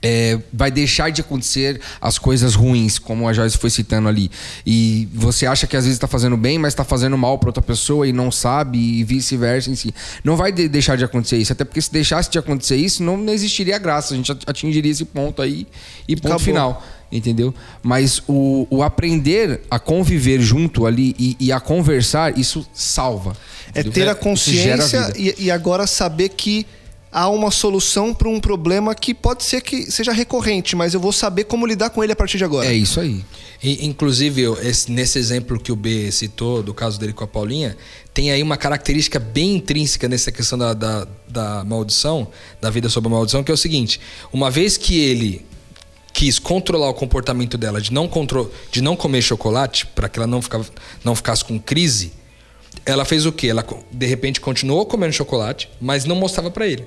é, 0.00 0.38
vai 0.52 0.70
deixar 0.70 1.10
de 1.10 1.20
acontecer 1.22 1.80
as 2.00 2.18
coisas 2.18 2.54
ruins, 2.54 3.00
como 3.00 3.26
a 3.26 3.32
Joyce 3.32 3.58
foi 3.58 3.70
citando 3.70 4.06
ali. 4.08 4.30
E 4.64 5.08
você 5.12 5.44
acha 5.46 5.66
que 5.66 5.76
às 5.76 5.84
vezes 5.84 5.96
está 5.96 6.06
fazendo 6.06 6.36
bem, 6.36 6.56
mas 6.58 6.72
está 6.72 6.84
fazendo 6.84 7.18
mal 7.18 7.36
para 7.38 7.48
outra 7.48 7.62
pessoa 7.62 8.06
e 8.06 8.12
não 8.12 8.30
sabe, 8.30 8.78
e 8.78 9.02
vice-versa 9.02 9.70
em 9.70 9.74
si. 9.74 9.92
Não 10.22 10.36
vai 10.36 10.52
de- 10.52 10.68
deixar 10.68 10.96
de 10.96 11.02
acontecer 11.02 11.38
isso, 11.38 11.52
até 11.52 11.64
porque 11.64 11.80
se 11.82 11.90
deixasse 11.90 12.30
de 12.30 12.38
acontecer 12.38 12.76
isso, 12.76 13.02
não, 13.02 13.16
não 13.16 13.32
existiria 13.32 13.76
graça. 13.78 14.14
A 14.14 14.16
gente 14.16 14.30
at- 14.30 14.44
atingiria 14.46 14.92
esse 14.92 15.04
ponto 15.04 15.42
aí 15.42 15.66
e 16.06 16.14
ponto 16.14 16.26
Acabou. 16.26 16.38
final. 16.44 16.86
Entendeu? 17.10 17.54
Mas 17.82 18.22
o, 18.28 18.66
o 18.68 18.82
aprender 18.82 19.62
a 19.70 19.78
conviver 19.78 20.40
junto 20.40 20.84
ali 20.84 21.14
e, 21.18 21.36
e 21.40 21.50
a 21.52 21.58
conversar, 21.58 22.38
isso 22.38 22.66
salva. 22.74 23.34
É 23.74 23.80
entendeu? 23.80 23.92
ter 23.92 24.08
a 24.08 24.14
consciência 24.14 25.12
e, 25.16 25.34
e 25.46 25.50
agora 25.50 25.86
saber 25.86 26.28
que 26.30 26.66
há 27.10 27.30
uma 27.30 27.50
solução 27.50 28.12
para 28.12 28.28
um 28.28 28.38
problema 28.38 28.94
que 28.94 29.14
pode 29.14 29.42
ser 29.42 29.62
que 29.62 29.90
seja 29.90 30.12
recorrente, 30.12 30.76
mas 30.76 30.92
eu 30.92 31.00
vou 31.00 31.10
saber 31.10 31.44
como 31.44 31.64
lidar 31.66 31.88
com 31.88 32.04
ele 32.04 32.12
a 32.12 32.16
partir 32.16 32.36
de 32.36 32.44
agora. 32.44 32.68
É 32.68 32.74
isso 32.74 33.00
aí. 33.00 33.24
E, 33.62 33.86
inclusive, 33.86 34.42
eu- 34.42 34.58
esse- 34.60 34.92
nesse 34.92 35.18
exemplo 35.18 35.58
que 35.58 35.72
o 35.72 35.76
B 35.76 36.12
citou, 36.12 36.62
do 36.62 36.74
caso 36.74 37.00
dele 37.00 37.14
com 37.14 37.24
a 37.24 37.26
Paulinha, 37.26 37.74
tem 38.12 38.30
aí 38.30 38.42
uma 38.42 38.58
característica 38.58 39.18
bem 39.18 39.56
intrínseca 39.56 40.06
nessa 40.06 40.30
questão 40.30 40.58
da, 40.58 40.74
da, 40.74 41.08
da 41.26 41.64
maldição, 41.64 42.28
da 42.60 42.68
vida 42.68 42.90
sob 42.90 43.06
a 43.06 43.10
maldição, 43.10 43.42
que 43.42 43.50
é 43.50 43.54
o 43.54 43.56
seguinte: 43.58 43.98
uma 44.30 44.50
vez 44.50 44.76
que 44.76 44.98
ele 45.00 45.46
quis 46.18 46.40
controlar 46.40 46.88
o 46.88 46.94
comportamento 46.94 47.56
dela 47.56 47.80
de 47.80 47.92
não, 47.92 48.08
contro 48.08 48.52
de 48.72 48.82
não 48.82 48.96
comer 48.96 49.22
chocolate, 49.22 49.86
para 49.86 50.08
que 50.08 50.18
ela 50.18 50.26
não, 50.26 50.42
ficava, 50.42 50.66
não 51.04 51.14
ficasse 51.14 51.44
com 51.44 51.60
crise, 51.60 52.10
ela 52.84 53.04
fez 53.04 53.24
o 53.24 53.30
quê? 53.30 53.46
Ela, 53.46 53.64
de 53.92 54.04
repente, 54.04 54.40
continuou 54.40 54.84
comendo 54.84 55.12
chocolate, 55.12 55.70
mas 55.80 56.04
não 56.04 56.16
mostrava 56.16 56.50
para 56.50 56.66
ele. 56.66 56.84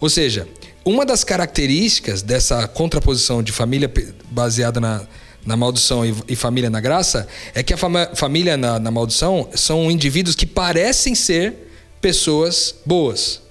Ou 0.00 0.10
seja, 0.10 0.48
uma 0.84 1.06
das 1.06 1.22
características 1.22 2.22
dessa 2.22 2.66
contraposição 2.66 3.40
de 3.40 3.52
família 3.52 3.88
baseada 4.32 4.80
na, 4.80 5.06
na 5.44 5.56
maldição 5.56 6.04
e, 6.04 6.12
e 6.26 6.34
família 6.34 6.68
na 6.68 6.80
graça 6.80 7.28
é 7.54 7.62
que 7.62 7.72
a 7.72 7.76
família 8.16 8.56
na, 8.56 8.80
na 8.80 8.90
maldição 8.90 9.48
são 9.54 9.88
indivíduos 9.88 10.34
que 10.34 10.44
parecem 10.44 11.14
ser 11.14 11.70
pessoas 12.00 12.74
boas. 12.84 13.42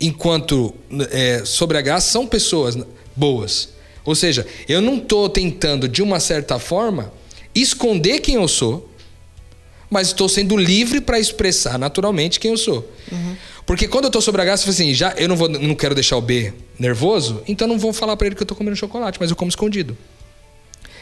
Enquanto 0.00 0.74
é, 1.12 1.44
sobre 1.44 1.78
a 1.78 1.80
graça 1.80 2.10
são 2.10 2.26
pessoas 2.26 2.76
boas. 3.14 3.72
Ou 4.04 4.14
seja, 4.14 4.46
eu 4.68 4.80
não 4.80 4.96
estou 4.96 5.28
tentando, 5.28 5.88
de 5.88 6.02
uma 6.02 6.20
certa 6.20 6.58
forma, 6.58 7.12
esconder 7.54 8.20
quem 8.20 8.34
eu 8.34 8.46
sou, 8.46 8.88
mas 9.90 10.08
estou 10.08 10.28
sendo 10.28 10.56
livre 10.56 11.00
para 11.00 11.18
expressar 11.18 11.78
naturalmente 11.78 12.40
quem 12.40 12.50
eu 12.50 12.56
sou. 12.56 12.90
Porque 13.64 13.88
quando 13.88 14.06
eu 14.06 14.10
tô 14.10 14.20
sobre 14.20 14.42
a 14.42 14.44
graça, 14.44 14.62
eu 14.62 14.66
falo 14.66 14.74
assim, 14.74 14.94
já 14.94 15.14
eu 15.16 15.28
não 15.28 15.36
vou, 15.36 15.48
não 15.48 15.74
quero 15.74 15.94
deixar 15.94 16.16
o 16.16 16.20
B 16.20 16.52
nervoso, 16.78 17.42
então 17.46 17.66
não 17.66 17.78
vou 17.78 17.92
falar 17.92 18.16
para 18.16 18.26
ele 18.26 18.36
que 18.36 18.42
eu 18.42 18.46
tô 18.46 18.54
comendo 18.54 18.76
chocolate, 18.76 19.18
mas 19.20 19.30
eu 19.30 19.36
como 19.36 19.48
escondido. 19.48 19.96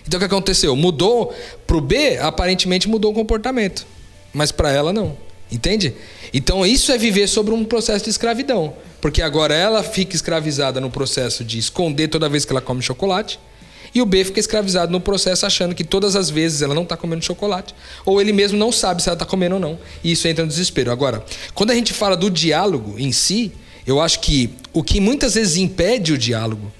Então 0.06 0.18
o 0.18 0.20
que 0.20 0.26
aconteceu? 0.26 0.76
Mudou 0.76 1.34
pro 1.66 1.80
B, 1.80 2.18
aparentemente 2.18 2.88
mudou 2.88 3.12
o 3.12 3.14
comportamento, 3.14 3.86
mas 4.32 4.52
para 4.52 4.70
ela 4.70 4.92
não. 4.92 5.16
Entende? 5.52 5.94
Então 6.32 6.64
isso 6.64 6.90
é 6.90 6.96
viver 6.96 7.28
sobre 7.28 7.52
um 7.52 7.62
processo 7.62 8.04
de 8.04 8.10
escravidão, 8.10 8.74
porque 9.02 9.20
agora 9.20 9.54
ela 9.54 9.82
fica 9.82 10.16
escravizada 10.16 10.80
no 10.80 10.90
processo 10.90 11.44
de 11.44 11.58
esconder 11.58 12.08
toda 12.08 12.26
vez 12.26 12.46
que 12.46 12.52
ela 12.52 12.62
come 12.62 12.80
chocolate. 12.80 13.38
E 13.94 14.00
o 14.00 14.06
B 14.06 14.24
fica 14.24 14.40
escravizado 14.40 14.90
no 14.90 14.98
processo 14.98 15.44
achando 15.44 15.74
que 15.74 15.84
todas 15.84 16.16
as 16.16 16.30
vezes 16.30 16.62
ela 16.62 16.74
não 16.74 16.84
está 16.84 16.96
comendo 16.96 17.22
chocolate. 17.22 17.74
Ou 18.06 18.18
ele 18.18 18.32
mesmo 18.32 18.56
não 18.56 18.72
sabe 18.72 19.02
se 19.02 19.08
ela 19.10 19.14
está 19.14 19.26
comendo 19.26 19.56
ou 19.56 19.60
não. 19.60 19.78
E 20.02 20.12
isso 20.12 20.26
entra 20.26 20.42
no 20.42 20.48
desespero. 20.48 20.90
Agora, 20.90 21.22
quando 21.52 21.72
a 21.72 21.74
gente 21.74 21.92
fala 21.92 22.16
do 22.16 22.30
diálogo 22.30 22.98
em 22.98 23.12
si, 23.12 23.52
eu 23.86 24.00
acho 24.00 24.20
que 24.20 24.48
o 24.72 24.82
que 24.82 24.98
muitas 24.98 25.34
vezes 25.34 25.58
impede 25.58 26.14
o 26.14 26.16
diálogo, 26.16 26.72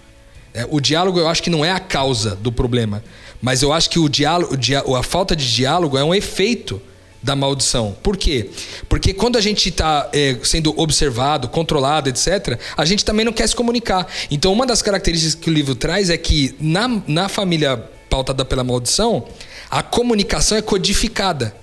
é, 0.55 0.67
o 0.71 0.81
diálogo 0.81 1.19
eu 1.19 1.29
acho 1.29 1.43
que 1.43 1.51
não 1.51 1.63
é 1.63 1.71
a 1.71 1.79
causa 1.79 2.35
do 2.35 2.51
problema. 2.51 3.05
Mas 3.43 3.61
eu 3.61 3.75
acho 3.75 3.91
que 3.91 3.99
o 3.99 4.09
diálogo, 4.09 4.57
a 4.97 5.03
falta 5.03 5.37
de 5.37 5.55
diálogo 5.55 5.99
é 5.99 6.05
um 6.05 6.15
efeito 6.15 6.81
da 7.23 7.37
maldição. 7.37 7.97
Por 8.03 8.17
quê? 8.17 8.51
Porque 8.89 9.15
quando 9.15 9.37
a 9.37 9.41
gente 9.41 9.69
está 9.69 10.11
sendo 10.43 10.79
observado, 10.79 11.49
controlado, 11.49 12.09
etc., 12.09 12.59
a 12.77 12.85
gente 12.85 13.05
também 13.05 13.25
não 13.25 13.33
quer 13.33 13.49
se 13.49 13.55
comunicar. 13.55 14.07
Então, 14.31 14.53
uma 14.53 14.67
das 14.67 14.83
características 14.83 15.35
que 15.35 15.49
o 15.49 15.53
livro 15.53 15.75
traz 15.75 16.11
é 16.11 16.17
que 16.17 16.55
na, 16.59 17.03
na 17.07 17.29
família 17.29 17.77
pautada 18.11 18.45
pela 18.45 18.63
maldição, 18.63 19.27
a 19.71 19.83
comunicação 19.83 20.59
é 20.59 20.61
codificada. 20.63 21.55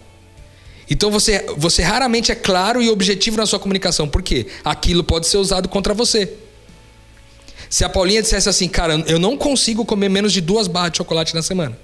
Então 0.90 1.12
você, 1.12 1.46
você 1.56 1.84
raramente 1.84 2.32
é 2.32 2.36
claro 2.36 2.82
e 2.82 2.90
objetivo 2.90 3.38
na 3.38 3.46
sua 3.46 3.60
comunicação. 3.60 4.10
Por 4.10 4.24
quê? 4.24 4.48
Aquilo 4.66 5.04
pode 5.04 5.28
ser 5.28 5.38
usado 5.38 5.70
contra 5.70 5.94
você. 5.94 6.34
Se 7.70 7.86
a 7.86 7.90
Paulinha 7.90 8.24
dissesse 8.24 8.50
assim, 8.50 8.68
cara, 8.68 8.96
eu 9.08 9.20
não 9.20 9.38
consigo 9.38 9.86
comer 9.86 10.10
menos 10.10 10.34
de 10.34 10.42
duas 10.42 10.68
barras 10.68 10.94
de 10.94 10.98
chocolate 10.98 11.36
na 11.36 11.44
semana, 11.44 11.78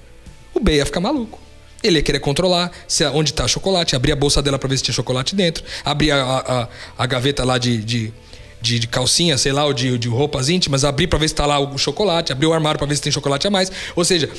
o 0.52 0.60
B 0.60 0.78
ia 0.78 0.86
ficar 0.86 1.00
maluco. 1.00 1.45
Ele 1.84 1.98
ia 1.98 2.02
querer 2.04 2.20
controlar 2.20 2.72
se 2.88 3.06
onde 3.08 3.32
está 3.32 3.48
chocolate, 3.48 3.96
abrir 3.96 4.12
a 4.12 4.16
bolsa 4.16 4.42
dela 4.42 4.58
para 4.58 4.68
ver 4.70 4.78
se 4.78 4.84
tinha 4.84 4.94
chocolate 4.94 5.36
dentro, 5.36 5.64
abrir 5.84 6.12
a, 6.12 6.22
a, 6.24 6.68
a- 6.98 7.06
gaveta 7.06 7.44
lá 7.44 7.58
de, 7.58 7.78
de, 7.78 8.14
de, 8.62 8.80
de 8.80 8.88
calcinha, 8.88 9.38
sei 9.38 9.52
lá, 9.52 9.66
ou 9.66 9.74
de, 9.74 9.98
de 9.98 10.08
roupas 10.08 10.50
íntimas, 10.50 10.84
abrir 10.84 11.08
para 11.08 11.20
ver 11.20 11.28
se 11.28 11.34
está 11.34 11.46
lá 11.46 11.60
o 11.60 11.78
chocolate, 11.78 12.32
abrir 12.32 12.48
o 12.48 12.54
armário 12.54 12.78
para 12.80 12.88
ver 12.88 12.96
se 12.96 13.02
tem 13.04 13.12
chocolate 13.12 13.46
a 13.48 13.52
mais. 13.52 13.72
Ou 13.96 14.04
seja, 14.04 14.30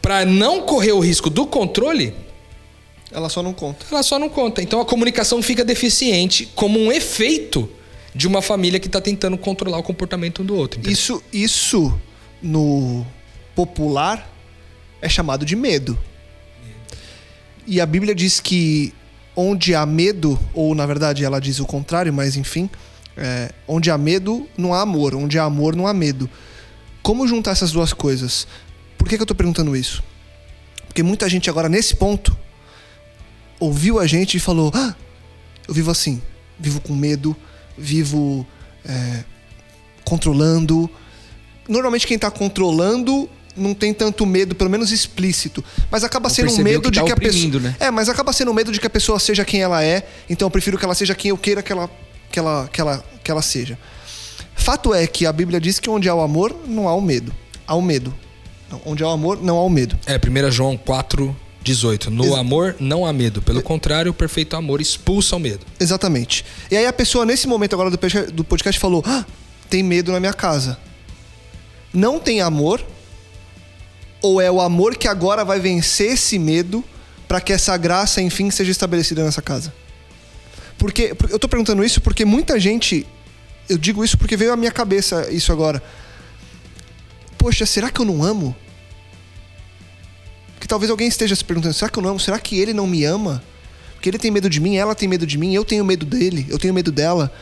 para 0.00 0.24
não 0.24 0.62
correr 0.62 0.92
o 0.92 1.00
risco 1.00 1.28
do 1.28 1.46
controle, 1.46 2.14
Ela 3.12 3.28
só 3.28 3.42
não 3.42 3.52
conta. 3.52 3.84
ela 3.90 4.02
só 4.02 4.18
não 4.18 4.28
conta. 4.28 4.62
Então 4.62 4.80
a 4.80 4.84
comunicação 4.84 5.42
fica 5.42 5.64
deficiente 5.64 6.48
como 6.54 6.78
um 6.78 6.90
efeito 6.90 7.68
de 8.14 8.26
uma 8.26 8.40
família 8.40 8.80
que 8.80 8.86
está 8.86 9.00
tentando 9.00 9.36
controlar 9.36 9.76
o 9.78 9.82
comportamento 9.82 10.40
um 10.42 10.46
do 10.46 10.56
outro. 10.56 10.78
entendeu? 10.80 10.92
Isso, 10.94 11.22
isso 11.32 11.92
no 12.42 13.04
popular 13.54 14.32
é 15.02 15.08
chamado 15.08 15.44
de 15.44 15.54
medo. 15.54 15.98
E 17.66 17.80
a 17.80 17.86
Bíblia 17.86 18.14
diz 18.14 18.38
que 18.40 18.94
onde 19.34 19.74
há 19.74 19.84
medo, 19.84 20.38
ou 20.54 20.74
na 20.74 20.86
verdade 20.86 21.24
ela 21.24 21.40
diz 21.40 21.58
o 21.58 21.66
contrário, 21.66 22.12
mas 22.12 22.36
enfim, 22.36 22.70
é, 23.16 23.52
onde 23.66 23.90
há 23.90 23.98
medo 23.98 24.48
não 24.56 24.72
há 24.72 24.82
amor, 24.82 25.14
onde 25.14 25.38
há 25.38 25.44
amor 25.44 25.74
não 25.74 25.86
há 25.86 25.92
medo. 25.92 26.30
Como 27.02 27.26
juntar 27.26 27.52
essas 27.52 27.72
duas 27.72 27.92
coisas? 27.92 28.46
Por 28.96 29.08
que, 29.08 29.16
que 29.16 29.22
eu 29.22 29.26
tô 29.26 29.34
perguntando 29.34 29.76
isso? 29.76 30.02
Porque 30.86 31.02
muita 31.02 31.28
gente 31.28 31.50
agora 31.50 31.68
nesse 31.68 31.94
ponto 31.94 32.36
ouviu 33.60 33.98
a 33.98 34.06
gente 34.06 34.36
e 34.36 34.40
falou: 34.40 34.72
ah, 34.74 34.94
Eu 35.68 35.74
vivo 35.74 35.90
assim, 35.90 36.22
vivo 36.58 36.80
com 36.80 36.94
medo, 36.94 37.36
vivo 37.76 38.46
é, 38.84 39.24
controlando. 40.04 40.88
Normalmente 41.68 42.06
quem 42.06 42.18
tá 42.18 42.30
controlando 42.30 43.28
não 43.56 43.74
tem 43.74 43.92
tanto 43.94 44.24
medo, 44.26 44.54
pelo 44.54 44.68
menos 44.70 44.92
explícito. 44.92 45.64
Mas 45.90 46.04
acaba 46.04 46.28
sendo 46.28 46.52
um 46.52 46.58
medo 46.62 46.82
que 46.82 46.90
de 46.90 47.00
tá 47.00 47.06
que 47.06 47.12
a 47.12 47.16
pessoa. 47.16 47.60
né? 47.60 47.76
É, 47.80 47.90
mas 47.90 48.08
acaba 48.08 48.32
sendo 48.32 48.50
um 48.50 48.54
medo 48.54 48.70
de 48.72 48.78
que 48.80 48.86
a 48.86 48.90
pessoa 48.90 49.18
seja 49.18 49.44
quem 49.44 49.62
ela 49.62 49.82
é. 49.82 50.06
Então 50.28 50.46
eu 50.46 50.50
prefiro 50.50 50.78
que 50.78 50.84
ela 50.84 50.94
seja 50.94 51.14
quem 51.14 51.30
eu 51.30 51.38
queira 51.38 51.62
que 51.62 51.72
ela, 51.72 51.90
que 52.30 52.38
ela, 52.38 52.68
que 52.72 52.80
ela, 52.80 53.04
que 53.24 53.30
ela 53.30 53.42
seja. 53.42 53.78
Fato 54.54 54.92
é 54.94 55.06
que 55.06 55.26
a 55.26 55.32
Bíblia 55.32 55.60
diz 55.60 55.78
que 55.78 55.88
onde 55.88 56.08
há 56.08 56.14
o 56.14 56.20
amor, 56.20 56.54
não 56.66 56.88
há 56.88 56.94
o 56.94 57.00
medo. 57.00 57.32
Há 57.66 57.74
o 57.74 57.82
medo. 57.82 58.14
Não, 58.70 58.80
onde 58.84 59.02
há 59.02 59.06
o 59.08 59.10
amor, 59.10 59.40
não 59.42 59.56
há 59.56 59.62
o 59.64 59.70
medo. 59.70 59.96
É, 60.06 60.16
1 60.16 60.50
João 60.50 60.76
4, 60.76 61.34
18. 61.62 62.10
No 62.10 62.24
Ex- 62.24 62.34
amor 62.34 62.76
não 62.80 63.06
há 63.06 63.12
medo. 63.12 63.40
Pelo 63.42 63.62
contrário, 63.62 64.10
o 64.10 64.14
perfeito 64.14 64.56
amor 64.56 64.80
expulsa 64.80 65.36
o 65.36 65.38
medo. 65.38 65.64
Exatamente. 65.78 66.44
E 66.70 66.76
aí 66.76 66.86
a 66.86 66.92
pessoa, 66.92 67.24
nesse 67.24 67.46
momento 67.46 67.74
agora 67.74 67.90
do 67.90 67.98
podcast, 67.98 68.32
do 68.32 68.42
podcast 68.44 68.80
falou: 68.80 69.02
"Ah, 69.06 69.24
tem 69.70 69.82
medo 69.82 70.10
na 70.12 70.18
minha 70.20 70.32
casa. 70.32 70.78
Não 71.92 72.18
tem 72.18 72.40
amor? 72.40 72.84
Ou 74.22 74.40
é 74.40 74.50
o 74.50 74.60
amor 74.60 74.96
que 74.96 75.06
agora 75.08 75.44
vai 75.44 75.60
vencer 75.60 76.12
esse 76.12 76.38
medo 76.38 76.84
para 77.28 77.40
que 77.40 77.52
essa 77.52 77.76
graça, 77.76 78.20
enfim, 78.20 78.50
seja 78.50 78.70
estabelecida 78.70 79.24
nessa 79.24 79.42
casa? 79.42 79.72
Porque 80.78 81.14
por- 81.14 81.30
eu 81.30 81.38
tô 81.38 81.48
perguntando 81.48 81.84
isso 81.84 82.00
porque 82.00 82.24
muita 82.24 82.58
gente. 82.58 83.06
Eu 83.68 83.78
digo 83.78 84.04
isso 84.04 84.16
porque 84.16 84.36
veio 84.36 84.52
à 84.52 84.56
minha 84.56 84.70
cabeça 84.72 85.28
isso 85.32 85.50
agora. 85.52 85.82
Poxa, 87.38 87.66
será 87.66 87.90
que 87.90 88.00
eu 88.00 88.04
não 88.04 88.22
amo? 88.22 88.54
Que 90.60 90.66
talvez 90.66 90.90
alguém 90.90 91.08
esteja 91.08 91.34
se 91.36 91.44
perguntando: 91.44 91.74
será 91.74 91.90
que 91.90 91.98
eu 91.98 92.02
não 92.02 92.10
amo? 92.10 92.20
Será 92.20 92.38
que 92.38 92.58
ele 92.58 92.72
não 92.72 92.86
me 92.86 93.04
ama? 93.04 93.42
Porque 93.94 94.08
ele 94.08 94.18
tem 94.18 94.30
medo 94.30 94.48
de 94.50 94.60
mim, 94.60 94.76
ela 94.76 94.94
tem 94.94 95.08
medo 95.08 95.26
de 95.26 95.38
mim, 95.38 95.54
eu 95.54 95.64
tenho 95.64 95.84
medo 95.84 96.04
dele, 96.06 96.46
eu 96.48 96.58
tenho 96.58 96.72
medo 96.74 96.92
dela. 96.92 97.32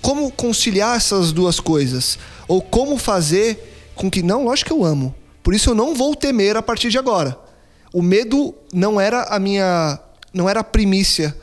Como 0.00 0.30
conciliar 0.30 0.96
essas 0.96 1.30
duas 1.32 1.60
coisas? 1.60 2.18
Ou 2.48 2.60
como 2.62 2.96
fazer 2.96 3.90
com 3.94 4.10
que. 4.10 4.22
Não, 4.22 4.44
lógico 4.44 4.68
que 4.68 4.72
eu 4.72 4.84
amo. 4.84 5.14
Por 5.42 5.54
isso 5.54 5.70
eu 5.70 5.74
não 5.74 5.94
vou 5.94 6.14
temer 6.14 6.56
a 6.56 6.62
partir 6.62 6.90
de 6.90 6.98
agora. 6.98 7.38
O 7.92 8.02
medo 8.02 8.54
não 8.72 9.00
era 9.00 9.22
a 9.24 9.38
minha. 9.38 9.98
não 10.32 10.48
era 10.48 10.60
a 10.60 10.64
primícia 10.64 11.36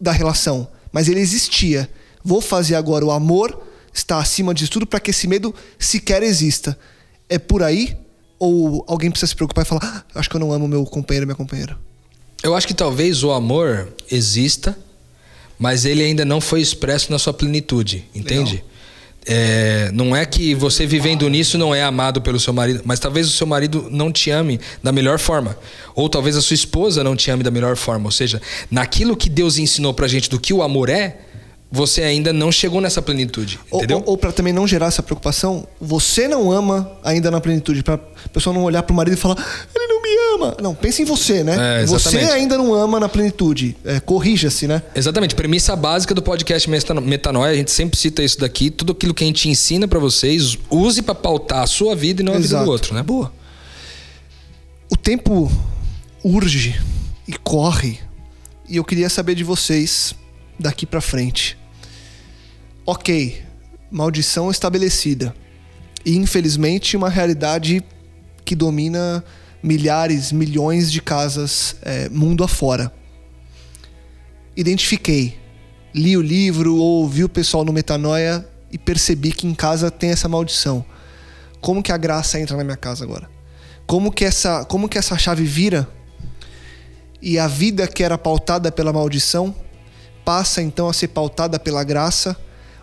da 0.00 0.12
relação, 0.12 0.68
mas 0.92 1.08
ele 1.08 1.20
existia. 1.20 1.88
Vou 2.24 2.40
fazer 2.40 2.74
agora 2.74 3.04
o 3.04 3.10
amor 3.10 3.62
está 3.92 4.18
acima 4.18 4.52
de 4.52 4.68
tudo 4.68 4.86
para 4.86 5.00
que 5.00 5.10
esse 5.10 5.26
medo 5.26 5.54
sequer 5.78 6.22
exista. 6.22 6.78
É 7.28 7.38
por 7.38 7.62
aí? 7.62 7.96
Ou 8.38 8.84
alguém 8.86 9.10
precisa 9.10 9.28
se 9.28 9.36
preocupar 9.36 9.64
e 9.64 9.68
falar: 9.68 9.82
"Ah, 9.84 10.18
acho 10.18 10.28
que 10.28 10.36
eu 10.36 10.40
não 10.40 10.52
amo 10.52 10.68
meu 10.68 10.84
companheiro, 10.84 11.26
minha 11.26 11.36
companheira? 11.36 11.78
Eu 12.42 12.54
acho 12.54 12.66
que 12.66 12.74
talvez 12.74 13.24
o 13.24 13.32
amor 13.32 13.88
exista, 14.10 14.78
mas 15.58 15.84
ele 15.84 16.02
ainda 16.02 16.24
não 16.24 16.40
foi 16.40 16.60
expresso 16.60 17.10
na 17.10 17.18
sua 17.18 17.32
plenitude, 17.32 18.04
entende? 18.14 18.62
É, 19.28 19.90
não 19.92 20.14
é 20.14 20.24
que 20.24 20.54
você 20.54 20.86
vivendo 20.86 21.28
nisso 21.28 21.58
não 21.58 21.74
é 21.74 21.82
amado 21.82 22.22
pelo 22.22 22.38
seu 22.38 22.52
marido, 22.52 22.82
mas 22.84 23.00
talvez 23.00 23.26
o 23.26 23.30
seu 23.32 23.46
marido 23.46 23.88
não 23.90 24.12
te 24.12 24.30
ame 24.30 24.60
da 24.82 24.92
melhor 24.92 25.18
forma. 25.18 25.58
Ou 25.94 26.08
talvez 26.08 26.36
a 26.36 26.40
sua 26.40 26.54
esposa 26.54 27.02
não 27.02 27.16
te 27.16 27.30
ame 27.30 27.42
da 27.42 27.50
melhor 27.50 27.76
forma. 27.76 28.04
Ou 28.06 28.12
seja, 28.12 28.40
naquilo 28.70 29.16
que 29.16 29.28
Deus 29.28 29.58
ensinou 29.58 29.92
pra 29.92 30.06
gente 30.06 30.30
do 30.30 30.38
que 30.38 30.52
o 30.54 30.62
amor 30.62 30.88
é, 30.88 31.18
você 31.70 32.02
ainda 32.02 32.32
não 32.32 32.52
chegou 32.52 32.80
nessa 32.80 33.02
plenitude, 33.02 33.58
Ou, 33.70 33.78
entendeu? 33.78 33.98
ou, 33.98 34.12
ou 34.12 34.18
para 34.18 34.30
também 34.30 34.52
não 34.52 34.66
gerar 34.66 34.86
essa 34.86 35.02
preocupação, 35.02 35.66
você 35.80 36.28
não 36.28 36.52
ama 36.52 36.92
ainda 37.02 37.28
na 37.30 37.40
plenitude, 37.40 37.82
pra 37.82 37.98
pessoa 38.32 38.54
não 38.54 38.62
olhar 38.62 38.84
pro 38.84 38.94
marido 38.94 39.14
e 39.14 39.16
falar, 39.16 39.36
ele 39.74 39.86
não 39.88 39.95
ama. 40.36 40.56
Não, 40.62 40.74
pense 40.74 41.02
em 41.02 41.04
você, 41.04 41.42
né? 41.42 41.82
É, 41.82 41.86
você 41.86 42.18
ainda 42.18 42.56
não 42.56 42.72
ama 42.74 43.00
na 43.00 43.08
plenitude. 43.08 43.76
É, 43.84 43.98
Corrija-se, 44.00 44.66
né? 44.68 44.82
Exatamente, 44.94 45.34
premissa 45.34 45.74
básica 45.74 46.14
do 46.14 46.22
podcast 46.22 46.68
Metano- 46.70 47.00
Metanoia, 47.00 47.52
a 47.52 47.56
gente 47.56 47.70
sempre 47.70 47.98
cita 47.98 48.22
isso 48.22 48.38
daqui, 48.38 48.70
tudo 48.70 48.92
aquilo 48.92 49.12
que 49.12 49.24
a 49.24 49.26
gente 49.26 49.48
ensina 49.48 49.88
pra 49.88 49.98
vocês, 49.98 50.56
use 50.70 51.02
pra 51.02 51.14
pautar 51.14 51.62
a 51.62 51.66
sua 51.66 51.94
vida 51.96 52.22
e 52.22 52.24
não 52.24 52.34
a 52.34 52.38
vida 52.38 52.62
do 52.64 52.70
outro, 52.70 52.94
né? 52.94 53.02
Boa. 53.02 53.32
O 54.90 54.96
tempo 54.96 55.50
urge 56.24 56.80
e 57.26 57.32
corre. 57.34 57.98
E 58.68 58.76
eu 58.76 58.84
queria 58.84 59.08
saber 59.08 59.34
de 59.34 59.44
vocês 59.44 60.14
daqui 60.58 60.86
pra 60.86 61.00
frente. 61.00 61.56
Ok, 62.84 63.42
maldição 63.90 64.50
estabelecida. 64.50 65.34
E 66.04 66.16
infelizmente 66.16 66.96
uma 66.96 67.08
realidade 67.08 67.82
que 68.44 68.54
domina 68.54 69.24
milhares, 69.66 70.30
milhões 70.30 70.92
de 70.92 71.02
casas 71.02 71.74
é, 71.82 72.08
mundo 72.08 72.44
afora. 72.44 72.92
Identifiquei, 74.56 75.36
li 75.92 76.16
o 76.16 76.22
livro, 76.22 76.76
ouvi 76.76 77.24
o 77.24 77.28
pessoal 77.28 77.64
no 77.64 77.72
Metanoia 77.72 78.46
e 78.70 78.78
percebi 78.78 79.32
que 79.32 79.44
em 79.44 79.54
casa 79.54 79.90
tem 79.90 80.10
essa 80.10 80.28
maldição. 80.28 80.84
Como 81.60 81.82
que 81.82 81.90
a 81.90 81.96
graça 81.96 82.38
entra 82.38 82.56
na 82.56 82.62
minha 82.62 82.76
casa 82.76 83.02
agora? 83.02 83.28
Como 83.88 84.12
que 84.12 84.24
essa, 84.24 84.64
como 84.64 84.88
que 84.88 84.98
essa 84.98 85.18
chave 85.18 85.44
vira 85.44 85.88
e 87.20 87.36
a 87.36 87.48
vida 87.48 87.88
que 87.88 88.04
era 88.04 88.16
pautada 88.16 88.70
pela 88.70 88.92
maldição 88.92 89.52
passa 90.24 90.62
então 90.62 90.88
a 90.88 90.92
ser 90.92 91.08
pautada 91.08 91.58
pela 91.58 91.82
graça, 91.82 92.36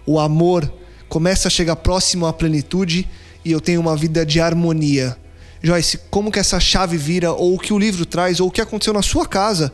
o 0.05 0.19
amor 0.19 0.71
começa 1.07 1.47
a 1.47 1.51
chegar 1.51 1.77
próximo 1.77 2.25
à 2.25 2.33
plenitude 2.33 3.07
e 3.45 3.51
eu 3.53 3.61
tenho 3.61 3.79
uma 3.79 3.95
vida 3.95 4.25
de 4.25 4.41
harmonia. 4.41 5.17
Joyce, 5.63 5.97
como 6.09 6.29
que 6.29 6.39
essa 6.39 6.59
chave 6.59 6.97
vira, 6.97 7.31
ou 7.31 7.55
o 7.55 7.59
que 7.59 7.71
o 7.71 7.79
livro 7.79 8.05
traz, 8.05 8.41
ou 8.41 8.49
o 8.49 8.51
que 8.51 8.59
aconteceu 8.59 8.93
na 8.93 9.01
sua 9.01 9.25
casa, 9.25 9.71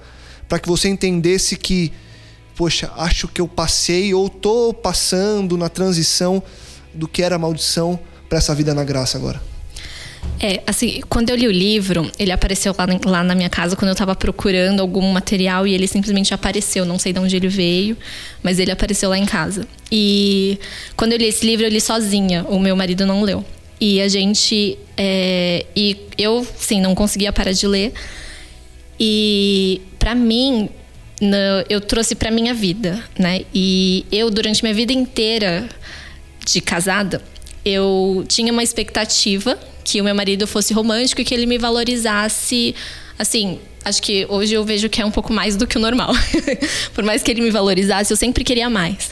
para 0.48 0.60
que 0.60 0.68
você 0.68 0.88
entendesse 0.88 1.56
que, 1.56 1.92
poxa, 2.56 2.92
acho 2.96 3.28
que 3.28 3.42
eu 3.42 3.48
passei 3.48 4.14
ou 4.14 4.30
tô 4.30 4.72
passando 4.72 5.58
na 5.58 5.68
transição 5.68 6.44
do 6.94 7.08
que 7.08 7.24
era 7.24 7.40
maldição 7.40 8.00
para 8.30 8.38
essa 8.38 8.54
vida 8.54 8.74
na 8.74 8.84
graça 8.84 9.18
agora? 9.18 9.42
É, 10.40 10.62
assim, 10.68 11.02
quando 11.10 11.32
eu 11.32 11.36
li 11.36 11.48
o 11.48 11.52
livro, 11.52 12.10
ele 12.20 12.32
apareceu 12.32 12.74
lá, 12.78 12.86
lá 13.06 13.24
na 13.24 13.34
minha 13.34 13.50
casa 13.50 13.76
quando 13.76 13.90
eu 13.90 13.96
tava 13.96 14.16
procurando 14.16 14.80
algum 14.80 15.12
material 15.12 15.66
e 15.66 15.74
ele 15.74 15.88
simplesmente 15.88 16.34
apareceu. 16.34 16.86
Não 16.86 17.00
sei 17.00 17.12
de 17.12 17.20
onde 17.20 17.36
ele 17.36 17.48
veio, 17.48 17.98
mas 18.44 18.60
ele 18.60 18.72
apareceu 18.72 19.10
lá 19.10 19.18
em 19.18 19.26
casa. 19.26 19.68
E 19.92 20.60
quando 20.96 21.14
eu 21.14 21.18
li 21.18 21.26
esse 21.26 21.46
livro, 21.46 21.66
eu 21.66 21.70
li 21.70 21.82
sozinha. 21.82 22.46
O 22.48 22.60
meu 22.60 22.76
marido 22.76 23.06
não 23.06 23.24
leu. 23.24 23.44
E 23.80 24.02
a 24.02 24.08
gente. 24.08 24.78
é, 24.98 25.66
e 25.76 25.96
eu, 26.18 26.46
sim, 26.58 26.82
não 26.82 26.94
conseguia 26.94 27.32
parar 27.32 27.52
de 27.54 27.66
ler. 27.66 27.94
E 29.00 29.82
para 29.98 30.14
mim, 30.16 30.70
na- 31.22 31.64
eu 31.70 31.80
trouxe 31.82 32.16
para 32.16 32.32
minha 32.32 32.54
vida, 32.54 33.02
né? 33.18 33.42
E 33.54 34.06
eu 34.12 34.30
durante 34.30 34.62
minha 34.64 34.74
vida 34.74 34.92
inteira 34.92 35.68
de 36.46 36.60
casada, 36.62 37.22
eu 37.64 38.26
tinha 38.28 38.52
uma 38.52 38.64
expectativa 38.64 39.58
que 39.84 40.02
o 40.02 40.04
meu 40.04 40.14
marido 40.16 40.46
fosse 40.46 40.74
romântico 40.74 41.22
e 41.22 41.26
que 41.26 41.34
ele 41.34 41.46
me 41.46 41.58
valorizasse, 41.58 42.76
assim, 43.18 43.60
acho 43.84 44.02
que 44.02 44.26
hoje 44.30 44.54
eu 44.54 44.64
vejo 44.64 44.90
que 44.90 45.02
é 45.02 45.06
um 45.06 45.12
pouco 45.12 45.32
mais 45.32 45.56
do 45.56 45.66
que 45.66 45.78
o 45.78 45.82
normal. 45.82 46.12
Por 46.94 47.04
mais 47.04 47.24
que 47.24 47.32
ele 47.32 47.42
me 47.42 47.50
valorizasse, 47.50 48.12
eu 48.12 48.18
sempre 48.18 48.44
queria 48.44 48.70
mais. 48.70 49.10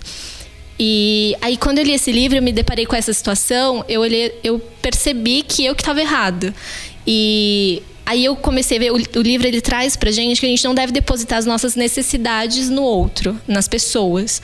E 0.80 1.36
aí, 1.42 1.58
quando 1.58 1.80
eu 1.80 1.84
li 1.84 1.94
esse 1.94 2.12
livro, 2.12 2.38
eu 2.38 2.42
me 2.42 2.52
deparei 2.52 2.86
com 2.86 2.96
essa 2.96 3.12
situação, 3.12 3.84
eu, 3.90 4.02
olhei, 4.02 4.40
eu 4.44 4.60
percebi 4.82 5.42
que 5.42 5.66
eu 5.66 5.74
que 5.74 5.82
estava 5.82 6.00
errado. 6.00 6.54
E 7.06 7.82
aí 8.06 8.24
eu 8.24 8.36
comecei 8.36 8.78
a 8.78 8.80
ver, 8.80 8.92
o, 8.92 8.96
o 8.96 9.22
livro 9.22 9.48
ele 9.48 9.60
traz 9.60 9.96
pra 9.96 10.12
gente 10.12 10.40
que 10.40 10.46
a 10.46 10.50
gente 10.50 10.64
não 10.64 10.76
deve 10.76 10.92
depositar 10.92 11.40
as 11.40 11.46
nossas 11.46 11.76
necessidades 11.76 12.70
no 12.70 12.84
outro, 12.84 13.40
nas 13.48 13.68
pessoas. 13.68 14.42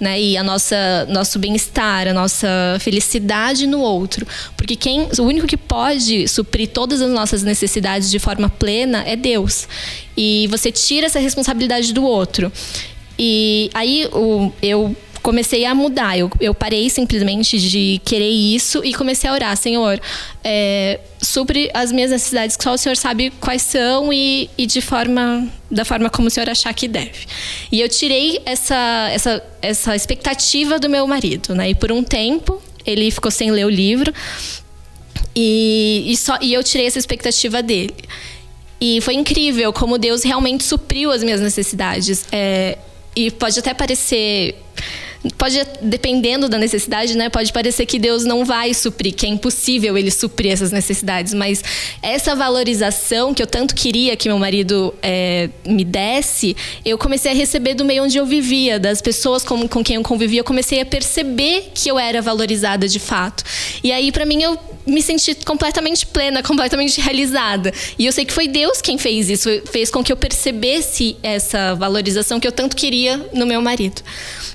Né? 0.00 0.20
E 0.20 0.36
a 0.36 0.42
nossa 0.42 1.06
nosso 1.08 1.38
bem-estar, 1.38 2.08
a 2.08 2.12
nossa 2.12 2.48
felicidade 2.80 3.64
no 3.64 3.78
outro, 3.80 4.26
porque 4.56 4.74
quem 4.74 5.08
o 5.18 5.22
único 5.22 5.46
que 5.46 5.56
pode 5.56 6.26
suprir 6.26 6.68
todas 6.68 7.00
as 7.00 7.12
nossas 7.12 7.44
necessidades 7.44 8.10
de 8.10 8.18
forma 8.18 8.48
plena 8.48 9.04
é 9.06 9.14
Deus. 9.14 9.68
E 10.16 10.48
você 10.50 10.72
tira 10.72 11.06
essa 11.06 11.20
responsabilidade 11.20 11.92
do 11.92 12.04
outro. 12.04 12.50
E 13.16 13.70
aí 13.72 14.08
o, 14.12 14.52
eu 14.60 14.96
comecei 15.24 15.64
a 15.64 15.74
mudar. 15.74 16.18
Eu, 16.18 16.30
eu 16.38 16.54
parei 16.54 16.90
simplesmente 16.90 17.58
de 17.58 17.98
querer 18.04 18.28
isso 18.28 18.84
e 18.84 18.92
comecei 18.92 19.28
a 19.28 19.32
orar, 19.32 19.56
Senhor, 19.56 19.98
é, 20.44 21.00
supre 21.20 21.70
as 21.72 21.90
minhas 21.90 22.10
necessidades, 22.10 22.56
que 22.58 22.62
só 22.62 22.74
o 22.74 22.76
Senhor 22.76 22.94
sabe 22.94 23.32
quais 23.40 23.62
são 23.62 24.12
e, 24.12 24.50
e 24.58 24.66
de 24.66 24.82
forma 24.82 25.48
da 25.70 25.82
forma 25.82 26.10
como 26.10 26.28
o 26.28 26.30
Senhor 26.30 26.48
achar 26.50 26.74
que 26.74 26.86
deve. 26.86 27.26
E 27.72 27.80
eu 27.80 27.88
tirei 27.88 28.42
essa, 28.44 29.08
essa, 29.10 29.42
essa 29.62 29.96
expectativa 29.96 30.78
do 30.78 30.90
meu 30.90 31.06
marido, 31.06 31.54
né? 31.54 31.70
E 31.70 31.74
por 31.74 31.90
um 31.90 32.02
tempo 32.02 32.62
ele 32.84 33.10
ficou 33.10 33.30
sem 33.30 33.50
ler 33.50 33.64
o 33.64 33.70
livro 33.70 34.12
e, 35.34 36.04
e, 36.06 36.16
só, 36.18 36.36
e 36.42 36.52
eu 36.52 36.62
tirei 36.62 36.86
essa 36.86 36.98
expectativa 36.98 37.62
dele. 37.62 37.94
E 38.78 39.00
foi 39.00 39.14
incrível 39.14 39.72
como 39.72 39.96
Deus 39.96 40.22
realmente 40.22 40.64
supriu 40.64 41.10
as 41.10 41.24
minhas 41.24 41.40
necessidades. 41.40 42.26
É, 42.30 42.76
e 43.16 43.30
pode 43.30 43.58
até 43.58 43.72
parecer 43.72 44.56
pode 45.38 45.60
dependendo 45.80 46.48
da 46.48 46.58
necessidade, 46.58 47.16
né? 47.16 47.28
Pode 47.28 47.52
parecer 47.52 47.86
que 47.86 47.98
Deus 47.98 48.24
não 48.24 48.44
vai 48.44 48.74
suprir, 48.74 49.14
que 49.14 49.26
é 49.26 49.28
impossível 49.28 49.96
ele 49.96 50.10
suprir 50.10 50.52
essas 50.52 50.70
necessidades, 50.70 51.32
mas 51.32 51.62
essa 52.02 52.34
valorização 52.34 53.32
que 53.32 53.42
eu 53.42 53.46
tanto 53.46 53.74
queria 53.74 54.16
que 54.16 54.28
meu 54.28 54.38
marido 54.38 54.94
é, 55.02 55.48
me 55.66 55.84
desse, 55.84 56.56
eu 56.84 56.98
comecei 56.98 57.32
a 57.32 57.34
receber 57.34 57.74
do 57.74 57.84
meio 57.84 58.04
onde 58.04 58.16
eu 58.16 58.26
vivia, 58.26 58.78
das 58.78 59.00
pessoas 59.00 59.42
com, 59.42 59.66
com 59.66 59.82
quem 59.82 59.96
eu 59.96 60.02
convivia, 60.02 60.40
eu 60.40 60.44
comecei 60.44 60.80
a 60.80 60.86
perceber 60.86 61.70
que 61.74 61.90
eu 61.90 61.98
era 61.98 62.20
valorizada 62.20 62.86
de 62.86 62.98
fato. 62.98 63.44
E 63.82 63.92
aí, 63.92 64.12
para 64.12 64.26
mim, 64.26 64.42
eu 64.42 64.58
me 64.86 65.02
senti 65.02 65.34
completamente 65.34 66.06
plena, 66.06 66.42
completamente 66.42 67.00
realizada. 67.00 67.72
E 67.98 68.06
eu 68.06 68.12
sei 68.12 68.24
que 68.24 68.32
foi 68.32 68.48
Deus 68.48 68.80
quem 68.80 68.98
fez 68.98 69.30
isso, 69.30 69.48
fez 69.70 69.90
com 69.90 70.02
que 70.02 70.12
eu 70.12 70.16
percebesse 70.16 71.16
essa 71.22 71.74
valorização 71.74 72.38
que 72.38 72.46
eu 72.46 72.52
tanto 72.52 72.76
queria 72.76 73.16
no 73.32 73.46
meu 73.46 73.60
marido. 73.60 74.02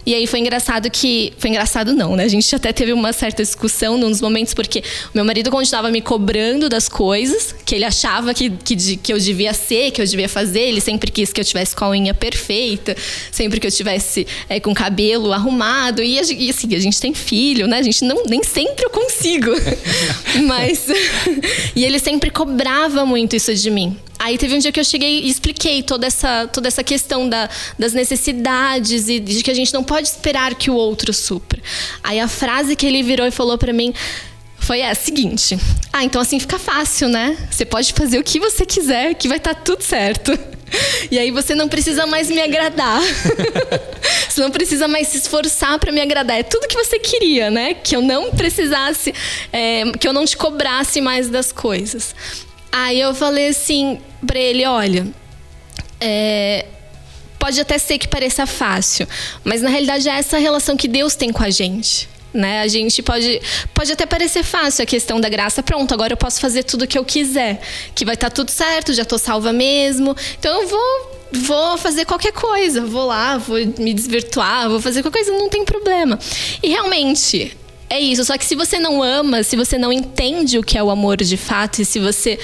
E 0.05 0.13
aí 0.15 0.25
foi 0.25 0.39
engraçado 0.39 0.89
que. 0.89 1.33
Foi 1.37 1.49
engraçado, 1.49 1.93
não, 1.93 2.15
né? 2.15 2.23
A 2.23 2.27
gente 2.27 2.55
até 2.55 2.71
teve 2.71 2.93
uma 2.93 3.13
certa 3.13 3.43
discussão 3.43 3.97
nos 3.97 4.21
momentos, 4.21 4.53
porque 4.53 4.83
meu 5.13 5.23
marido 5.23 5.51
continuava 5.51 5.91
me 5.91 6.01
cobrando 6.01 6.69
das 6.69 6.89
coisas, 6.89 7.53
que 7.65 7.75
ele 7.75 7.85
achava 7.85 8.33
que, 8.33 8.49
que, 8.49 8.97
que 8.97 9.13
eu 9.13 9.19
devia 9.19 9.53
ser, 9.53 9.91
que 9.91 10.01
eu 10.01 10.05
devia 10.05 10.29
fazer. 10.29 10.61
Ele 10.61 10.81
sempre 10.81 11.11
quis 11.11 11.31
que 11.31 11.39
eu 11.39 11.45
tivesse 11.45 11.75
com 11.75 11.85
a 11.85 11.89
unha 11.89 12.13
perfeita, 12.13 12.95
sempre 13.31 13.59
que 13.59 13.67
eu 13.67 13.71
tivesse 13.71 14.25
é, 14.47 14.59
com 14.59 14.71
o 14.71 14.75
cabelo 14.75 15.31
arrumado. 15.31 16.01
E, 16.01 16.15
e, 16.15 16.49
assim, 16.49 16.73
a 16.73 16.79
gente 16.79 16.99
tem 16.99 17.13
filho, 17.13 17.67
né? 17.67 17.77
A 17.77 17.83
gente 17.83 18.03
não, 18.03 18.23
nem 18.25 18.43
sempre 18.43 18.85
eu 18.85 18.89
consigo. 18.89 19.51
Mas. 20.45 20.87
e 21.75 21.83
ele 21.83 21.99
sempre 21.99 22.29
cobrava 22.29 23.05
muito 23.05 23.35
isso 23.35 23.53
de 23.53 23.69
mim. 23.69 23.97
Aí 24.17 24.37
teve 24.37 24.53
um 24.53 24.59
dia 24.59 24.71
que 24.71 24.79
eu 24.79 24.83
cheguei 24.83 25.21
e 25.21 25.29
expliquei 25.29 25.81
toda 25.81 26.05
essa, 26.05 26.45
toda 26.47 26.67
essa 26.67 26.83
questão 26.83 27.29
da, 27.29 27.49
das 27.77 27.93
necessidades 27.93 29.07
e 29.07 29.17
de 29.17 29.41
que 29.41 29.49
a 29.49 29.53
gente 29.53 29.73
não 29.73 29.81
pode 29.81 30.09
esperar 30.09 30.55
que 30.55 30.69
o 30.69 30.75
outro 30.75 31.13
supra. 31.13 31.61
Aí 32.03 32.19
a 32.19 32.27
frase 32.27 32.75
que 32.75 32.85
ele 32.85 33.01
virou 33.01 33.25
e 33.25 33.31
falou 33.31 33.57
para 33.57 33.71
mim 33.71 33.93
foi 34.69 34.83
a 34.83 34.93
seguinte: 34.93 35.57
Ah, 35.91 36.03
então 36.03 36.21
assim 36.21 36.39
fica 36.39 36.59
fácil, 36.59 37.09
né? 37.09 37.35
Você 37.49 37.65
pode 37.65 37.91
fazer 37.91 38.19
o 38.19 38.23
que 38.23 38.39
você 38.39 38.67
quiser, 38.67 39.15
que 39.15 39.27
vai 39.27 39.37
estar 39.37 39.55
tá 39.55 39.61
tudo 39.61 39.81
certo. 39.81 40.37
E 41.09 41.17
aí 41.17 41.31
você 41.31 41.55
não 41.55 41.67
precisa 41.67 42.05
mais 42.05 42.29
me 42.29 42.39
agradar. 42.39 43.01
você 44.29 44.39
não 44.39 44.51
precisa 44.51 44.87
mais 44.87 45.07
se 45.07 45.17
esforçar 45.17 45.79
para 45.79 45.91
me 45.91 45.99
agradar. 45.99 46.37
É 46.37 46.43
tudo 46.43 46.67
que 46.67 46.77
você 46.77 46.99
queria, 46.99 47.49
né? 47.49 47.73
Que 47.73 47.95
eu 47.95 48.03
não 48.03 48.29
precisasse, 48.29 49.11
é, 49.51 49.91
que 49.99 50.07
eu 50.07 50.13
não 50.13 50.23
te 50.23 50.37
cobrasse 50.37 51.01
mais 51.01 51.27
das 51.27 51.51
coisas. 51.51 52.13
Aí 52.71 53.01
eu 53.01 53.15
falei 53.15 53.47
assim 53.47 53.99
para 54.27 54.37
ele: 54.37 54.63
olha, 54.67 55.07
é, 55.99 56.67
pode 57.39 57.59
até 57.59 57.79
ser 57.79 57.97
que 57.97 58.07
pareça 58.07 58.45
fácil, 58.45 59.07
mas 59.43 59.63
na 59.63 59.69
realidade 59.69 60.07
é 60.07 60.11
essa 60.11 60.37
relação 60.37 60.77
que 60.77 60.87
Deus 60.87 61.15
tem 61.15 61.31
com 61.31 61.41
a 61.41 61.49
gente. 61.49 62.07
Né? 62.33 62.61
A 62.61 62.67
gente 62.67 63.01
pode, 63.01 63.41
pode 63.73 63.91
até 63.91 64.05
parecer 64.05 64.43
fácil 64.43 64.83
a 64.83 64.85
questão 64.85 65.19
da 65.19 65.27
graça. 65.29 65.63
Pronto, 65.63 65.93
agora 65.93 66.13
eu 66.13 66.17
posso 66.17 66.39
fazer 66.39 66.63
tudo 66.63 66.83
o 66.83 66.87
que 66.87 66.97
eu 66.97 67.03
quiser, 67.03 67.59
que 67.95 68.05
vai 68.05 68.13
estar 68.13 68.29
tá 68.29 68.35
tudo 68.35 68.51
certo, 68.51 68.93
já 68.93 69.01
estou 69.03 69.17
salva 69.17 69.51
mesmo. 69.51 70.15
Então 70.37 70.61
eu 70.61 70.67
vou 70.67 71.19
vou 71.31 71.77
fazer 71.77 72.05
qualquer 72.05 72.31
coisa, 72.31 72.81
vou 72.81 73.05
lá, 73.05 73.37
vou 73.37 73.57
me 73.77 73.93
desvirtuar, 73.93 74.67
vou 74.67 74.81
fazer 74.81 75.01
qualquer 75.03 75.23
coisa, 75.23 75.37
não 75.37 75.49
tem 75.49 75.63
problema. 75.63 76.17
E 76.61 76.69
realmente, 76.69 77.55
é 77.89 77.99
isso. 77.99 78.23
Só 78.23 78.37
que 78.37 78.45
se 78.45 78.55
você 78.55 78.79
não 78.79 79.01
ama, 79.01 79.43
se 79.43 79.55
você 79.55 79.77
não 79.77 79.91
entende 79.91 80.57
o 80.57 80.63
que 80.63 80.77
é 80.77 80.83
o 80.83 80.89
amor 80.89 81.17
de 81.17 81.37
fato, 81.37 81.81
e 81.81 81.85
se 81.85 81.99
você. 81.99 82.39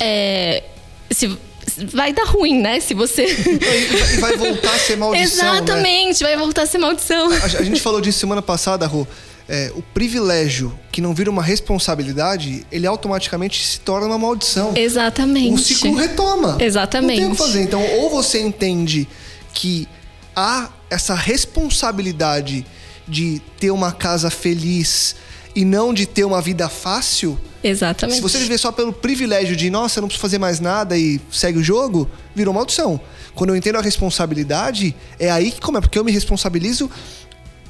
É, 0.00 0.62
se, 1.10 1.36
vai 1.84 2.12
dar 2.12 2.24
ruim, 2.24 2.60
né? 2.60 2.80
Se 2.80 2.94
você. 2.94 3.26
E 3.26 4.16
vai 4.20 4.36
voltar 4.36 4.74
a 4.74 4.78
ser 4.78 4.96
maldição. 4.96 5.44
Né? 5.44 5.58
Exatamente, 5.58 6.22
né? 6.22 6.30
vai 6.30 6.36
voltar 6.38 6.62
a 6.62 6.66
ser 6.66 6.78
maldição. 6.78 7.30
A, 7.30 7.44
a 7.44 7.62
gente 7.62 7.80
falou 7.80 8.00
disso 8.00 8.18
semana 8.18 8.42
passada, 8.42 8.86
Rô. 8.86 9.06
É, 9.48 9.70
o 9.76 9.82
privilégio 9.82 10.76
que 10.90 11.00
não 11.00 11.14
vira 11.14 11.30
uma 11.30 11.42
responsabilidade, 11.42 12.66
ele 12.72 12.84
automaticamente 12.84 13.64
se 13.64 13.78
torna 13.80 14.08
uma 14.08 14.18
maldição. 14.18 14.72
Exatamente. 14.74 15.54
O 15.54 15.58
ciclo 15.58 15.94
retoma. 15.94 16.58
Exatamente. 16.60 17.20
Não 17.20 17.28
tem 17.28 17.32
o 17.32 17.36
que 17.36 17.42
fazer. 17.42 17.62
Então, 17.62 17.82
ou 17.98 18.10
você 18.10 18.40
entende 18.40 19.06
que 19.54 19.86
há 20.34 20.68
essa 20.90 21.14
responsabilidade 21.14 22.66
de 23.06 23.40
ter 23.60 23.70
uma 23.70 23.92
casa 23.92 24.30
feliz 24.30 25.14
e 25.56 25.64
não 25.64 25.94
de 25.94 26.04
ter 26.04 26.22
uma 26.22 26.42
vida 26.42 26.68
fácil. 26.68 27.38
Exatamente. 27.64 28.16
Se 28.16 28.22
você 28.22 28.38
viver 28.38 28.58
só 28.58 28.70
pelo 28.70 28.92
privilégio 28.92 29.56
de, 29.56 29.70
nossa, 29.70 29.98
eu 29.98 30.02
não 30.02 30.08
preciso 30.08 30.20
fazer 30.20 30.38
mais 30.38 30.60
nada 30.60 30.98
e 30.98 31.18
segue 31.32 31.58
o 31.58 31.64
jogo, 31.64 32.08
virou 32.34 32.52
maldição. 32.52 33.00
Quando 33.34 33.50
eu 33.50 33.56
entendo 33.56 33.76
a 33.76 33.80
responsabilidade, 33.80 34.94
é 35.18 35.30
aí 35.30 35.50
que 35.50 35.58
como 35.58 35.78
é, 35.78 35.80
porque 35.80 35.98
eu 35.98 36.04
me 36.04 36.12
responsabilizo 36.12 36.90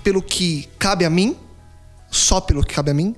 pelo 0.02 0.20
que 0.20 0.68
cabe 0.80 1.04
a 1.04 1.10
mim, 1.10 1.36
só 2.10 2.40
pelo 2.40 2.64
que 2.64 2.74
cabe 2.74 2.90
a 2.90 2.94
mim, 2.94 3.14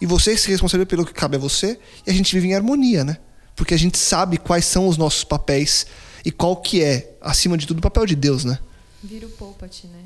e 0.00 0.06
você 0.06 0.36
se 0.36 0.48
responsabiliza 0.48 0.86
pelo 0.86 1.04
que 1.04 1.12
cabe 1.12 1.34
a 1.34 1.40
você, 1.40 1.76
e 2.06 2.10
a 2.10 2.14
gente 2.14 2.32
vive 2.32 2.46
em 2.46 2.54
harmonia, 2.54 3.02
né? 3.02 3.18
Porque 3.56 3.74
a 3.74 3.78
gente 3.78 3.98
sabe 3.98 4.38
quais 4.38 4.64
são 4.64 4.86
os 4.86 4.96
nossos 4.96 5.24
papéis 5.24 5.84
e 6.24 6.30
qual 6.30 6.56
que 6.56 6.80
é, 6.80 7.16
acima 7.20 7.58
de 7.58 7.66
tudo, 7.66 7.78
o 7.78 7.82
papel 7.82 8.06
de 8.06 8.14
Deus, 8.14 8.44
né? 8.44 8.60
Vira 9.02 9.26
o 9.26 9.30
poupa-te, 9.30 9.88
né? 9.88 10.04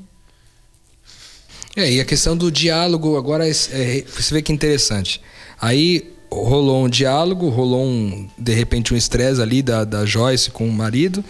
É, 1.77 1.91
e 1.91 2.01
a 2.01 2.05
questão 2.05 2.35
do 2.35 2.51
diálogo 2.51 3.15
agora 3.17 3.47
é, 3.47 3.51
é, 3.51 4.03
você 4.03 4.33
vê 4.33 4.41
que 4.41 4.51
interessante. 4.51 5.21
Aí 5.61 6.11
rolou 6.31 6.85
um 6.85 6.89
diálogo, 6.89 7.49
rolou 7.49 7.85
um, 7.85 8.27
de 8.35 8.51
repente 8.51 8.95
um 8.95 8.97
estresse 8.97 9.39
ali 9.39 9.61
da, 9.61 9.83
da 9.83 10.03
Joyce 10.03 10.49
com 10.49 10.67
o 10.67 10.71
marido, 10.71 11.23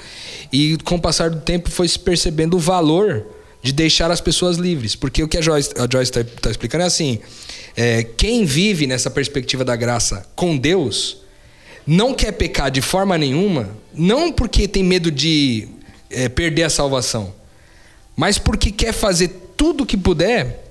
e 0.50 0.78
com 0.86 0.96
o 0.96 1.02
passar 1.02 1.30
do 1.30 1.42
tempo 1.42 1.70
foi 1.70 1.86
se 1.86 2.00
percebendo 2.00 2.56
o 2.56 2.60
valor 2.60 3.26
de 3.62 3.74
deixar 3.74 4.10
as 4.10 4.22
pessoas 4.22 4.56
livres. 4.56 4.96
Porque 4.96 5.22
o 5.22 5.28
que 5.28 5.38
a 5.38 5.42
Joyce 5.42 5.72
está 5.76 6.24
tá, 6.24 6.30
tá 6.44 6.50
explicando 6.50 6.86
é 6.86 6.88
assim: 6.88 7.20
é, 7.76 8.04
quem 8.04 8.46
vive 8.46 8.88
nessa 8.88 9.10
perspectiva 9.10 9.66
da 9.66 9.76
graça 9.76 10.26
com 10.34 10.56
Deus 10.56 11.18
não 11.86 12.14
quer 12.14 12.32
pecar 12.32 12.72
de 12.72 12.82
forma 12.82 13.18
nenhuma, 13.18 13.70
não 13.94 14.32
porque 14.32 14.66
tem 14.66 14.82
medo 14.82 15.12
de 15.12 15.68
é, 16.10 16.30
perder 16.30 16.64
a 16.64 16.70
salvação, 16.70 17.36
mas 18.16 18.38
porque 18.38 18.72
quer 18.72 18.94
fazer 18.94 19.47
tudo 19.58 19.86
que 19.86 19.98
puder 19.98 20.66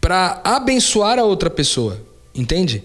para 0.00 0.40
abençoar 0.42 1.18
a 1.18 1.24
outra 1.24 1.48
pessoa, 1.48 2.02
entende? 2.34 2.82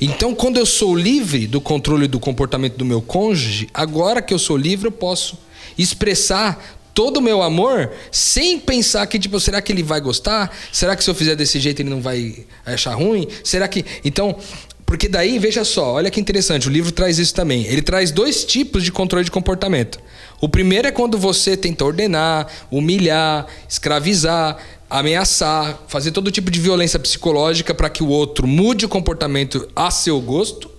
Então, 0.00 0.34
quando 0.34 0.58
eu 0.58 0.66
sou 0.66 0.94
livre 0.94 1.46
do 1.46 1.60
controle 1.60 2.06
do 2.06 2.20
comportamento 2.20 2.76
do 2.76 2.84
meu 2.84 3.00
cônjuge, 3.00 3.68
agora 3.72 4.20
que 4.20 4.34
eu 4.34 4.38
sou 4.38 4.56
livre, 4.56 4.88
eu 4.88 4.92
posso 4.92 5.38
expressar 5.78 6.76
todo 6.92 7.18
o 7.18 7.20
meu 7.20 7.42
amor 7.42 7.92
sem 8.10 8.58
pensar 8.58 9.06
que, 9.06 9.18
tipo, 9.18 9.38
será 9.38 9.60
que 9.60 9.70
ele 9.70 9.82
vai 9.82 10.00
gostar? 10.00 10.54
Será 10.72 10.96
que 10.96 11.04
se 11.04 11.10
eu 11.10 11.14
fizer 11.14 11.36
desse 11.36 11.60
jeito 11.60 11.80
ele 11.80 11.90
não 11.90 12.00
vai 12.00 12.46
achar 12.64 12.94
ruim? 12.94 13.28
Será 13.44 13.68
que. 13.68 13.84
Então, 14.04 14.34
porque 14.86 15.08
daí, 15.08 15.36
veja 15.40 15.64
só, 15.64 15.94
olha 15.94 16.12
que 16.12 16.20
interessante, 16.20 16.68
o 16.68 16.70
livro 16.70 16.92
traz 16.92 17.18
isso 17.18 17.34
também. 17.34 17.64
Ele 17.66 17.82
traz 17.82 18.12
dois 18.12 18.44
tipos 18.44 18.84
de 18.84 18.92
controle 18.92 19.24
de 19.24 19.32
comportamento. 19.32 19.98
O 20.40 20.48
primeiro 20.48 20.86
é 20.86 20.92
quando 20.92 21.18
você 21.18 21.56
tenta 21.56 21.84
ordenar, 21.84 22.46
humilhar, 22.70 23.46
escravizar, 23.68 24.58
ameaçar, 24.88 25.82
fazer 25.88 26.12
todo 26.12 26.30
tipo 26.30 26.52
de 26.52 26.60
violência 26.60 27.00
psicológica 27.00 27.74
para 27.74 27.90
que 27.90 28.04
o 28.04 28.08
outro 28.08 28.46
mude 28.46 28.86
o 28.86 28.88
comportamento 28.88 29.68
a 29.74 29.90
seu 29.90 30.20
gosto. 30.20 30.70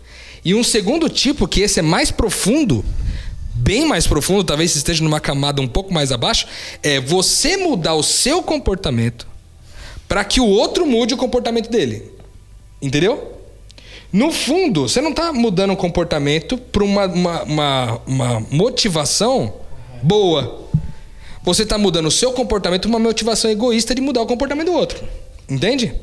E 0.46 0.56
um 0.56 0.64
segundo 0.64 1.10
tipo, 1.10 1.46
que 1.46 1.60
esse 1.60 1.80
é 1.80 1.84
mais 1.84 2.10
profundo, 2.10 2.86
bem 3.54 3.86
mais 3.86 4.08
profundo, 4.08 4.46
talvez 4.46 4.74
esteja 4.74 5.04
numa 5.04 5.20
camada 5.20 5.62
um 5.62 5.68
pouco 5.68 5.94
mais 5.94 6.14
abaixo, 6.14 6.48
é 6.82 7.02
você 7.02 7.58
mudar 7.58 7.96
o 7.96 8.04
seu 8.04 8.42
comportamento 8.42 9.28
para 10.08 10.24
que 10.24 10.40
o 10.40 10.46
outro 10.46 10.86
mude 10.86 11.14
o 11.14 11.18
comportamento 11.18 11.70
dele. 11.70 12.10
Entendeu? 12.82 13.37
No 14.12 14.32
fundo, 14.32 14.88
você 14.88 15.02
não 15.02 15.10
está 15.10 15.34
mudando 15.34 15.74
o 15.74 15.78
comportamento 15.78 16.58
para 16.58 16.84
uma, 16.84 17.06
uma, 17.06 17.44
uma, 17.44 18.02
uma, 18.08 18.40
motivação 18.50 19.54
boa. 20.02 20.68
Você 21.44 21.64
está 21.64 21.78
mudando 21.78 22.08
o 22.08 22.12
seu 22.12 22.32
comportamento 22.32 22.84
para 22.84 22.90
uma 22.90 23.00
motivação 23.00 23.52
egoísta 23.52 23.94
de 23.94 24.02
mudar 24.02 24.22
o 24.22 24.26
comportamento 24.26 24.68
do 24.68 24.74
outro. 24.74 25.04
Entende? 25.50 25.94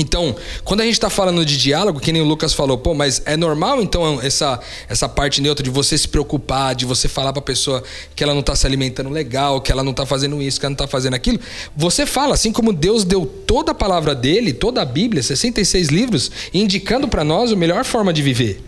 Então, 0.00 0.34
quando 0.64 0.80
a 0.80 0.84
gente 0.84 0.94
está 0.94 1.10
falando 1.10 1.44
de 1.44 1.58
diálogo, 1.58 2.00
que 2.00 2.10
nem 2.10 2.22
o 2.22 2.24
Lucas 2.24 2.54
falou, 2.54 2.78
pô, 2.78 2.94
mas 2.94 3.20
é 3.26 3.36
normal 3.36 3.82
então 3.82 4.18
essa, 4.22 4.58
essa 4.88 5.06
parte 5.06 5.42
neutra 5.42 5.62
de 5.62 5.68
você 5.68 5.96
se 5.98 6.08
preocupar, 6.08 6.74
de 6.74 6.86
você 6.86 7.06
falar 7.06 7.34
para 7.34 7.40
a 7.40 7.44
pessoa 7.44 7.84
que 8.16 8.24
ela 8.24 8.32
não 8.32 8.40
está 8.40 8.56
se 8.56 8.66
alimentando 8.66 9.10
legal, 9.10 9.60
que 9.60 9.70
ela 9.70 9.84
não 9.84 9.90
está 9.90 10.06
fazendo 10.06 10.40
isso, 10.40 10.58
que 10.58 10.64
ela 10.64 10.70
não 10.70 10.74
está 10.74 10.86
fazendo 10.86 11.12
aquilo. 11.12 11.38
Você 11.76 12.06
fala, 12.06 12.32
assim 12.32 12.50
como 12.50 12.72
Deus 12.72 13.04
deu 13.04 13.26
toda 13.26 13.72
a 13.72 13.74
palavra 13.74 14.14
dele, 14.14 14.54
toda 14.54 14.80
a 14.80 14.86
Bíblia, 14.86 15.22
66 15.22 15.88
livros, 15.88 16.30
indicando 16.54 17.06
para 17.06 17.22
nós 17.22 17.52
a 17.52 17.56
melhor 17.56 17.84
forma 17.84 18.10
de 18.10 18.22
viver. 18.22 18.64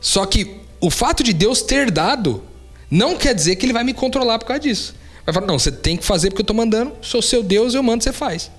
Só 0.00 0.24
que 0.24 0.56
o 0.80 0.88
fato 0.88 1.22
de 1.22 1.34
Deus 1.34 1.60
ter 1.60 1.90
dado 1.90 2.42
não 2.90 3.16
quer 3.16 3.34
dizer 3.34 3.56
que 3.56 3.66
ele 3.66 3.74
vai 3.74 3.84
me 3.84 3.92
controlar 3.92 4.38
por 4.38 4.46
causa 4.46 4.60
disso. 4.62 4.94
Vai 5.26 5.34
falar, 5.34 5.46
não, 5.46 5.58
você 5.58 5.70
tem 5.70 5.94
que 5.94 6.06
fazer 6.06 6.30
porque 6.30 6.40
eu 6.40 6.44
estou 6.44 6.56
mandando, 6.56 6.92
sou 7.02 7.20
seu 7.20 7.42
Deus, 7.42 7.74
eu 7.74 7.82
mando, 7.82 8.02
você 8.02 8.14
faz. 8.14 8.50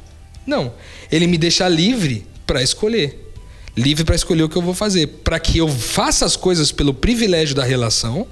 Não. 0.50 0.74
Ele 1.12 1.28
me 1.28 1.38
deixa 1.38 1.68
livre 1.68 2.26
para 2.48 2.64
escolher. 2.64 3.32
Livre 3.78 4.04
para 4.04 4.16
escolher 4.16 4.44
o 4.44 4.50
que 4.50 4.58
eu 4.58 4.62
vou 4.64 4.74
fazer. 4.74 5.06
Para 5.24 5.40
que 5.40 5.60
eu 5.60 5.68
faça 5.68 6.26
as 6.26 6.36
coisas 6.36 6.72
pelo 6.72 6.92
privilégio 6.92 7.56
da 7.56 7.64
relação 7.64 8.26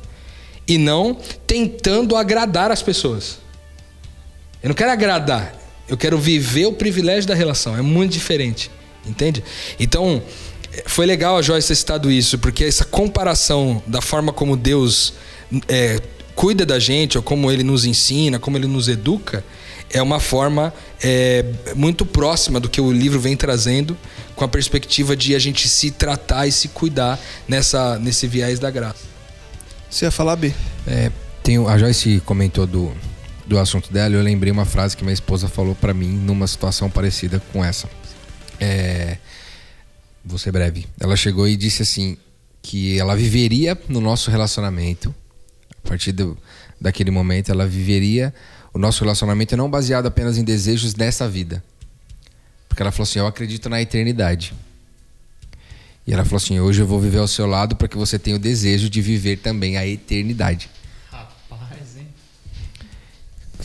e 0.68 0.80
não 0.80 1.16
tentando 1.46 2.16
agradar 2.16 2.72
as 2.72 2.82
pessoas. 2.82 3.38
Eu 4.64 4.70
não 4.70 4.76
quero 4.76 4.92
agradar. 4.92 5.56
Eu 5.88 5.96
quero 5.96 6.18
viver 6.18 6.66
o 6.66 6.74
privilégio 6.74 7.28
da 7.28 7.36
relação. 7.36 7.78
É 7.78 7.84
muito 7.84 8.14
diferente. 8.14 8.72
Entende? 9.06 9.44
Então, 9.80 10.22
foi 10.88 11.06
legal 11.06 11.38
a 11.38 11.42
Joyce 11.44 11.68
ter 11.68 11.76
citado 11.76 12.12
isso, 12.12 12.40
porque 12.40 12.64
essa 12.64 12.84
comparação 12.84 13.82
da 13.86 14.02
forma 14.02 14.34
como 14.34 14.58
Deus 14.58 15.14
é, 15.68 16.02
cuida 16.36 16.66
da 16.66 16.80
gente, 16.80 17.16
ou 17.16 17.24
como 17.24 17.52
ele 17.52 17.64
nos 17.64 17.86
ensina, 17.86 18.40
como 18.40 18.58
ele 18.58 18.68
nos 18.68 18.90
educa, 18.90 19.46
é 19.90 20.02
uma 20.02 20.20
forma 20.20 20.74
é, 21.02 21.46
muito 21.76 22.06
próxima 22.06 22.60
do 22.60 22.70
que 22.70 22.82
o 22.82 22.92
livro 22.92 23.20
vem 23.20 23.36
trazendo, 23.36 23.98
com 24.36 24.44
a 24.44 24.48
perspectiva 24.48 25.16
de 25.16 25.36
a 25.36 25.40
gente 25.40 25.68
se 25.68 25.92
tratar 25.92 26.48
e 26.48 26.52
se 26.52 26.68
cuidar 26.68 27.20
nessa, 27.48 27.98
nesse 27.98 28.28
viés 28.28 28.60
da 28.60 28.70
graça. 28.70 29.06
Você 29.90 30.06
ia 30.06 30.12
falar, 30.12 30.36
B? 30.36 30.54
É, 30.86 31.12
tem, 31.42 31.58
a 31.66 31.78
Joyce 31.78 32.22
comentou 32.26 32.68
do, 32.68 32.92
do 33.46 33.58
assunto 33.58 33.92
dela 33.92 34.14
eu 34.14 34.22
lembrei 34.22 34.52
uma 34.52 34.66
frase 34.66 34.96
que 34.98 35.04
minha 35.04 35.14
esposa 35.14 35.48
falou 35.48 35.74
para 35.74 35.94
mim 35.94 36.10
numa 36.10 36.46
situação 36.46 36.90
parecida 36.90 37.42
com 37.54 37.64
essa. 37.64 37.90
É, 38.60 39.18
vou 40.24 40.38
ser 40.38 40.52
breve. 40.52 40.86
Ela 41.00 41.16
chegou 41.16 41.48
e 41.48 41.56
disse 41.56 41.82
assim 41.82 42.18
que 42.62 43.00
ela 43.00 43.16
viveria 43.16 43.78
no 43.88 44.02
nosso 44.02 44.30
relacionamento 44.30 45.16
a 45.84 45.88
partir 45.88 46.12
do, 46.12 46.38
daquele 46.82 47.12
momento 47.12 47.50
ela 47.50 47.66
viveria 47.66 48.34
o 48.78 48.80
nosso 48.80 49.04
relacionamento 49.04 49.58
não 49.58 49.68
baseado 49.68 50.06
apenas 50.06 50.38
em 50.38 50.44
desejos 50.44 50.94
dessa 50.94 51.28
vida. 51.28 51.64
Porque 52.70 52.84
ela 52.84 52.92
falou 52.92 53.04
assim: 53.04 53.18
Eu 53.18 53.26
acredito 53.26 53.68
na 53.70 53.82
eternidade. 53.82 54.54
E 56.06 56.14
ela 56.14 56.24
falou 56.24 56.38
assim: 56.38 56.60
Hoje 56.60 56.84
eu 56.84 56.86
vou 56.86 57.02
viver 57.02 57.18
ao 57.18 57.28
seu 57.28 57.48
lado 57.48 57.76
para 57.76 57.88
que 57.88 57.98
você 57.98 58.20
tenha 58.20 58.36
o 58.36 58.40
desejo 58.40 58.88
de 58.88 59.02
viver 59.02 59.38
também 59.38 59.78
a 59.78 59.88
eternidade. 59.88 60.70
Rapaz, 61.12 61.98
hein? 61.98 62.08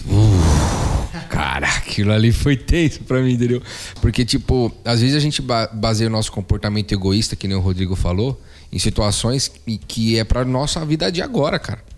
Uh, 0.07 1.29
cara, 1.29 1.69
aquilo 1.69 2.11
ali 2.11 2.33
foi 2.33 2.57
tenso 2.57 3.01
pra 3.01 3.21
mim, 3.21 3.35
entendeu? 3.35 3.63
Porque, 4.01 4.25
tipo, 4.25 4.75
às 4.83 5.03
vezes 5.03 5.15
a 5.15 5.21
gente 5.21 5.43
baseia 5.75 6.09
o 6.09 6.13
nosso 6.13 6.33
comportamento 6.33 6.91
egoísta, 6.91 7.37
que 7.37 7.47
nem 7.47 7.57
o 7.57 7.61
Rodrigo 7.61 7.95
falou, 7.95 8.41
em 8.73 8.79
situações 8.79 9.53
que 9.87 10.19
é 10.19 10.25
pra 10.25 10.43
nossa 10.43 10.87
vida 10.87 11.13
de 11.13 11.21
agora, 11.21 11.59
cara. 11.59 11.91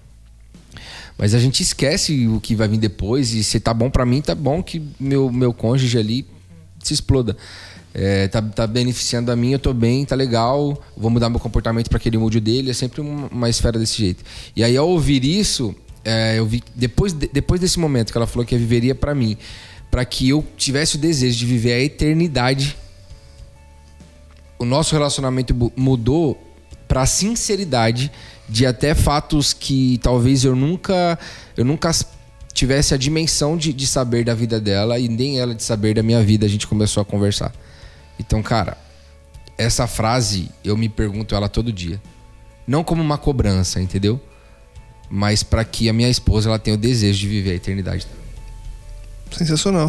Mas 1.16 1.34
a 1.34 1.38
gente 1.38 1.62
esquece 1.62 2.26
o 2.26 2.40
que 2.40 2.54
vai 2.54 2.66
vir 2.66 2.78
depois 2.78 3.32
e 3.32 3.44
se 3.44 3.60
tá 3.60 3.72
bom 3.72 3.88
para 3.88 4.04
mim, 4.04 4.20
tá 4.20 4.34
bom 4.34 4.62
que 4.62 4.82
meu, 4.98 5.30
meu 5.30 5.52
cônjuge 5.52 5.96
ali 5.96 6.26
se 6.82 6.92
exploda. 6.92 7.36
É, 7.96 8.26
tá, 8.26 8.42
tá 8.42 8.66
beneficiando 8.66 9.30
a 9.30 9.36
mim, 9.36 9.52
eu 9.52 9.58
tô 9.58 9.72
bem, 9.72 10.04
tá 10.04 10.16
legal, 10.16 10.82
vou 10.96 11.08
mudar 11.10 11.30
meu 11.30 11.38
comportamento 11.38 11.88
para 11.88 12.00
que 12.00 12.08
ele 12.08 12.18
mude 12.18 12.40
dele, 12.40 12.70
é 12.70 12.74
sempre 12.74 13.00
uma, 13.00 13.28
uma, 13.28 13.48
esfera 13.48 13.78
desse 13.78 13.96
jeito. 13.96 14.24
E 14.56 14.64
aí 14.64 14.76
ao 14.76 14.88
ouvir 14.88 15.24
isso, 15.24 15.72
é, 16.04 16.36
eu 16.36 16.44
vi 16.44 16.60
depois, 16.74 17.12
de, 17.12 17.28
depois 17.28 17.60
desse 17.60 17.78
momento 17.78 18.10
que 18.10 18.18
ela 18.18 18.26
falou 18.26 18.44
que 18.44 18.56
viveria 18.56 18.96
para 18.96 19.14
mim, 19.14 19.36
para 19.92 20.04
que 20.04 20.28
eu 20.28 20.44
tivesse 20.56 20.96
o 20.96 20.98
desejo 20.98 21.38
de 21.38 21.46
viver 21.46 21.72
a 21.74 21.80
eternidade, 21.80 22.76
o 24.58 24.64
nosso 24.64 24.92
relacionamento 24.92 25.54
mudou 25.76 26.36
para 26.88 27.06
sinceridade 27.06 28.10
de 28.48 28.66
até 28.66 28.94
fatos 28.94 29.52
que 29.52 29.98
talvez 30.02 30.44
eu 30.44 30.54
nunca 30.54 31.18
eu 31.56 31.64
nunca 31.64 31.90
tivesse 32.52 32.94
a 32.94 32.96
dimensão 32.96 33.56
de, 33.56 33.72
de 33.72 33.86
saber 33.86 34.24
da 34.24 34.34
vida 34.34 34.60
dela 34.60 34.98
e 34.98 35.08
nem 35.08 35.40
ela 35.40 35.54
de 35.54 35.62
saber 35.62 35.94
da 35.94 36.02
minha 36.02 36.22
vida 36.22 36.46
a 36.46 36.48
gente 36.48 36.66
começou 36.66 37.00
a 37.00 37.04
conversar. 37.04 37.52
Então 38.18 38.42
cara 38.42 38.76
essa 39.56 39.86
frase 39.86 40.50
eu 40.64 40.76
me 40.76 40.88
pergunto 40.88 41.34
ela 41.34 41.48
todo 41.48 41.72
dia. 41.72 42.00
Não 42.66 42.84
como 42.84 43.02
uma 43.02 43.18
cobrança 43.18 43.80
entendeu? 43.80 44.20
Mas 45.08 45.42
para 45.42 45.64
que 45.64 45.88
a 45.88 45.92
minha 45.92 46.08
esposa 46.08 46.48
ela 46.48 46.58
tenha 46.58 46.74
o 46.74 46.78
desejo 46.78 47.20
de 47.20 47.28
viver 47.28 47.52
a 47.52 47.54
eternidade. 47.54 48.06
Sensacional. 49.30 49.88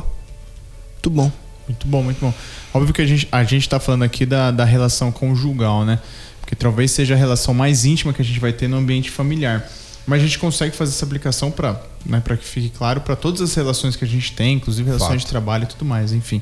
Muito 0.93 1.09
bom. 1.09 1.31
Muito 1.67 1.87
bom 1.87 2.03
muito 2.03 2.19
bom. 2.19 2.33
Óbvio 2.73 2.93
que 2.93 3.01
a 3.01 3.05
gente 3.05 3.27
a 3.31 3.43
gente 3.43 3.63
está 3.63 3.79
falando 3.79 4.03
aqui 4.03 4.25
da, 4.25 4.49
da 4.51 4.63
relação 4.63 5.11
conjugal 5.11 5.83
né 5.83 5.99
porque 6.45 6.55
talvez 6.55 6.91
seja 6.91 7.15
a 7.15 7.17
relação 7.17 7.55
mais 7.55 7.85
íntima 7.85 8.13
que 8.13 8.21
a 8.21 8.25
gente 8.25 8.39
vai 8.39 8.53
ter 8.53 8.67
no 8.67 8.77
ambiente 8.77 9.09
familiar. 9.09 9.67
Mas 10.05 10.21
a 10.21 10.23
gente 10.23 10.37
consegue 10.37 10.75
fazer 10.75 10.91
essa 10.91 11.03
aplicação 11.03 11.49
para 11.49 11.81
né, 12.05 12.21
que 12.23 12.45
fique 12.45 12.69
claro 12.69 13.01
para 13.01 13.15
todas 13.15 13.41
as 13.41 13.55
relações 13.55 13.95
que 13.95 14.05
a 14.05 14.07
gente 14.07 14.33
tem, 14.33 14.57
inclusive 14.57 14.87
relações 14.87 15.09
Fato. 15.09 15.19
de 15.21 15.25
trabalho 15.25 15.63
e 15.63 15.67
tudo 15.67 15.83
mais, 15.83 16.13
enfim. 16.13 16.39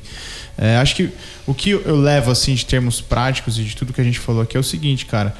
É, 0.58 0.76
acho 0.76 0.94
que 0.94 1.10
o 1.46 1.54
que 1.54 1.70
eu 1.70 1.96
levo 1.96 2.30
assim 2.30 2.54
de 2.54 2.66
termos 2.66 3.00
práticos 3.00 3.58
e 3.58 3.64
de 3.64 3.74
tudo 3.74 3.94
que 3.94 4.00
a 4.02 4.04
gente 4.04 4.18
falou 4.18 4.42
aqui 4.42 4.58
é 4.58 4.60
o 4.60 4.62
seguinte, 4.62 5.06
cara. 5.06 5.34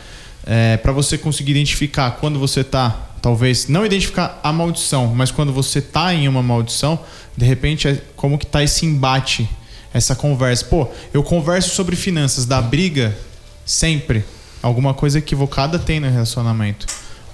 É, 0.46 0.78
para 0.78 0.92
você 0.92 1.18
conseguir 1.18 1.50
identificar 1.50 2.12
quando 2.12 2.38
você 2.38 2.60
está 2.60 3.10
talvez 3.20 3.68
não 3.68 3.86
identificar 3.86 4.38
a 4.42 4.52
maldição, 4.52 5.14
mas 5.14 5.30
quando 5.30 5.52
você 5.52 5.78
está 5.78 6.12
em 6.14 6.26
uma 6.28 6.42
maldição, 6.42 6.98
de 7.36 7.44
repente 7.44 7.88
é 7.88 8.02
como 8.16 8.38
que 8.38 8.46
tá 8.46 8.62
esse 8.62 8.86
embate, 8.86 9.48
essa 9.92 10.14
conversa. 10.14 10.64
Pô, 10.66 10.88
eu 11.12 11.22
converso 11.22 11.74
sobre 11.74 11.96
finanças, 11.96 12.46
da 12.46 12.60
briga 12.60 13.16
sempre 13.64 14.24
alguma 14.64 14.94
coisa 14.94 15.18
equivocada 15.18 15.78
tem 15.78 16.00
no 16.00 16.08
relacionamento. 16.08 16.86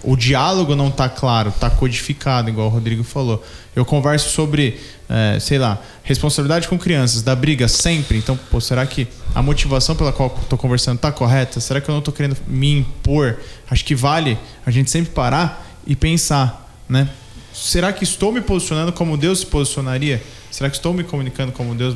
O 0.03 0.17
diálogo 0.17 0.75
não 0.75 0.89
está 0.89 1.09
claro, 1.09 1.51
está 1.51 1.71
codificado, 1.71 2.49
igual 2.49 2.67
o 2.67 2.71
Rodrigo 2.71 3.05
falou. 3.05 3.45
Eu 3.77 3.85
converso 3.85 4.31
sobre, 4.31 4.81
é, 5.09 5.39
sei 5.39 5.59
lá, 5.59 5.79
responsabilidade 6.03 6.67
com 6.67 6.77
crianças, 6.77 7.23
da 7.23 7.37
briga 7.37 7.69
sempre. 7.69 8.19
Então, 8.19 8.37
pô, 8.51 8.61
será 8.61 8.85
que 8.85 9.07
a 9.33 9.41
motivação 9.41 9.95
pela 9.95 10.13
qual 10.13 10.37
estou 10.43 10.59
conversando 10.59 10.97
está 10.97 11.13
correta? 11.13 11.61
Será 11.61 11.81
que 11.81 11.89
eu 11.89 11.93
não 11.93 12.01
estou 12.01 12.13
querendo 12.13 12.37
me 12.49 12.79
impor? 12.79 13.39
Acho 13.71 13.85
que 13.85 13.95
vale 13.95 14.37
a 14.67 14.71
gente 14.71 14.91
sempre 14.91 15.13
parar 15.13 15.65
e 15.87 15.95
pensar, 15.95 16.69
né? 16.89 17.09
Será 17.53 17.93
que 17.93 18.03
estou 18.03 18.33
me 18.33 18.41
posicionando 18.41 18.93
como 18.93 19.17
Deus 19.17 19.41
se 19.41 19.47
posicionaria? 19.47 20.21
Será 20.51 20.69
que 20.69 20.77
estou 20.77 20.93
me 20.93 21.05
comunicando 21.05 21.53
como 21.53 21.75
Deus 21.75 21.95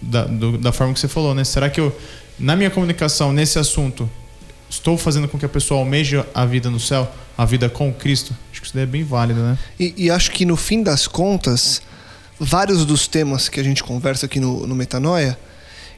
da, 0.00 0.24
do, 0.24 0.56
da 0.56 0.72
forma 0.72 0.94
que 0.94 1.00
você 1.00 1.08
falou, 1.08 1.34
né? 1.34 1.44
Será 1.44 1.68
que 1.68 1.80
eu, 1.80 1.94
na 2.38 2.56
minha 2.56 2.70
comunicação 2.70 3.32
nesse 3.32 3.58
assunto, 3.58 4.08
estou 4.72 4.96
fazendo 4.96 5.28
com 5.28 5.38
que 5.38 5.44
a 5.44 5.48
pessoa 5.48 5.80
almeje 5.80 6.24
a 6.34 6.46
vida 6.46 6.70
no 6.70 6.80
céu, 6.80 7.06
a 7.36 7.44
vida 7.44 7.68
com 7.68 7.92
Cristo? 7.92 8.34
Acho 8.50 8.60
que 8.60 8.66
isso 8.66 8.74
daí 8.74 8.84
é 8.84 8.86
bem 8.86 9.04
válido, 9.04 9.40
né? 9.40 9.58
E, 9.78 9.92
e 9.96 10.10
acho 10.10 10.30
que 10.30 10.46
no 10.46 10.56
fim 10.56 10.82
das 10.82 11.06
contas, 11.06 11.82
vários 12.40 12.86
dos 12.86 13.06
temas 13.06 13.50
que 13.50 13.60
a 13.60 13.62
gente 13.62 13.84
conversa 13.84 14.24
aqui 14.24 14.40
no, 14.40 14.66
no 14.66 14.74
Metanoia, 14.74 15.38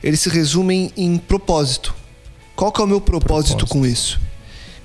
eles 0.02 0.20
se 0.20 0.28
resumem 0.28 0.90
em 0.96 1.16
propósito. 1.16 1.94
Qual 2.56 2.72
que 2.72 2.80
é 2.80 2.84
o 2.84 2.86
meu 2.86 3.00
propósito, 3.00 3.58
propósito. 3.58 3.66
com 3.66 3.86
isso? 3.86 4.20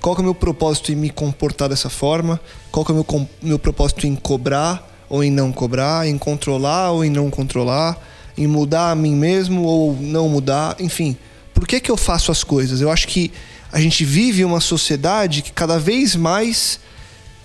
Qual 0.00 0.14
que 0.14 0.20
é 0.20 0.22
o 0.22 0.24
meu 0.24 0.34
propósito 0.34 0.92
em 0.92 0.94
me 0.94 1.10
comportar 1.10 1.68
dessa 1.68 1.90
forma? 1.90 2.40
Qual 2.70 2.84
que 2.86 2.92
é 2.92 2.94
o 2.94 2.96
meu, 2.96 3.28
meu 3.42 3.58
propósito 3.58 4.06
em 4.06 4.14
cobrar 4.14 4.88
ou 5.08 5.22
em 5.24 5.30
não 5.30 5.50
cobrar? 5.50 6.06
Em 6.06 6.16
controlar 6.16 6.92
ou 6.92 7.04
em 7.04 7.10
não 7.10 7.28
controlar? 7.28 7.98
Em 8.38 8.46
mudar 8.46 8.92
a 8.92 8.94
mim 8.94 9.16
mesmo 9.16 9.64
ou 9.64 9.96
não 10.00 10.28
mudar? 10.28 10.76
Enfim, 10.78 11.16
por 11.52 11.66
que, 11.66 11.80
que 11.80 11.90
eu 11.90 11.96
faço 11.96 12.30
as 12.30 12.44
coisas? 12.44 12.80
Eu 12.80 12.90
acho 12.90 13.06
que 13.08 13.30
a 13.72 13.80
gente 13.80 14.04
vive 14.04 14.44
uma 14.44 14.60
sociedade 14.60 15.42
que 15.42 15.52
cada 15.52 15.78
vez 15.78 16.16
mais 16.16 16.80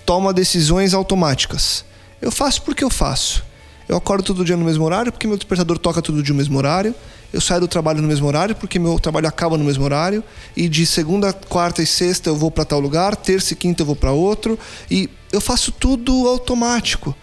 toma 0.04 0.32
decisões 0.32 0.94
automáticas. 0.94 1.84
Eu 2.20 2.32
faço 2.32 2.62
porque 2.62 2.82
eu 2.82 2.90
faço. 2.90 3.44
Eu 3.88 3.96
acordo 3.96 4.24
todo 4.24 4.44
dia 4.44 4.56
no 4.56 4.64
mesmo 4.64 4.84
horário 4.84 5.12
porque 5.12 5.26
meu 5.26 5.36
despertador 5.36 5.78
toca 5.78 6.02
todo 6.02 6.22
dia 6.22 6.32
no 6.32 6.38
mesmo 6.38 6.58
horário. 6.58 6.94
Eu 7.32 7.40
saio 7.40 7.60
do 7.60 7.68
trabalho 7.68 8.02
no 8.02 8.08
mesmo 8.08 8.26
horário 8.26 8.54
porque 8.54 8.78
meu 8.78 8.98
trabalho 8.98 9.28
acaba 9.28 9.56
no 9.56 9.64
mesmo 9.64 9.84
horário. 9.84 10.24
E 10.56 10.68
de 10.68 10.84
segunda, 10.84 11.32
quarta 11.32 11.82
e 11.82 11.86
sexta 11.86 12.30
eu 12.30 12.36
vou 12.36 12.50
para 12.50 12.64
tal 12.64 12.80
lugar, 12.80 13.14
terça 13.14 13.52
e 13.52 13.56
quinta 13.56 13.82
eu 13.82 13.86
vou 13.86 13.96
para 13.96 14.10
outro. 14.10 14.58
E 14.90 15.08
eu 15.32 15.40
faço 15.40 15.70
tudo 15.70 16.26
automático. 16.26 17.14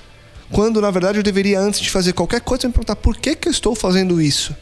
Quando 0.51 0.79
na 0.79 0.91
verdade 0.91 1.17
eu 1.17 1.23
deveria, 1.23 1.59
antes 1.59 1.79
de 1.79 1.89
fazer 1.89 2.13
qualquer 2.13 2.39
coisa, 2.39 2.67
me 2.67 2.73
perguntar 2.73 2.95
por 2.95 3.17
que, 3.17 3.35
que 3.35 3.47
eu 3.47 3.51
estou 3.51 3.75
fazendo 3.75 4.21
isso? 4.21 4.55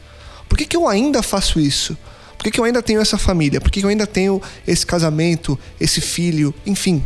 Por 0.48 0.56
que, 0.58 0.64
que 0.64 0.76
eu 0.76 0.88
ainda 0.88 1.22
faço 1.22 1.60
isso? 1.60 1.96
Por 2.42 2.46
que, 2.46 2.50
que 2.50 2.58
eu 2.58 2.64
ainda 2.64 2.82
tenho 2.82 3.00
essa 3.00 3.16
família? 3.16 3.60
Por 3.60 3.70
que, 3.70 3.78
que 3.78 3.86
eu 3.86 3.88
ainda 3.88 4.04
tenho 4.04 4.42
esse 4.66 4.84
casamento, 4.84 5.56
esse 5.80 6.00
filho? 6.00 6.52
Enfim, 6.66 7.00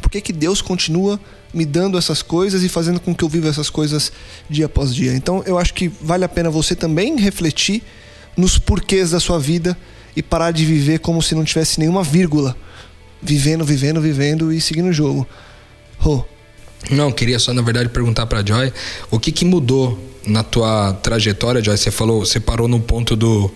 por 0.00 0.10
que, 0.10 0.22
que 0.22 0.32
Deus 0.32 0.62
continua 0.62 1.20
me 1.52 1.66
dando 1.66 1.98
essas 1.98 2.22
coisas 2.22 2.62
e 2.62 2.68
fazendo 2.70 2.98
com 2.98 3.14
que 3.14 3.22
eu 3.22 3.28
viva 3.28 3.46
essas 3.46 3.68
coisas 3.68 4.10
dia 4.48 4.64
após 4.64 4.94
dia? 4.94 5.14
Então 5.14 5.42
eu 5.44 5.58
acho 5.58 5.74
que 5.74 5.88
vale 6.00 6.24
a 6.24 6.28
pena 6.30 6.48
você 6.48 6.74
também 6.74 7.14
refletir 7.20 7.82
nos 8.34 8.56
porquês 8.56 9.10
da 9.10 9.20
sua 9.20 9.38
vida 9.38 9.76
e 10.16 10.22
parar 10.22 10.50
de 10.50 10.64
viver 10.64 10.98
como 11.00 11.20
se 11.20 11.34
não 11.34 11.44
tivesse 11.44 11.78
nenhuma 11.78 12.02
vírgula. 12.02 12.56
Vivendo, 13.20 13.66
vivendo, 13.66 14.00
vivendo 14.00 14.50
e 14.50 14.62
seguindo 14.62 14.88
o 14.88 14.92
jogo. 14.94 15.28
Rô. 15.98 16.24
Não, 16.90 17.10
queria 17.10 17.38
só, 17.38 17.52
na 17.52 17.62
verdade, 17.62 17.88
perguntar 17.88 18.26
para 18.26 18.44
Joy 18.44 18.72
o 19.10 19.18
que, 19.18 19.32
que 19.32 19.44
mudou 19.44 19.98
na 20.26 20.42
tua 20.42 20.92
trajetória, 20.94 21.62
Joyce, 21.62 21.84
você 21.84 21.90
falou, 21.90 22.24
você 22.24 22.40
parou 22.40 22.66
no 22.66 22.80
ponto 22.80 23.14
do, 23.14 23.50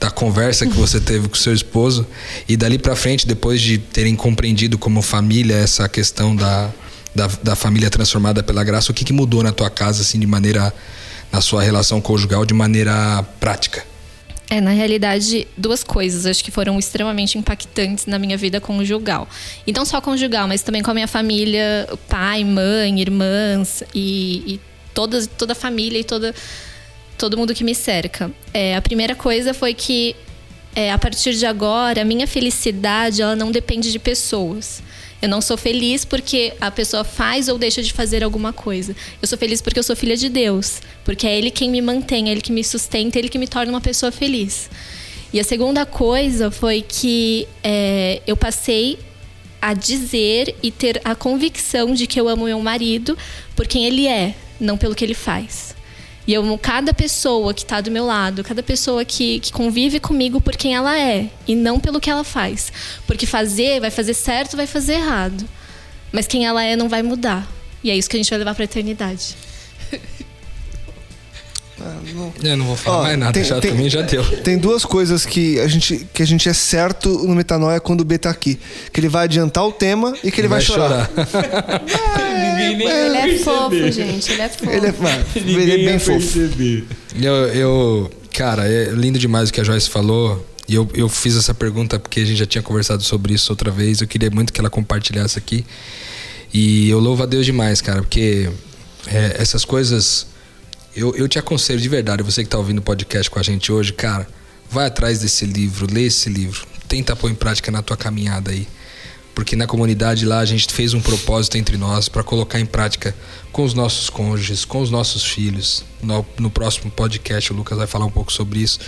da 0.00 0.10
conversa 0.10 0.66
que 0.66 0.74
você 0.74 0.98
teve 0.98 1.28
com 1.28 1.34
seu 1.34 1.52
esposo 1.52 2.06
e 2.48 2.56
dali 2.56 2.78
para 2.78 2.96
frente, 2.96 3.26
depois 3.26 3.60
de 3.60 3.78
terem 3.78 4.16
compreendido 4.16 4.78
como 4.78 5.02
família 5.02 5.56
essa 5.56 5.88
questão 5.88 6.34
da, 6.34 6.70
da, 7.14 7.28
da, 7.42 7.56
família 7.56 7.90
transformada 7.90 8.42
pela 8.42 8.64
graça, 8.64 8.90
o 8.90 8.94
que, 8.94 9.04
que 9.04 9.12
mudou 9.12 9.42
na 9.42 9.52
tua 9.52 9.68
casa, 9.68 10.02
assim, 10.02 10.18
de 10.18 10.26
maneira, 10.26 10.72
na 11.30 11.40
sua 11.40 11.62
relação 11.62 12.00
conjugal, 12.00 12.44
de 12.44 12.54
maneira 12.54 13.22
prática? 13.38 13.84
É, 14.50 14.60
na 14.60 14.70
realidade, 14.70 15.48
duas 15.56 15.82
coisas 15.82 16.26
acho 16.26 16.44
que 16.44 16.50
foram 16.50 16.78
extremamente 16.78 17.38
impactantes 17.38 18.06
na 18.06 18.18
minha 18.18 18.36
vida 18.36 18.60
conjugal. 18.60 19.28
E 19.66 19.72
não 19.72 19.84
só 19.84 20.00
conjugal, 20.00 20.46
mas 20.46 20.62
também 20.62 20.82
com 20.82 20.90
a 20.90 20.94
minha 20.94 21.08
família, 21.08 21.88
pai, 22.08 22.44
mãe, 22.44 23.00
irmãs 23.00 23.82
e, 23.94 24.54
e 24.54 24.60
toda, 24.92 25.26
toda 25.26 25.52
a 25.52 25.56
família 25.56 25.98
e 25.98 26.04
toda, 26.04 26.34
todo 27.16 27.36
mundo 27.38 27.54
que 27.54 27.64
me 27.64 27.74
cerca. 27.74 28.30
É, 28.52 28.76
a 28.76 28.82
primeira 28.82 29.14
coisa 29.14 29.54
foi 29.54 29.72
que 29.72 30.14
é, 30.76 30.92
a 30.92 30.98
partir 30.98 31.34
de 31.34 31.46
agora, 31.46 32.02
a 32.02 32.04
minha 32.04 32.26
felicidade 32.26 33.22
ela 33.22 33.36
não 33.36 33.50
depende 33.50 33.92
de 33.92 33.98
pessoas. 33.98 34.82
Eu 35.24 35.28
não 35.30 35.40
sou 35.40 35.56
feliz 35.56 36.04
porque 36.04 36.52
a 36.60 36.70
pessoa 36.70 37.02
faz 37.02 37.48
ou 37.48 37.56
deixa 37.56 37.82
de 37.82 37.94
fazer 37.94 38.22
alguma 38.22 38.52
coisa. 38.52 38.94
Eu 39.22 39.26
sou 39.26 39.38
feliz 39.38 39.62
porque 39.62 39.78
eu 39.78 39.82
sou 39.82 39.96
filha 39.96 40.18
de 40.18 40.28
Deus. 40.28 40.82
Porque 41.02 41.26
é 41.26 41.38
Ele 41.38 41.50
quem 41.50 41.70
me 41.70 41.80
mantém, 41.80 42.28
é 42.28 42.32
Ele 42.32 42.42
que 42.42 42.52
me 42.52 42.62
sustenta, 42.62 43.16
é 43.16 43.20
Ele 43.20 43.30
que 43.30 43.38
me 43.38 43.46
torna 43.46 43.72
uma 43.72 43.80
pessoa 43.80 44.12
feliz. 44.12 44.68
E 45.32 45.40
a 45.40 45.44
segunda 45.44 45.86
coisa 45.86 46.50
foi 46.50 46.84
que 46.86 47.48
é, 47.62 48.20
eu 48.26 48.36
passei 48.36 48.98
a 49.62 49.72
dizer 49.72 50.54
e 50.62 50.70
ter 50.70 51.00
a 51.02 51.14
convicção 51.14 51.94
de 51.94 52.06
que 52.06 52.20
eu 52.20 52.28
amo 52.28 52.44
meu 52.44 52.60
marido 52.60 53.16
por 53.56 53.66
quem 53.66 53.86
ele 53.86 54.06
é, 54.06 54.34
não 54.60 54.76
pelo 54.76 54.94
que 54.94 55.02
ele 55.02 55.14
faz. 55.14 55.73
E 56.26 56.32
eu 56.32 56.42
amo 56.42 56.56
cada 56.56 56.94
pessoa 56.94 57.52
que 57.52 57.62
está 57.62 57.80
do 57.80 57.90
meu 57.90 58.06
lado, 58.06 58.42
cada 58.42 58.62
pessoa 58.62 59.04
que, 59.04 59.40
que 59.40 59.52
convive 59.52 60.00
comigo 60.00 60.40
por 60.40 60.56
quem 60.56 60.74
ela 60.74 60.98
é 60.98 61.28
e 61.46 61.54
não 61.54 61.78
pelo 61.78 62.00
que 62.00 62.08
ela 62.08 62.24
faz. 62.24 62.72
Porque 63.06 63.26
fazer, 63.26 63.80
vai 63.80 63.90
fazer 63.90 64.14
certo, 64.14 64.56
vai 64.56 64.66
fazer 64.66 64.94
errado. 64.94 65.46
Mas 66.10 66.26
quem 66.26 66.46
ela 66.46 66.62
é 66.62 66.76
não 66.76 66.88
vai 66.88 67.02
mudar. 67.02 67.46
E 67.82 67.90
é 67.90 67.96
isso 67.96 68.08
que 68.08 68.16
a 68.16 68.18
gente 68.18 68.30
vai 68.30 68.38
levar 68.38 68.54
para 68.54 68.64
a 68.64 68.66
eternidade. 68.66 69.36
Eu 72.42 72.56
não 72.56 72.66
vou 72.66 72.76
falar 72.76 72.98
Ó, 72.98 73.02
mais 73.02 73.18
nada, 73.18 73.32
tem- 73.32 73.44
já 73.44 73.60
tem- 73.60 73.70
também 73.72 73.90
já 73.90 74.02
deu. 74.02 74.24
Tem 74.42 74.56
duas 74.58 74.84
coisas 74.84 75.26
que 75.26 75.58
a 75.60 75.66
gente, 75.66 76.06
que 76.12 76.22
a 76.22 76.26
gente 76.26 76.48
é 76.48 76.52
certo 76.52 77.08
no 77.26 77.34
Metanoia 77.34 77.80
quando 77.80 78.00
o 78.02 78.04
B 78.04 78.16
tá 78.18 78.30
aqui. 78.30 78.58
Que 78.92 79.00
ele 79.00 79.08
vai 79.08 79.24
adiantar 79.24 79.64
o 79.66 79.72
tema 79.72 80.14
e 80.22 80.30
que 80.30 80.40
ele 80.40 80.48
vai, 80.48 80.60
chorar. 80.60 81.10
Ele 82.56 82.84
é 83.16 83.38
fofo, 83.38 83.90
gente. 83.92 84.32
Ele 84.32 84.42
é 84.42 84.48
fofo. 84.48 84.70
Ele 84.70 84.86
é, 84.86 84.92
mano, 84.92 85.24
ele 85.36 85.72
é 85.72 85.84
bem 85.90 85.98
fofo. 85.98 86.38
Eu, 87.20 87.32
eu- 87.48 88.10
cara, 88.32 88.66
é 88.68 88.90
lindo 88.90 89.18
demais 89.18 89.48
o 89.48 89.52
que 89.52 89.60
a 89.60 89.64
Joyce 89.64 89.88
falou. 89.90 90.44
E 90.68 90.74
eu, 90.74 90.88
eu 90.94 91.08
fiz 91.08 91.36
essa 91.36 91.52
pergunta 91.52 91.98
porque 91.98 92.20
a 92.20 92.24
gente 92.24 92.38
já 92.38 92.46
tinha 92.46 92.62
conversado 92.62 93.02
sobre 93.02 93.34
isso 93.34 93.52
outra 93.52 93.70
vez. 93.70 94.00
Eu 94.00 94.06
queria 94.08 94.30
muito 94.30 94.52
que 94.52 94.60
ela 94.60 94.70
compartilhasse 94.70 95.38
aqui. 95.38 95.64
E 96.52 96.88
eu 96.88 96.98
louvo 97.00 97.22
a 97.22 97.26
Deus 97.26 97.44
demais, 97.44 97.80
cara, 97.80 98.00
porque 98.00 98.48
é, 99.06 99.36
essas 99.38 99.64
coisas. 99.64 100.26
Eu, 100.96 101.14
eu 101.16 101.28
te 101.28 101.38
aconselho 101.38 101.80
de 101.80 101.88
verdade, 101.88 102.22
você 102.22 102.44
que 102.44 102.48
tá 102.50 102.56
ouvindo 102.58 102.78
o 102.78 102.82
podcast 102.82 103.28
com 103.30 103.38
a 103.38 103.42
gente 103.42 103.72
hoje, 103.72 103.92
cara, 103.92 104.28
vai 104.70 104.86
atrás 104.86 105.18
desse 105.20 105.44
livro, 105.44 105.86
lê 105.92 106.04
esse 106.04 106.28
livro. 106.28 106.66
Tenta 106.86 107.16
pôr 107.16 107.30
em 107.30 107.34
prática 107.34 107.70
na 107.70 107.82
tua 107.82 107.96
caminhada 107.96 108.50
aí. 108.52 108.66
Porque 109.34 109.56
na 109.56 109.66
comunidade 109.66 110.24
lá 110.24 110.38
a 110.38 110.44
gente 110.44 110.72
fez 110.72 110.94
um 110.94 111.00
propósito 111.00 111.58
entre 111.58 111.76
nós 111.76 112.08
para 112.08 112.22
colocar 112.22 112.60
em 112.60 112.66
prática 112.66 113.12
com 113.50 113.64
os 113.64 113.74
nossos 113.74 114.08
cônjuges, 114.08 114.64
com 114.64 114.80
os 114.80 114.90
nossos 114.90 115.24
filhos. 115.24 115.84
No, 116.00 116.24
no 116.38 116.48
próximo 116.48 116.88
podcast 116.92 117.52
o 117.52 117.56
Lucas 117.56 117.76
vai 117.76 117.88
falar 117.88 118.04
um 118.04 118.10
pouco 118.12 118.32
sobre 118.32 118.60
isso. 118.60 118.78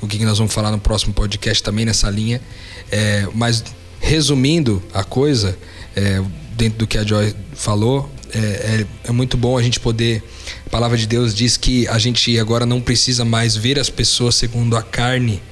O 0.00 0.06
que, 0.06 0.16
que 0.16 0.24
nós 0.24 0.38
vamos 0.38 0.54
falar 0.54 0.70
no 0.70 0.78
próximo 0.78 1.12
podcast 1.12 1.62
também 1.62 1.84
nessa 1.84 2.08
linha. 2.08 2.40
É, 2.90 3.28
mas 3.34 3.62
resumindo 4.00 4.82
a 4.94 5.04
coisa, 5.04 5.58
é, 5.94 6.22
dentro 6.56 6.78
do 6.78 6.86
que 6.86 6.96
a 6.96 7.04
Joy 7.04 7.34
falou, 7.52 8.10
é, 8.32 8.38
é- 8.38 8.86
é 9.04 9.12
muito 9.12 9.36
bom 9.36 9.58
a 9.58 9.62
gente 9.62 9.78
poder. 9.78 10.22
A 10.70 10.78
palavra 10.80 10.96
de 10.96 11.04
Deus 11.04 11.34
diz 11.34 11.56
que 11.56 11.88
a 11.88 11.98
gente 11.98 12.38
agora 12.38 12.64
não 12.64 12.80
precisa 12.80 13.24
mais 13.24 13.56
ver 13.56 13.76
as 13.76 13.90
pessoas 13.90 14.36
segundo 14.36 14.76
a 14.76 14.82
carne, 14.84 15.42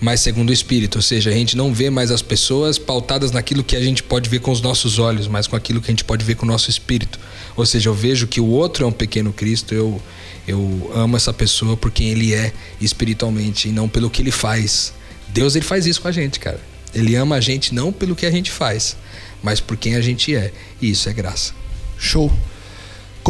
mas 0.00 0.22
segundo 0.22 0.48
o 0.48 0.52
Espírito. 0.52 0.96
Ou 0.96 1.02
seja, 1.02 1.28
a 1.28 1.32
gente 1.34 1.58
não 1.58 1.74
vê 1.74 1.90
mais 1.90 2.10
as 2.10 2.22
pessoas 2.22 2.78
pautadas 2.78 3.32
naquilo 3.32 3.62
que 3.62 3.76
a 3.76 3.80
gente 3.82 4.02
pode 4.02 4.30
ver 4.30 4.40
com 4.40 4.50
os 4.50 4.62
nossos 4.62 4.98
olhos, 4.98 5.28
mas 5.28 5.46
com 5.46 5.56
aquilo 5.56 5.78
que 5.78 5.88
a 5.88 5.92
gente 5.92 6.04
pode 6.04 6.24
ver 6.24 6.36
com 6.36 6.46
o 6.46 6.48
nosso 6.48 6.70
espírito. 6.70 7.20
Ou 7.54 7.66
seja, 7.66 7.90
eu 7.90 7.94
vejo 7.94 8.26
que 8.26 8.40
o 8.40 8.46
outro 8.46 8.82
é 8.82 8.88
um 8.88 8.92
pequeno 8.92 9.30
Cristo, 9.30 9.74
eu, 9.74 10.00
eu 10.48 10.90
amo 10.94 11.18
essa 11.18 11.34
pessoa 11.34 11.76
por 11.76 11.90
quem 11.90 12.08
ele 12.08 12.32
é 12.32 12.50
espiritualmente 12.80 13.68
e 13.68 13.72
não 13.72 13.90
pelo 13.90 14.08
que 14.08 14.22
ele 14.22 14.30
faz. 14.30 14.94
Deus 15.28 15.54
ele 15.54 15.66
faz 15.66 15.84
isso 15.84 16.00
com 16.00 16.08
a 16.08 16.12
gente, 16.12 16.40
cara. 16.40 16.60
Ele 16.94 17.14
ama 17.14 17.36
a 17.36 17.40
gente 17.42 17.74
não 17.74 17.92
pelo 17.92 18.16
que 18.16 18.24
a 18.24 18.30
gente 18.30 18.50
faz, 18.50 18.96
mas 19.42 19.60
por 19.60 19.76
quem 19.76 19.96
a 19.96 20.00
gente 20.00 20.34
é. 20.34 20.50
E 20.80 20.90
isso 20.92 21.10
é 21.10 21.12
graça. 21.12 21.52
Show. 21.98 22.32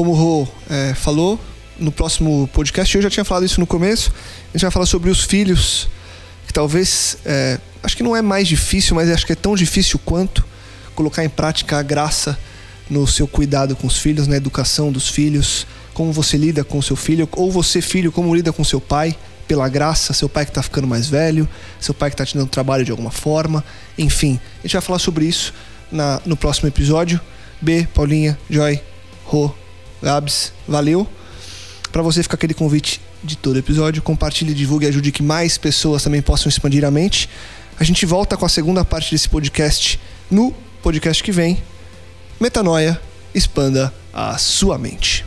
Como 0.01 0.13
o 0.13 0.15
Rô 0.15 0.49
é, 0.71 0.95
falou, 0.95 1.39
no 1.79 1.93
próximo 1.93 2.49
podcast, 2.55 2.97
eu 2.97 3.03
já 3.03 3.11
tinha 3.11 3.23
falado 3.23 3.45
isso 3.45 3.61
no 3.61 3.67
começo, 3.67 4.11
a 4.49 4.53
gente 4.57 4.63
vai 4.63 4.71
falar 4.71 4.87
sobre 4.87 5.11
os 5.11 5.25
filhos, 5.25 5.91
que 6.47 6.55
talvez, 6.55 7.19
é, 7.23 7.59
acho 7.83 7.99
que 7.99 8.03
não 8.03 8.17
é 8.17 8.23
mais 8.23 8.49
difícil, 8.49 8.97
mas 8.97 9.11
acho 9.11 9.27
que 9.27 9.33
é 9.33 9.37
tão 9.37 9.55
difícil 9.55 10.01
quanto 10.03 10.43
colocar 10.95 11.23
em 11.23 11.29
prática 11.29 11.79
a 11.79 11.83
graça 11.83 12.39
no 12.89 13.07
seu 13.07 13.29
cuidado 13.29 13.77
com 13.77 13.87
os 13.87 13.99
filhos, 13.99 14.27
na 14.27 14.37
educação 14.37 14.91
dos 14.91 15.07
filhos, 15.07 15.67
como 15.93 16.15
você 16.15 16.39
lida 16.39 16.65
com 16.65 16.81
seu 16.81 16.97
filho, 16.97 17.29
ou 17.33 17.53
você, 17.53 17.83
filho, 17.83 18.11
como 18.11 18.35
lida 18.35 18.55
com 18.55 18.65
seu 18.65 18.81
pai, 18.81 19.15
pela 19.47 19.69
graça, 19.69 20.15
seu 20.15 20.31
pai 20.31 20.47
que 20.47 20.51
está 20.51 20.63
ficando 20.63 20.87
mais 20.87 21.09
velho, 21.11 21.47
seu 21.79 21.93
pai 21.93 22.09
que 22.09 22.15
está 22.15 22.25
te 22.25 22.39
dando 22.39 22.49
trabalho 22.49 22.87
de 22.87 22.91
alguma 22.91 23.11
forma, 23.11 23.63
enfim. 23.99 24.41
A 24.61 24.63
gente 24.63 24.73
vai 24.73 24.81
falar 24.81 24.99
sobre 24.99 25.27
isso 25.27 25.53
na, 25.93 26.23
no 26.25 26.39
próximo 26.39 26.69
episódio. 26.69 27.21
B, 27.61 27.87
Paulinha, 27.93 28.39
Joy, 28.49 28.81
Rô, 29.27 29.55
Gabs, 30.03 30.53
valeu. 30.67 31.07
Para 31.93 32.03
você 32.03 32.23
ficar 32.23 32.37
aquele 32.37 32.55
convite 32.55 33.01
de 33.23 33.37
todo 33.37 33.59
episódio, 33.59 34.03
compartilhe, 34.03 34.55
divulgue 34.55 34.87
e 34.87 34.89
ajude 34.89 35.13
que 35.13 35.23
mais 35.23 35.59
pessoas 35.59 36.03
também 36.03 36.23
possam 36.23 36.49
expandir 36.49 36.85
a 36.85 36.91
mente. 36.91 37.29
A 37.79 37.85
gente 37.85 38.07
volta 38.07 38.37
com 38.37 38.47
a 38.47 38.49
segunda 38.49 38.85
parte 38.85 39.11
desse 39.11 39.29
podcast 39.29 40.01
no 40.31 40.53
podcast 40.83 41.23
que 41.23 41.33
vem. 41.33 41.63
Metanoia, 42.39 43.01
expanda 43.35 43.93
a 44.13 44.39
sua 44.39 44.79
mente. 44.79 45.25